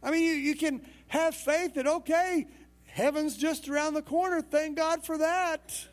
I 0.00 0.12
mean, 0.12 0.22
you, 0.22 0.34
you 0.34 0.54
can 0.54 0.80
have 1.08 1.34
faith 1.34 1.74
that, 1.74 1.88
okay, 1.88 2.46
Heaven's 2.94 3.36
just 3.36 3.68
around 3.68 3.94
the 3.94 4.02
corner. 4.02 4.40
Thank 4.40 4.76
God 4.76 5.04
for 5.04 5.18
that. 5.18 5.88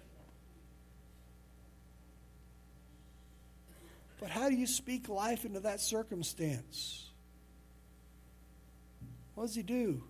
But 4.19 4.29
how 4.29 4.49
do 4.49 4.55
you 4.55 4.67
speak 4.67 5.09
life 5.09 5.43
into 5.43 5.61
that 5.61 5.81
circumstance? 5.81 7.09
What 9.33 9.47
does 9.47 9.55
he 9.55 9.63
do? 9.63 10.03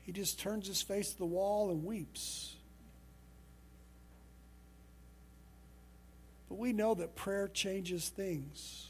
He 0.00 0.10
just 0.10 0.40
turns 0.40 0.66
his 0.66 0.82
face 0.82 1.12
to 1.12 1.18
the 1.18 1.24
wall 1.24 1.70
and 1.70 1.84
weeps. 1.84 2.56
But 6.48 6.58
we 6.58 6.72
know 6.72 6.94
that 6.94 7.14
prayer 7.14 7.46
changes 7.46 8.08
things. 8.08 8.88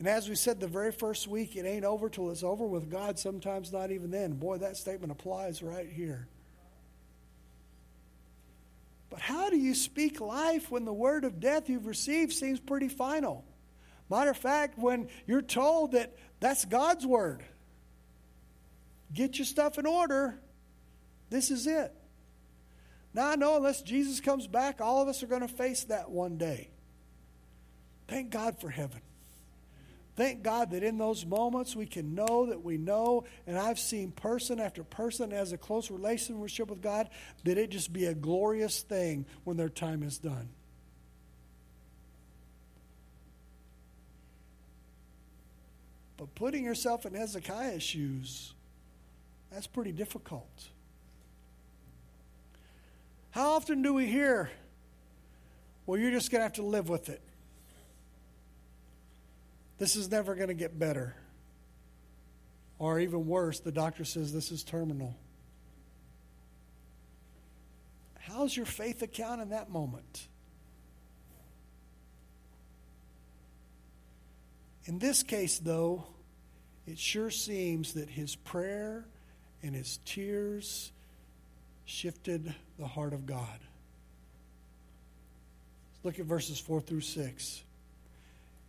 And 0.00 0.08
as 0.08 0.30
we 0.30 0.34
said 0.34 0.58
the 0.58 0.66
very 0.66 0.92
first 0.92 1.28
week, 1.28 1.56
it 1.56 1.66
ain't 1.66 1.84
over 1.84 2.08
till 2.08 2.30
it's 2.30 2.42
over 2.42 2.64
with 2.64 2.90
God, 2.90 3.18
sometimes 3.18 3.70
not 3.70 3.90
even 3.90 4.10
then. 4.10 4.32
Boy, 4.32 4.56
that 4.56 4.78
statement 4.78 5.12
applies 5.12 5.62
right 5.62 5.86
here. 5.86 6.26
But 9.10 9.20
how 9.20 9.50
do 9.50 9.58
you 9.58 9.74
speak 9.74 10.18
life 10.18 10.70
when 10.70 10.86
the 10.86 10.92
word 10.92 11.24
of 11.24 11.38
death 11.38 11.68
you've 11.68 11.86
received 11.86 12.32
seems 12.32 12.58
pretty 12.58 12.88
final? 12.88 13.44
Matter 14.08 14.30
of 14.30 14.38
fact, 14.38 14.78
when 14.78 15.10
you're 15.26 15.42
told 15.42 15.92
that 15.92 16.16
that's 16.40 16.64
God's 16.64 17.06
word, 17.06 17.42
get 19.12 19.36
your 19.38 19.44
stuff 19.44 19.78
in 19.78 19.84
order, 19.84 20.40
this 21.28 21.50
is 21.50 21.66
it. 21.66 21.94
Now, 23.12 23.28
I 23.28 23.36
know 23.36 23.56
unless 23.56 23.82
Jesus 23.82 24.20
comes 24.20 24.46
back, 24.46 24.80
all 24.80 25.02
of 25.02 25.08
us 25.08 25.22
are 25.22 25.26
going 25.26 25.42
to 25.42 25.48
face 25.48 25.84
that 25.84 26.10
one 26.10 26.38
day. 26.38 26.70
Thank 28.08 28.30
God 28.30 28.58
for 28.58 28.70
heaven. 28.70 29.02
Thank 30.20 30.42
God 30.42 30.72
that 30.72 30.82
in 30.82 30.98
those 30.98 31.24
moments 31.24 31.74
we 31.74 31.86
can 31.86 32.14
know 32.14 32.44
that 32.44 32.62
we 32.62 32.76
know, 32.76 33.24
and 33.46 33.56
I've 33.56 33.78
seen 33.78 34.10
person 34.10 34.60
after 34.60 34.84
person 34.84 35.32
as 35.32 35.52
a 35.52 35.56
close 35.56 35.90
relationship 35.90 36.68
with 36.68 36.82
God, 36.82 37.08
that 37.44 37.56
it 37.56 37.70
just 37.70 37.90
be 37.90 38.04
a 38.04 38.12
glorious 38.12 38.82
thing 38.82 39.24
when 39.44 39.56
their 39.56 39.70
time 39.70 40.02
is 40.02 40.18
done. 40.18 40.50
But 46.18 46.34
putting 46.34 46.64
yourself 46.64 47.06
in 47.06 47.14
Hezekiah's 47.14 47.82
shoes, 47.82 48.52
that's 49.50 49.66
pretty 49.66 49.92
difficult. 49.92 50.68
How 53.30 53.52
often 53.52 53.80
do 53.80 53.94
we 53.94 54.04
hear, 54.04 54.50
well, 55.86 55.98
you're 55.98 56.10
just 56.10 56.30
going 56.30 56.40
to 56.40 56.42
have 56.42 56.52
to 56.56 56.62
live 56.62 56.90
with 56.90 57.08
it? 57.08 57.22
This 59.80 59.96
is 59.96 60.10
never 60.10 60.34
going 60.34 60.48
to 60.48 60.54
get 60.54 60.78
better. 60.78 61.16
Or 62.78 63.00
even 63.00 63.26
worse, 63.26 63.60
the 63.60 63.72
doctor 63.72 64.04
says 64.04 64.30
this 64.30 64.52
is 64.52 64.62
terminal. 64.62 65.16
How's 68.18 68.54
your 68.54 68.66
faith 68.66 69.00
account 69.00 69.40
in 69.40 69.48
that 69.48 69.70
moment? 69.70 70.28
In 74.84 74.98
this 74.98 75.22
case, 75.22 75.58
though, 75.58 76.04
it 76.86 76.98
sure 76.98 77.30
seems 77.30 77.94
that 77.94 78.10
his 78.10 78.36
prayer 78.36 79.06
and 79.62 79.74
his 79.74 79.98
tears 80.04 80.92
shifted 81.86 82.54
the 82.78 82.86
heart 82.86 83.14
of 83.14 83.24
God. 83.24 83.58
Let's 85.88 86.04
Look 86.04 86.18
at 86.18 86.26
verses 86.26 86.60
4 86.60 86.82
through 86.82 87.00
6. 87.00 87.62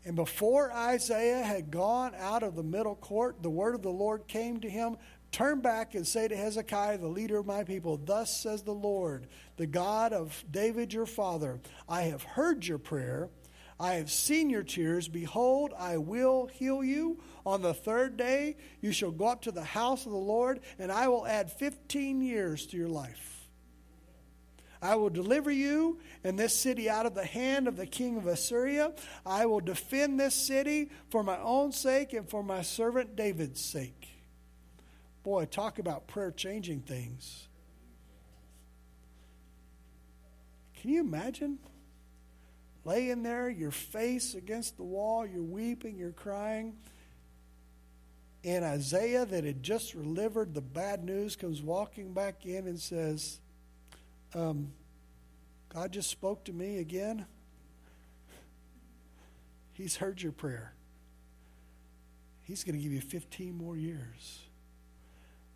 And 0.03 0.15
before 0.15 0.71
Isaiah 0.71 1.43
had 1.43 1.69
gone 1.69 2.13
out 2.17 2.41
of 2.41 2.55
the 2.55 2.63
middle 2.63 2.95
court, 2.95 3.43
the 3.43 3.49
word 3.49 3.75
of 3.75 3.83
the 3.83 3.89
Lord 3.89 4.27
came 4.27 4.59
to 4.61 4.69
him 4.69 4.97
Turn 5.31 5.61
back 5.61 5.95
and 5.95 6.05
say 6.05 6.27
to 6.27 6.35
Hezekiah, 6.35 6.97
the 6.97 7.07
leader 7.07 7.37
of 7.37 7.45
my 7.45 7.63
people, 7.63 7.97
Thus 7.97 8.35
says 8.35 8.63
the 8.63 8.73
Lord, 8.73 9.27
the 9.55 9.65
God 9.65 10.11
of 10.11 10.43
David 10.51 10.91
your 10.91 11.05
father, 11.05 11.61
I 11.87 12.03
have 12.03 12.23
heard 12.23 12.67
your 12.67 12.77
prayer. 12.77 13.29
I 13.79 13.93
have 13.93 14.11
seen 14.11 14.49
your 14.49 14.61
tears. 14.61 15.07
Behold, 15.07 15.73
I 15.75 15.97
will 15.97 16.47
heal 16.47 16.83
you. 16.83 17.19
On 17.45 17.63
the 17.63 17.73
third 17.73 18.15
day, 18.15 18.57
you 18.81 18.91
shall 18.91 19.09
go 19.09 19.25
up 19.25 19.41
to 19.43 19.51
the 19.51 19.63
house 19.63 20.05
of 20.05 20.11
the 20.11 20.17
Lord, 20.17 20.59
and 20.77 20.91
I 20.91 21.07
will 21.07 21.25
add 21.25 21.51
15 21.51 22.21
years 22.21 22.67
to 22.67 22.77
your 22.77 22.89
life. 22.89 23.30
I 24.81 24.95
will 24.95 25.09
deliver 25.09 25.51
you 25.51 25.99
and 26.23 26.39
this 26.39 26.55
city 26.55 26.89
out 26.89 27.05
of 27.05 27.13
the 27.13 27.25
hand 27.25 27.67
of 27.67 27.75
the 27.75 27.85
king 27.85 28.17
of 28.17 28.25
Assyria. 28.25 28.93
I 29.25 29.45
will 29.45 29.59
defend 29.59 30.19
this 30.19 30.33
city 30.33 30.89
for 31.09 31.23
my 31.23 31.37
own 31.37 31.71
sake 31.71 32.13
and 32.13 32.27
for 32.27 32.43
my 32.43 32.63
servant 32.63 33.15
David's 33.15 33.63
sake. 33.63 34.07
Boy, 35.23 35.45
talk 35.45 35.77
about 35.77 36.07
prayer 36.07 36.31
changing 36.31 36.81
things. 36.81 37.47
Can 40.81 40.89
you 40.89 41.01
imagine? 41.01 41.59
Laying 42.83 43.21
there, 43.21 43.47
your 43.47 43.69
face 43.69 44.33
against 44.33 44.77
the 44.77 44.83
wall, 44.83 45.27
you're 45.27 45.43
weeping, 45.43 45.99
you're 45.99 46.11
crying. 46.11 46.73
And 48.43 48.65
Isaiah, 48.65 49.23
that 49.27 49.43
had 49.43 49.61
just 49.61 49.91
delivered 49.91 50.55
the 50.55 50.61
bad 50.61 51.03
news, 51.03 51.35
comes 51.35 51.61
walking 51.61 52.13
back 52.13 52.47
in 52.47 52.65
and 52.65 52.79
says, 52.79 53.39
um, 54.33 54.71
God 55.69 55.91
just 55.91 56.09
spoke 56.09 56.45
to 56.45 56.53
me 56.53 56.79
again. 56.79 57.25
He's 59.73 59.95
heard 59.95 60.21
your 60.21 60.31
prayer. 60.31 60.73
He's 62.41 62.63
going 62.63 62.75
to 62.75 62.81
give 62.81 62.91
you 62.91 63.01
15 63.01 63.55
more 63.55 63.77
years. 63.77 64.39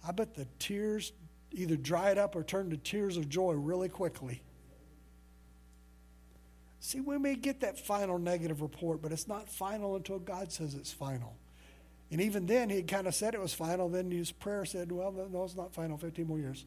I 0.08 0.12
bet 0.12 0.36
the 0.36 0.48
tears 0.60 1.12
either 1.52 1.76
dried 1.76 2.18
up 2.18 2.36
or 2.36 2.44
turned 2.44 2.72
to 2.72 2.78
tears 2.78 3.18
of 3.18 3.28
joy 3.30 3.54
really 3.54 3.90
quickly. 3.90 4.42
See, 6.80 7.00
we 7.00 7.18
may 7.18 7.36
get 7.36 7.62
that 7.62 7.80
final 7.80 8.20
negative 8.20 8.62
report, 8.62 9.02
but 9.02 9.12
it's 9.12 9.28
not 9.28 9.50
final 9.50 9.96
until 9.96 10.20
God 10.20 10.52
says 10.52 10.76
it's 10.76 10.92
final. 10.92 11.36
And 12.12 12.22
even 12.22 12.46
then, 12.46 12.70
he 12.70 12.84
kind 12.84 13.08
of 13.08 13.16
said 13.16 13.34
it 13.34 13.42
was 13.42 13.54
final. 13.54 13.90
Then 13.90 14.12
his 14.12 14.32
prayer 14.32 14.66
said, 14.66 14.92
Well, 14.92 15.12
no, 15.12 15.44
it's 15.44 15.56
not 15.56 15.74
final, 15.74 15.98
15 15.98 16.28
more 16.28 16.38
years. 16.38 16.66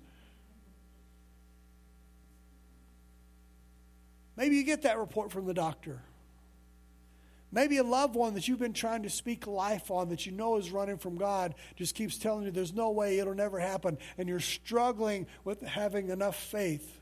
Maybe 4.39 4.55
you 4.55 4.62
get 4.62 4.82
that 4.82 4.99
report 4.99 5.32
from 5.32 5.47
the 5.47 5.53
doctor. 5.53 6.01
Maybe 7.51 7.78
a 7.78 7.82
loved 7.82 8.14
one 8.14 8.34
that 8.34 8.47
you've 8.47 8.61
been 8.61 8.72
trying 8.72 9.03
to 9.03 9.11
speak 9.11 9.49
life 9.49 9.91
on 9.91 10.11
that 10.11 10.26
you 10.26 10.32
know 10.32 10.57
is 10.59 10.70
running 10.70 10.97
from 10.97 11.16
God 11.16 11.57
just 11.74 11.97
keeps 11.97 12.18
telling 12.18 12.45
you 12.45 12.53
there's 12.53 12.72
no 12.72 12.91
way 12.91 13.18
it'll 13.18 13.34
never 13.34 13.59
happen, 13.59 13.99
and 14.16 14.28
you're 14.28 14.39
struggling 14.39 15.26
with 15.43 15.61
having 15.62 16.11
enough 16.11 16.36
faith. 16.36 17.01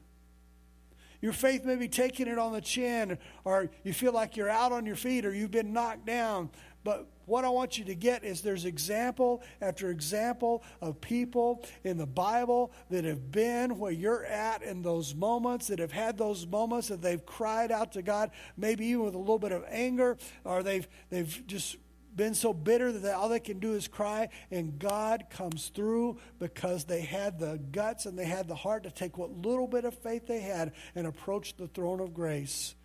Your 1.20 1.34
faith 1.34 1.66
may 1.66 1.76
be 1.76 1.88
taking 1.88 2.26
it 2.26 2.38
on 2.38 2.54
the 2.54 2.62
chin, 2.62 3.18
or 3.44 3.68
you 3.84 3.92
feel 3.92 4.12
like 4.12 4.38
you're 4.38 4.48
out 4.48 4.72
on 4.72 4.86
your 4.86 4.96
feet, 4.96 5.26
or 5.26 5.34
you've 5.34 5.50
been 5.50 5.74
knocked 5.74 6.06
down. 6.06 6.48
But 6.86 7.08
what 7.24 7.44
I 7.44 7.48
want 7.48 7.78
you 7.78 7.84
to 7.86 7.96
get 7.96 8.22
is 8.22 8.42
there's 8.42 8.64
example 8.64 9.42
after 9.60 9.90
example 9.90 10.62
of 10.80 11.00
people 11.00 11.64
in 11.82 11.98
the 11.98 12.06
Bible 12.06 12.70
that 12.90 13.02
have 13.02 13.32
been 13.32 13.80
where 13.80 13.90
you're 13.90 14.24
at 14.24 14.62
in 14.62 14.82
those 14.82 15.12
moments, 15.12 15.66
that 15.66 15.80
have 15.80 15.90
had 15.90 16.16
those 16.16 16.46
moments 16.46 16.86
that 16.86 17.02
they've 17.02 17.26
cried 17.26 17.72
out 17.72 17.94
to 17.94 18.02
God, 18.02 18.30
maybe 18.56 18.86
even 18.86 19.04
with 19.04 19.16
a 19.16 19.18
little 19.18 19.40
bit 19.40 19.50
of 19.50 19.64
anger, 19.68 20.16
or 20.44 20.62
they've 20.62 20.86
they've 21.10 21.42
just 21.48 21.74
been 22.14 22.34
so 22.34 22.54
bitter 22.54 22.92
that 22.92 23.16
all 23.16 23.28
they 23.30 23.40
can 23.40 23.58
do 23.58 23.72
is 23.72 23.88
cry, 23.88 24.28
and 24.52 24.78
God 24.78 25.24
comes 25.28 25.72
through 25.74 26.20
because 26.38 26.84
they 26.84 27.00
had 27.00 27.40
the 27.40 27.58
guts 27.72 28.06
and 28.06 28.16
they 28.16 28.26
had 28.26 28.46
the 28.46 28.54
heart 28.54 28.84
to 28.84 28.92
take 28.92 29.18
what 29.18 29.32
little 29.32 29.66
bit 29.66 29.84
of 29.84 29.92
faith 29.92 30.28
they 30.28 30.40
had 30.40 30.72
and 30.94 31.08
approach 31.08 31.56
the 31.56 31.66
throne 31.66 31.98
of 31.98 32.14
grace 32.14 32.76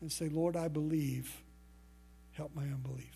and 0.00 0.10
say, 0.10 0.30
Lord, 0.30 0.56
I 0.56 0.68
believe. 0.68 1.42
Help 2.32 2.52
my 2.56 2.64
unbelief. 2.64 3.13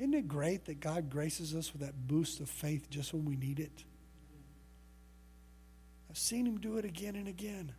Isn't 0.00 0.14
it 0.14 0.28
great 0.28 0.64
that 0.64 0.80
God 0.80 1.10
graces 1.10 1.54
us 1.54 1.74
with 1.74 1.82
that 1.82 2.08
boost 2.08 2.40
of 2.40 2.48
faith 2.48 2.88
just 2.88 3.12
when 3.12 3.26
we 3.26 3.36
need 3.36 3.60
it? 3.60 3.84
I've 6.08 6.16
seen 6.16 6.46
Him 6.46 6.56
do 6.56 6.78
it 6.78 6.86
again 6.86 7.16
and 7.16 7.28
again. 7.28 7.74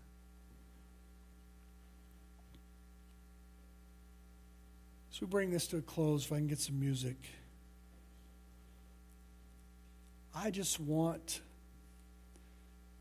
So 5.10 5.22
we 5.22 5.28
bring 5.30 5.50
this 5.50 5.66
to 5.70 5.78
a 5.78 5.82
close, 5.82 6.26
if 6.26 6.32
I 6.32 6.36
can 6.36 6.46
get 6.46 6.60
some 6.60 6.80
music. 6.80 7.18
I 10.36 10.52
just 10.52 10.80
want 10.80 11.42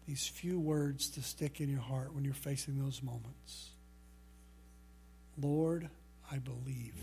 these 0.09 0.27
few 0.27 0.59
words 0.59 1.11
to 1.11 1.23
stick 1.23 1.61
in 1.61 1.68
your 1.68 1.83
heart 1.83 2.14
when 2.14 2.25
you're 2.25 2.33
facing 2.33 2.83
those 2.83 3.03
moments. 3.03 3.68
Lord, 5.37 5.91
I 6.33 6.39
believe 6.39 6.95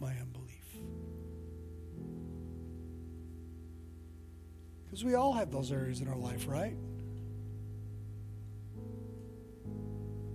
my 0.00 0.12
unbelief. 0.12 0.46
Because 4.84 5.04
we 5.04 5.14
all 5.14 5.32
have 5.32 5.50
those 5.50 5.72
areas 5.72 6.00
in 6.00 6.08
our 6.08 6.16
life, 6.16 6.46
right? 6.48 6.76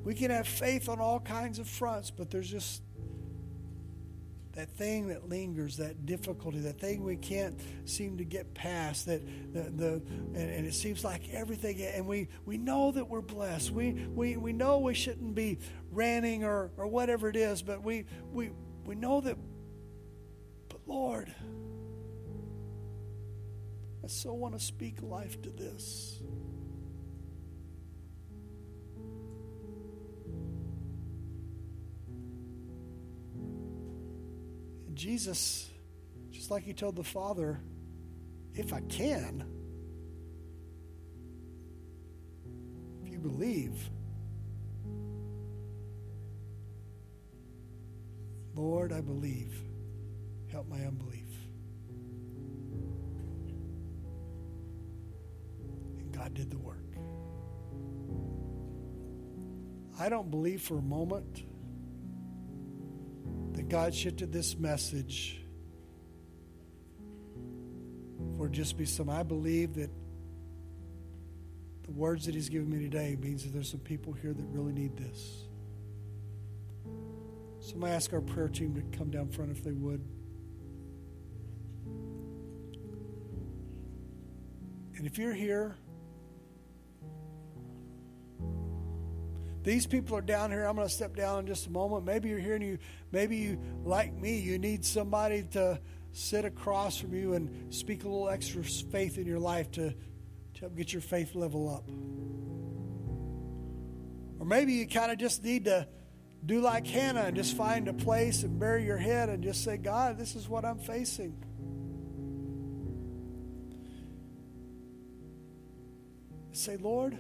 We 0.03 0.14
can 0.14 0.32
have 0.32 0.47
faith 0.47 0.89
on 0.89 0.99
all 0.99 1.20
kinds 1.20 1.59
of 1.59 1.68
fronts, 1.68 2.12
but 2.12 2.32
there's 2.32 2.49
just 2.49 2.82
that 4.53 4.70
thing 4.76 5.07
that 5.07 5.30
lingers, 5.30 5.78
that 5.78 6.05
difficulty, 6.05 6.59
that 6.59 6.80
thing 6.80 7.03
we 7.03 7.16
can't 7.16 7.57
seem 7.86 8.18
to 8.18 8.26
get 8.26 8.53
past, 8.53 9.05
that 9.05 9.22
the, 9.53 9.62
the 9.62 9.93
and, 10.36 10.38
and, 10.49 10.68
it 10.68 10.74
seems 10.74 11.05
like 11.05 11.30
everything, 11.30 11.82
and 11.82 12.05
we, 12.05 12.28
we 12.45 12.57
know 12.57 12.91
that 12.91 13.07
we're 13.07 13.22
blessed. 13.22 13.72
We, 13.72 13.93
we, 14.14 14.36
we 14.36 14.51
know 14.51 14.80
we 14.80 14.93
shouldn't 14.93 15.36
be 15.36 15.59
ranting 15.91 16.43
or, 16.43 16.72
or 16.76 16.88
whatever 16.88 17.30
it 17.30 17.38
is, 17.38 17.62
but 17.62 17.82
we, 17.82 18.05
we, 18.34 18.49
we 18.86 18.95
know 18.95 19.22
that, 19.22 19.38
Lord, 20.92 21.34
I 24.04 24.08
so 24.08 24.34
want 24.34 24.60
to 24.60 24.60
speak 24.60 25.02
life 25.02 25.42
to 25.44 25.50
this. 25.50 26.20
Jesus, 34.94 35.70
just 36.30 36.52
like 36.52 36.64
he 36.64 36.74
told 36.74 36.98
the 36.98 37.06
Father, 37.06 37.62
if 38.54 38.74
I 38.74 38.82
can, 38.82 39.46
if 43.02 43.10
you 43.10 43.18
believe, 43.18 43.89
Lord, 48.54 48.92
I 48.92 49.00
believe. 49.00 49.70
Help 50.52 50.68
my 50.68 50.84
unbelief. 50.86 51.30
And 55.97 56.12
God 56.12 56.34
did 56.34 56.52
the 56.52 56.58
work. 56.58 56.78
I 59.97 60.10
don't 60.10 60.30
believe 60.30 60.62
for 60.62 60.78
a 60.78 60.82
moment 60.82 61.43
that 63.54 63.70
God 63.70 63.95
shifted 63.95 64.34
this 64.34 64.58
message 64.58 65.41
for 68.38 68.49
just 68.49 68.78
be 68.78 68.86
some. 68.86 69.10
I 69.10 69.24
believe 69.24 69.76
that 69.76 69.91
the 71.84 71.91
words 71.91 72.26
that 72.26 72.36
He's 72.36 72.49
given 72.49 72.70
me 72.70 72.80
today 72.80 73.16
means 73.22 73.43
that 73.43 73.54
there's 73.54 73.70
some 73.70 73.80
people 73.80 74.12
here 74.12 74.34
that 74.34 74.45
really 74.49 74.74
need 74.74 74.97
this. 74.97 75.45
So 77.60 77.74
I'm 77.76 77.82
going 77.82 77.91
to 77.91 77.95
ask 77.95 78.12
our 78.12 78.22
prayer 78.22 78.47
team 78.47 78.74
to 78.76 78.97
come 78.97 79.12
down 79.12 79.30
front 79.30 79.52
if 79.52 79.64
they 79.64 79.72
would. 79.72 80.02
And 85.02 85.10
if 85.10 85.18
you're 85.18 85.34
here, 85.34 85.76
These 89.64 89.86
people 89.86 90.18
are 90.18 90.22
down 90.22 90.52
here. 90.52 90.66
I'm 90.66 90.76
going 90.76 90.88
to 90.88 90.93
step 90.93 91.16
down 91.16 91.39
in 91.39 91.47
just 91.47 91.68
a 91.68 91.72
moment. 91.72 92.04
Maybe 92.04 92.30
you're 92.30 92.39
here 92.39 92.56
and 92.56 92.64
you, 92.64 92.80
maybe 93.12 93.38
you, 93.38 93.60
like 93.84 94.14
me, 94.14 94.39
you 94.39 94.58
need 94.58 94.84
somebody 94.84 95.43
to 95.52 95.80
sit 96.14 96.45
across 96.45 96.97
from 96.97 97.14
you 97.14 97.34
and 97.34 97.74
speak 97.74 98.04
a 98.04 98.08
little 98.08 98.30
extra 98.30 98.64
faith 98.64 99.20
in 99.20 99.28
your 99.28 99.38
life 99.38 99.70
to, 99.74 99.91
to 99.91 100.60
help 100.60 100.76
get 100.76 100.91
your 100.91 101.02
faith 101.02 101.36
level 101.36 101.70
up. 101.70 101.88
Or 104.39 104.45
maybe 104.45 104.74
you 104.74 104.88
kind 104.88 105.12
of 105.12 105.20
just 105.20 105.43
need 105.43 105.66
to 105.66 105.88
do 106.43 106.60
like 106.60 106.88
Hannah 106.88 107.22
and 107.22 107.36
just 107.36 107.56
find 107.56 107.88
a 107.88 107.93
place 107.93 108.41
and 108.41 108.60
bury 108.60 108.84
your 108.84 108.97
head 108.97 109.30
and 109.30 109.43
just 109.43 109.64
say, 109.64 109.78
God, 109.78 110.18
this 110.18 110.36
is 110.36 110.49
what 110.49 110.66
I'm 110.66 110.80
facing. 110.80 111.38
Say, 116.62 116.78
Lord, 116.78 117.18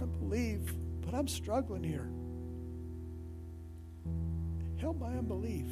I 0.00 0.04
believe 0.20 0.72
but 1.00 1.12
I'm 1.12 1.26
struggling 1.26 1.82
here. 1.82 2.08
Help 4.80 5.00
my 5.00 5.08
unbelief. 5.08 5.66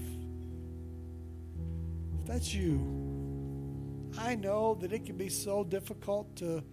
If 2.18 2.26
that's 2.26 2.52
you, 2.52 2.80
I 4.18 4.34
know 4.34 4.74
that 4.80 4.92
it 4.92 5.06
can 5.06 5.16
be 5.16 5.28
so 5.28 5.62
difficult 5.62 6.34
to 6.38 6.64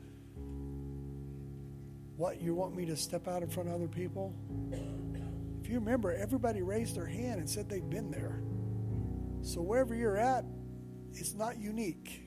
what 2.18 2.42
you 2.42 2.56
want 2.56 2.76
me 2.76 2.88
to 2.88 2.98
step 2.98 3.28
out 3.28 3.44
in 3.44 3.50
front 3.52 3.70
of 3.70 3.76
other 3.76 3.88
people. 3.88 4.34
If 5.62 5.70
you 5.70 5.76
remember, 5.76 6.12
everybody 6.12 6.64
raised 6.64 6.96
their 6.96 7.06
hand 7.06 7.40
and 7.40 7.48
said 7.48 7.70
they've 7.70 7.88
been 7.88 8.10
there. 8.10 8.42
So 9.44 9.62
wherever 9.62 9.94
you're 9.94 10.18
at, 10.18 10.44
it's 11.14 11.36
not 11.36 11.60
unique. 11.60 12.24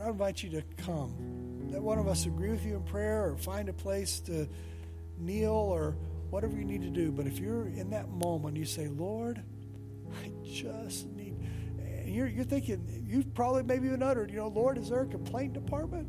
I 0.00 0.08
invite 0.08 0.42
you 0.42 0.50
to 0.50 0.62
come 0.76 1.70
Let 1.70 1.82
one 1.82 1.98
of 1.98 2.06
us 2.06 2.26
agree 2.26 2.50
with 2.50 2.64
you 2.64 2.76
in 2.76 2.82
prayer 2.84 3.30
or 3.30 3.36
find 3.36 3.68
a 3.68 3.72
place 3.72 4.20
to 4.20 4.48
kneel 5.18 5.52
or 5.52 5.96
whatever 6.30 6.56
you 6.56 6.64
need 6.64 6.82
to 6.82 6.90
do. 6.90 7.10
But 7.10 7.26
if 7.26 7.38
you're 7.38 7.66
in 7.66 7.90
that 7.90 8.08
moment, 8.08 8.56
you 8.56 8.64
say, 8.64 8.88
Lord, 8.88 9.42
I 10.22 10.30
just 10.44 11.06
need. 11.08 11.34
And 11.78 12.14
you're, 12.14 12.28
you're 12.28 12.44
thinking, 12.44 13.04
you've 13.06 13.34
probably 13.34 13.64
maybe 13.64 13.88
even 13.88 14.02
uttered, 14.02 14.30
you 14.30 14.36
know, 14.36 14.48
Lord, 14.48 14.78
is 14.78 14.88
there 14.88 15.02
a 15.02 15.06
complaint 15.06 15.52
department? 15.52 16.08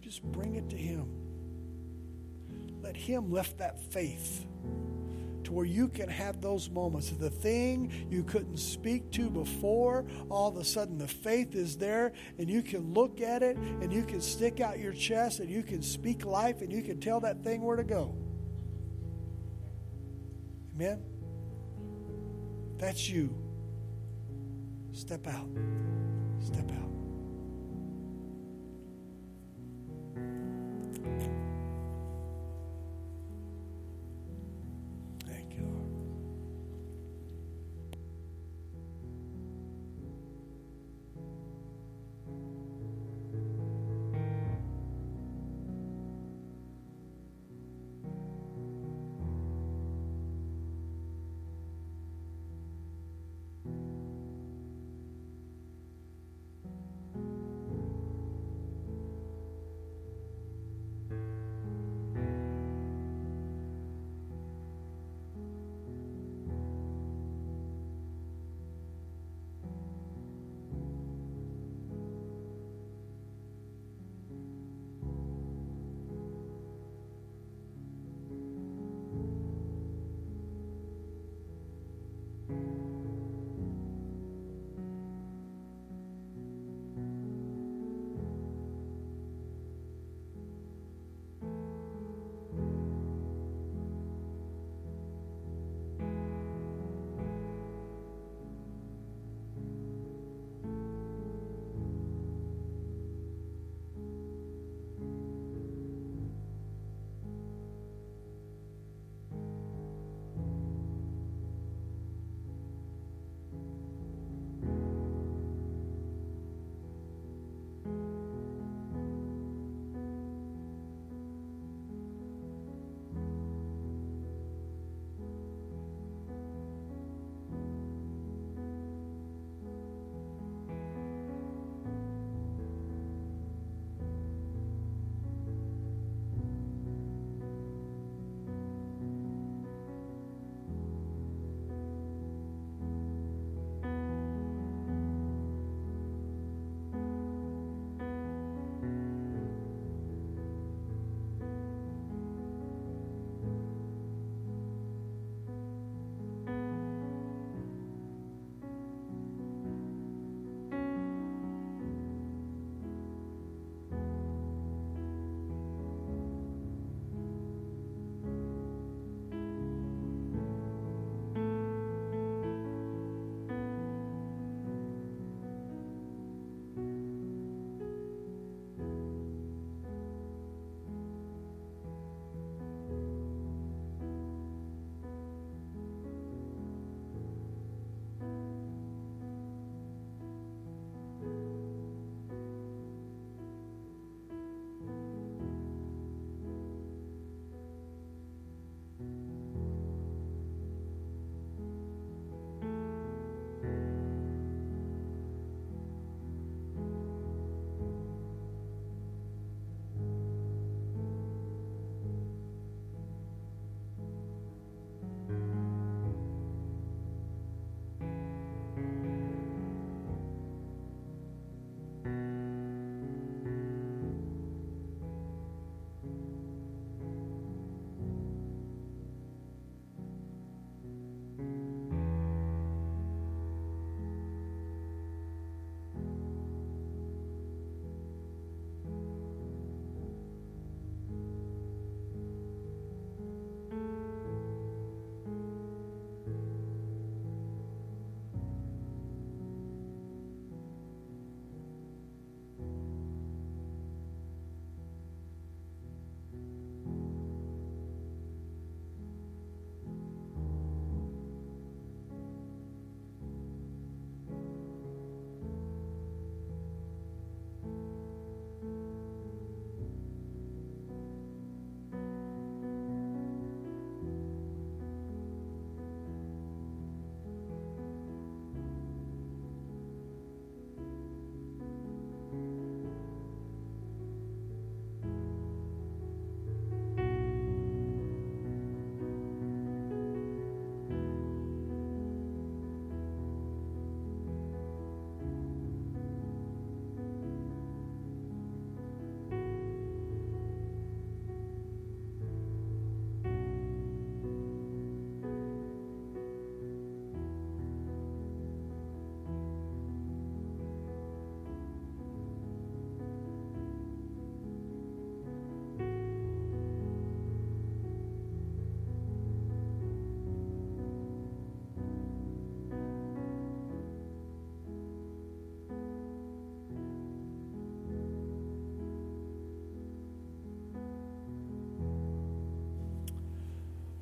Just 0.00 0.22
bring 0.24 0.56
it 0.56 0.70
to 0.70 0.76
Him. 0.76 1.06
Let 2.82 2.96
Him 2.96 3.30
lift 3.30 3.58
that 3.58 3.78
faith 3.92 4.44
to 5.50 5.54
where 5.54 5.66
you 5.66 5.88
can 5.88 6.08
have 6.08 6.40
those 6.40 6.70
moments. 6.70 7.10
The 7.10 7.28
thing 7.28 8.06
you 8.08 8.22
couldn't 8.22 8.58
speak 8.58 9.10
to 9.12 9.28
before, 9.28 10.06
all 10.30 10.48
of 10.48 10.56
a 10.56 10.64
sudden 10.64 10.96
the 10.96 11.08
faith 11.08 11.56
is 11.56 11.76
there, 11.76 12.12
and 12.38 12.48
you 12.48 12.62
can 12.62 12.94
look 12.94 13.20
at 13.20 13.42
it, 13.42 13.56
and 13.56 13.92
you 13.92 14.04
can 14.04 14.20
stick 14.20 14.60
out 14.60 14.78
your 14.78 14.92
chest, 14.92 15.40
and 15.40 15.50
you 15.50 15.64
can 15.64 15.82
speak 15.82 16.24
life, 16.24 16.62
and 16.62 16.72
you 16.72 16.82
can 16.82 17.00
tell 17.00 17.20
that 17.20 17.42
thing 17.42 17.62
where 17.62 17.76
to 17.76 17.84
go. 17.84 18.14
Amen? 20.76 21.02
That's 22.78 23.08
you. 23.08 23.34
Step 24.92 25.26
out. 25.26 25.48
Step 26.40 26.70
out. 26.70 26.90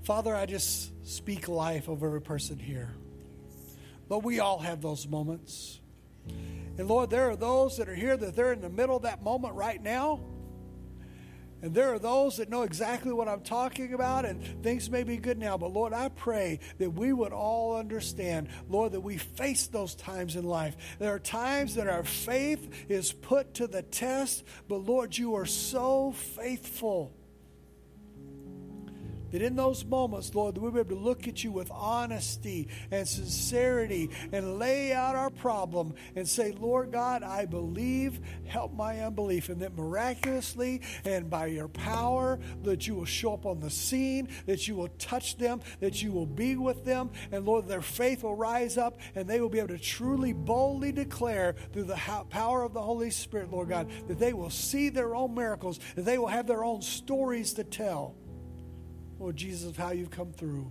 Father, 0.08 0.34
I 0.34 0.46
just 0.46 1.06
speak 1.06 1.48
life 1.48 1.86
over 1.86 2.06
every 2.06 2.22
person 2.22 2.58
here. 2.58 2.94
But 4.08 4.20
we 4.20 4.40
all 4.40 4.58
have 4.58 4.80
those 4.80 5.06
moments. 5.06 5.80
And 6.78 6.88
Lord, 6.88 7.10
there 7.10 7.28
are 7.28 7.36
those 7.36 7.76
that 7.76 7.90
are 7.90 7.94
here 7.94 8.16
that 8.16 8.34
they're 8.34 8.54
in 8.54 8.62
the 8.62 8.70
middle 8.70 8.96
of 8.96 9.02
that 9.02 9.22
moment 9.22 9.54
right 9.54 9.82
now. 9.82 10.20
And 11.60 11.74
there 11.74 11.92
are 11.92 11.98
those 11.98 12.38
that 12.38 12.48
know 12.48 12.62
exactly 12.62 13.12
what 13.12 13.28
I'm 13.28 13.42
talking 13.42 13.92
about, 13.92 14.24
and 14.24 14.62
things 14.62 14.88
may 14.88 15.02
be 15.02 15.18
good 15.18 15.36
now. 15.36 15.58
But 15.58 15.74
Lord, 15.74 15.92
I 15.92 16.08
pray 16.08 16.60
that 16.78 16.88
we 16.88 17.12
would 17.12 17.34
all 17.34 17.76
understand, 17.76 18.48
Lord, 18.66 18.92
that 18.92 19.02
we 19.02 19.18
face 19.18 19.66
those 19.66 19.94
times 19.94 20.36
in 20.36 20.44
life. 20.44 20.74
There 20.98 21.12
are 21.12 21.18
times 21.18 21.74
that 21.74 21.86
our 21.86 22.02
faith 22.02 22.86
is 22.88 23.12
put 23.12 23.52
to 23.56 23.66
the 23.66 23.82
test, 23.82 24.42
but 24.68 24.76
Lord, 24.76 25.18
you 25.18 25.34
are 25.34 25.44
so 25.44 26.12
faithful 26.12 27.17
that 29.30 29.42
in 29.42 29.56
those 29.56 29.84
moments, 29.84 30.34
Lord, 30.34 30.54
that 30.54 30.60
we'll 30.60 30.70
be 30.70 30.80
able 30.80 30.96
to 30.96 31.02
look 31.02 31.28
at 31.28 31.44
you 31.44 31.52
with 31.52 31.70
honesty 31.70 32.68
and 32.90 33.06
sincerity 33.06 34.10
and 34.32 34.58
lay 34.58 34.92
out 34.92 35.16
our 35.16 35.30
problem 35.30 35.94
and 36.16 36.28
say, 36.28 36.52
Lord 36.52 36.92
God, 36.92 37.22
I 37.22 37.44
believe, 37.44 38.20
help 38.46 38.72
my 38.72 39.00
unbelief. 39.00 39.48
And 39.48 39.60
that 39.60 39.76
miraculously 39.76 40.82
and 41.04 41.28
by 41.28 41.46
your 41.46 41.68
power, 41.68 42.38
that 42.62 42.86
you 42.86 42.94
will 42.94 43.04
show 43.04 43.34
up 43.34 43.46
on 43.46 43.60
the 43.60 43.70
scene, 43.70 44.28
that 44.46 44.68
you 44.68 44.74
will 44.74 44.88
touch 44.98 45.36
them, 45.36 45.60
that 45.80 46.02
you 46.02 46.12
will 46.12 46.26
be 46.26 46.56
with 46.56 46.84
them. 46.84 47.10
And 47.32 47.44
Lord, 47.44 47.68
their 47.68 47.82
faith 47.82 48.22
will 48.22 48.36
rise 48.36 48.78
up 48.78 49.00
and 49.14 49.28
they 49.28 49.40
will 49.40 49.48
be 49.48 49.58
able 49.58 49.68
to 49.68 49.78
truly, 49.78 50.32
boldly 50.32 50.92
declare 50.92 51.54
through 51.72 51.84
the 51.84 51.96
power 52.30 52.62
of 52.62 52.72
the 52.72 52.82
Holy 52.82 53.10
Spirit, 53.10 53.50
Lord 53.50 53.68
God, 53.68 53.90
that 54.08 54.18
they 54.18 54.32
will 54.32 54.50
see 54.50 54.88
their 54.88 55.14
own 55.14 55.34
miracles, 55.34 55.78
that 55.94 56.04
they 56.04 56.18
will 56.18 56.28
have 56.28 56.46
their 56.46 56.64
own 56.64 56.82
stories 56.82 57.52
to 57.54 57.64
tell. 57.64 58.14
Lord 59.18 59.36
Jesus, 59.36 59.70
of 59.70 59.76
how 59.76 59.90
you've 59.90 60.10
come 60.10 60.32
through. 60.32 60.70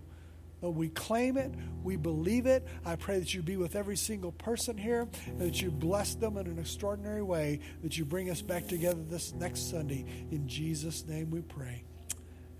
Lord, 0.61 0.75
we 0.75 0.89
claim 0.89 1.37
it. 1.37 1.53
We 1.83 1.97
believe 1.97 2.47
it. 2.47 2.65
I 2.83 2.95
pray 2.95 3.19
that 3.19 3.33
you 3.33 3.43
be 3.43 3.57
with 3.57 3.75
every 3.75 3.95
single 3.95 4.31
person 4.31 4.77
here 4.77 5.07
and 5.27 5.39
that 5.39 5.61
you 5.61 5.69
bless 5.69 6.15
them 6.15 6.37
in 6.37 6.47
an 6.47 6.57
extraordinary 6.57 7.21
way, 7.21 7.59
that 7.83 7.97
you 7.97 8.05
bring 8.05 8.29
us 8.29 8.41
back 8.41 8.67
together 8.67 9.01
this 9.03 9.33
next 9.33 9.69
Sunday. 9.69 10.05
In 10.31 10.47
Jesus' 10.47 11.05
name 11.05 11.29
we 11.29 11.41
pray. 11.41 11.83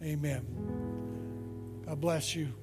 Amen. 0.03 0.45
God 1.85 1.99
bless 1.99 2.35
you. 2.35 2.53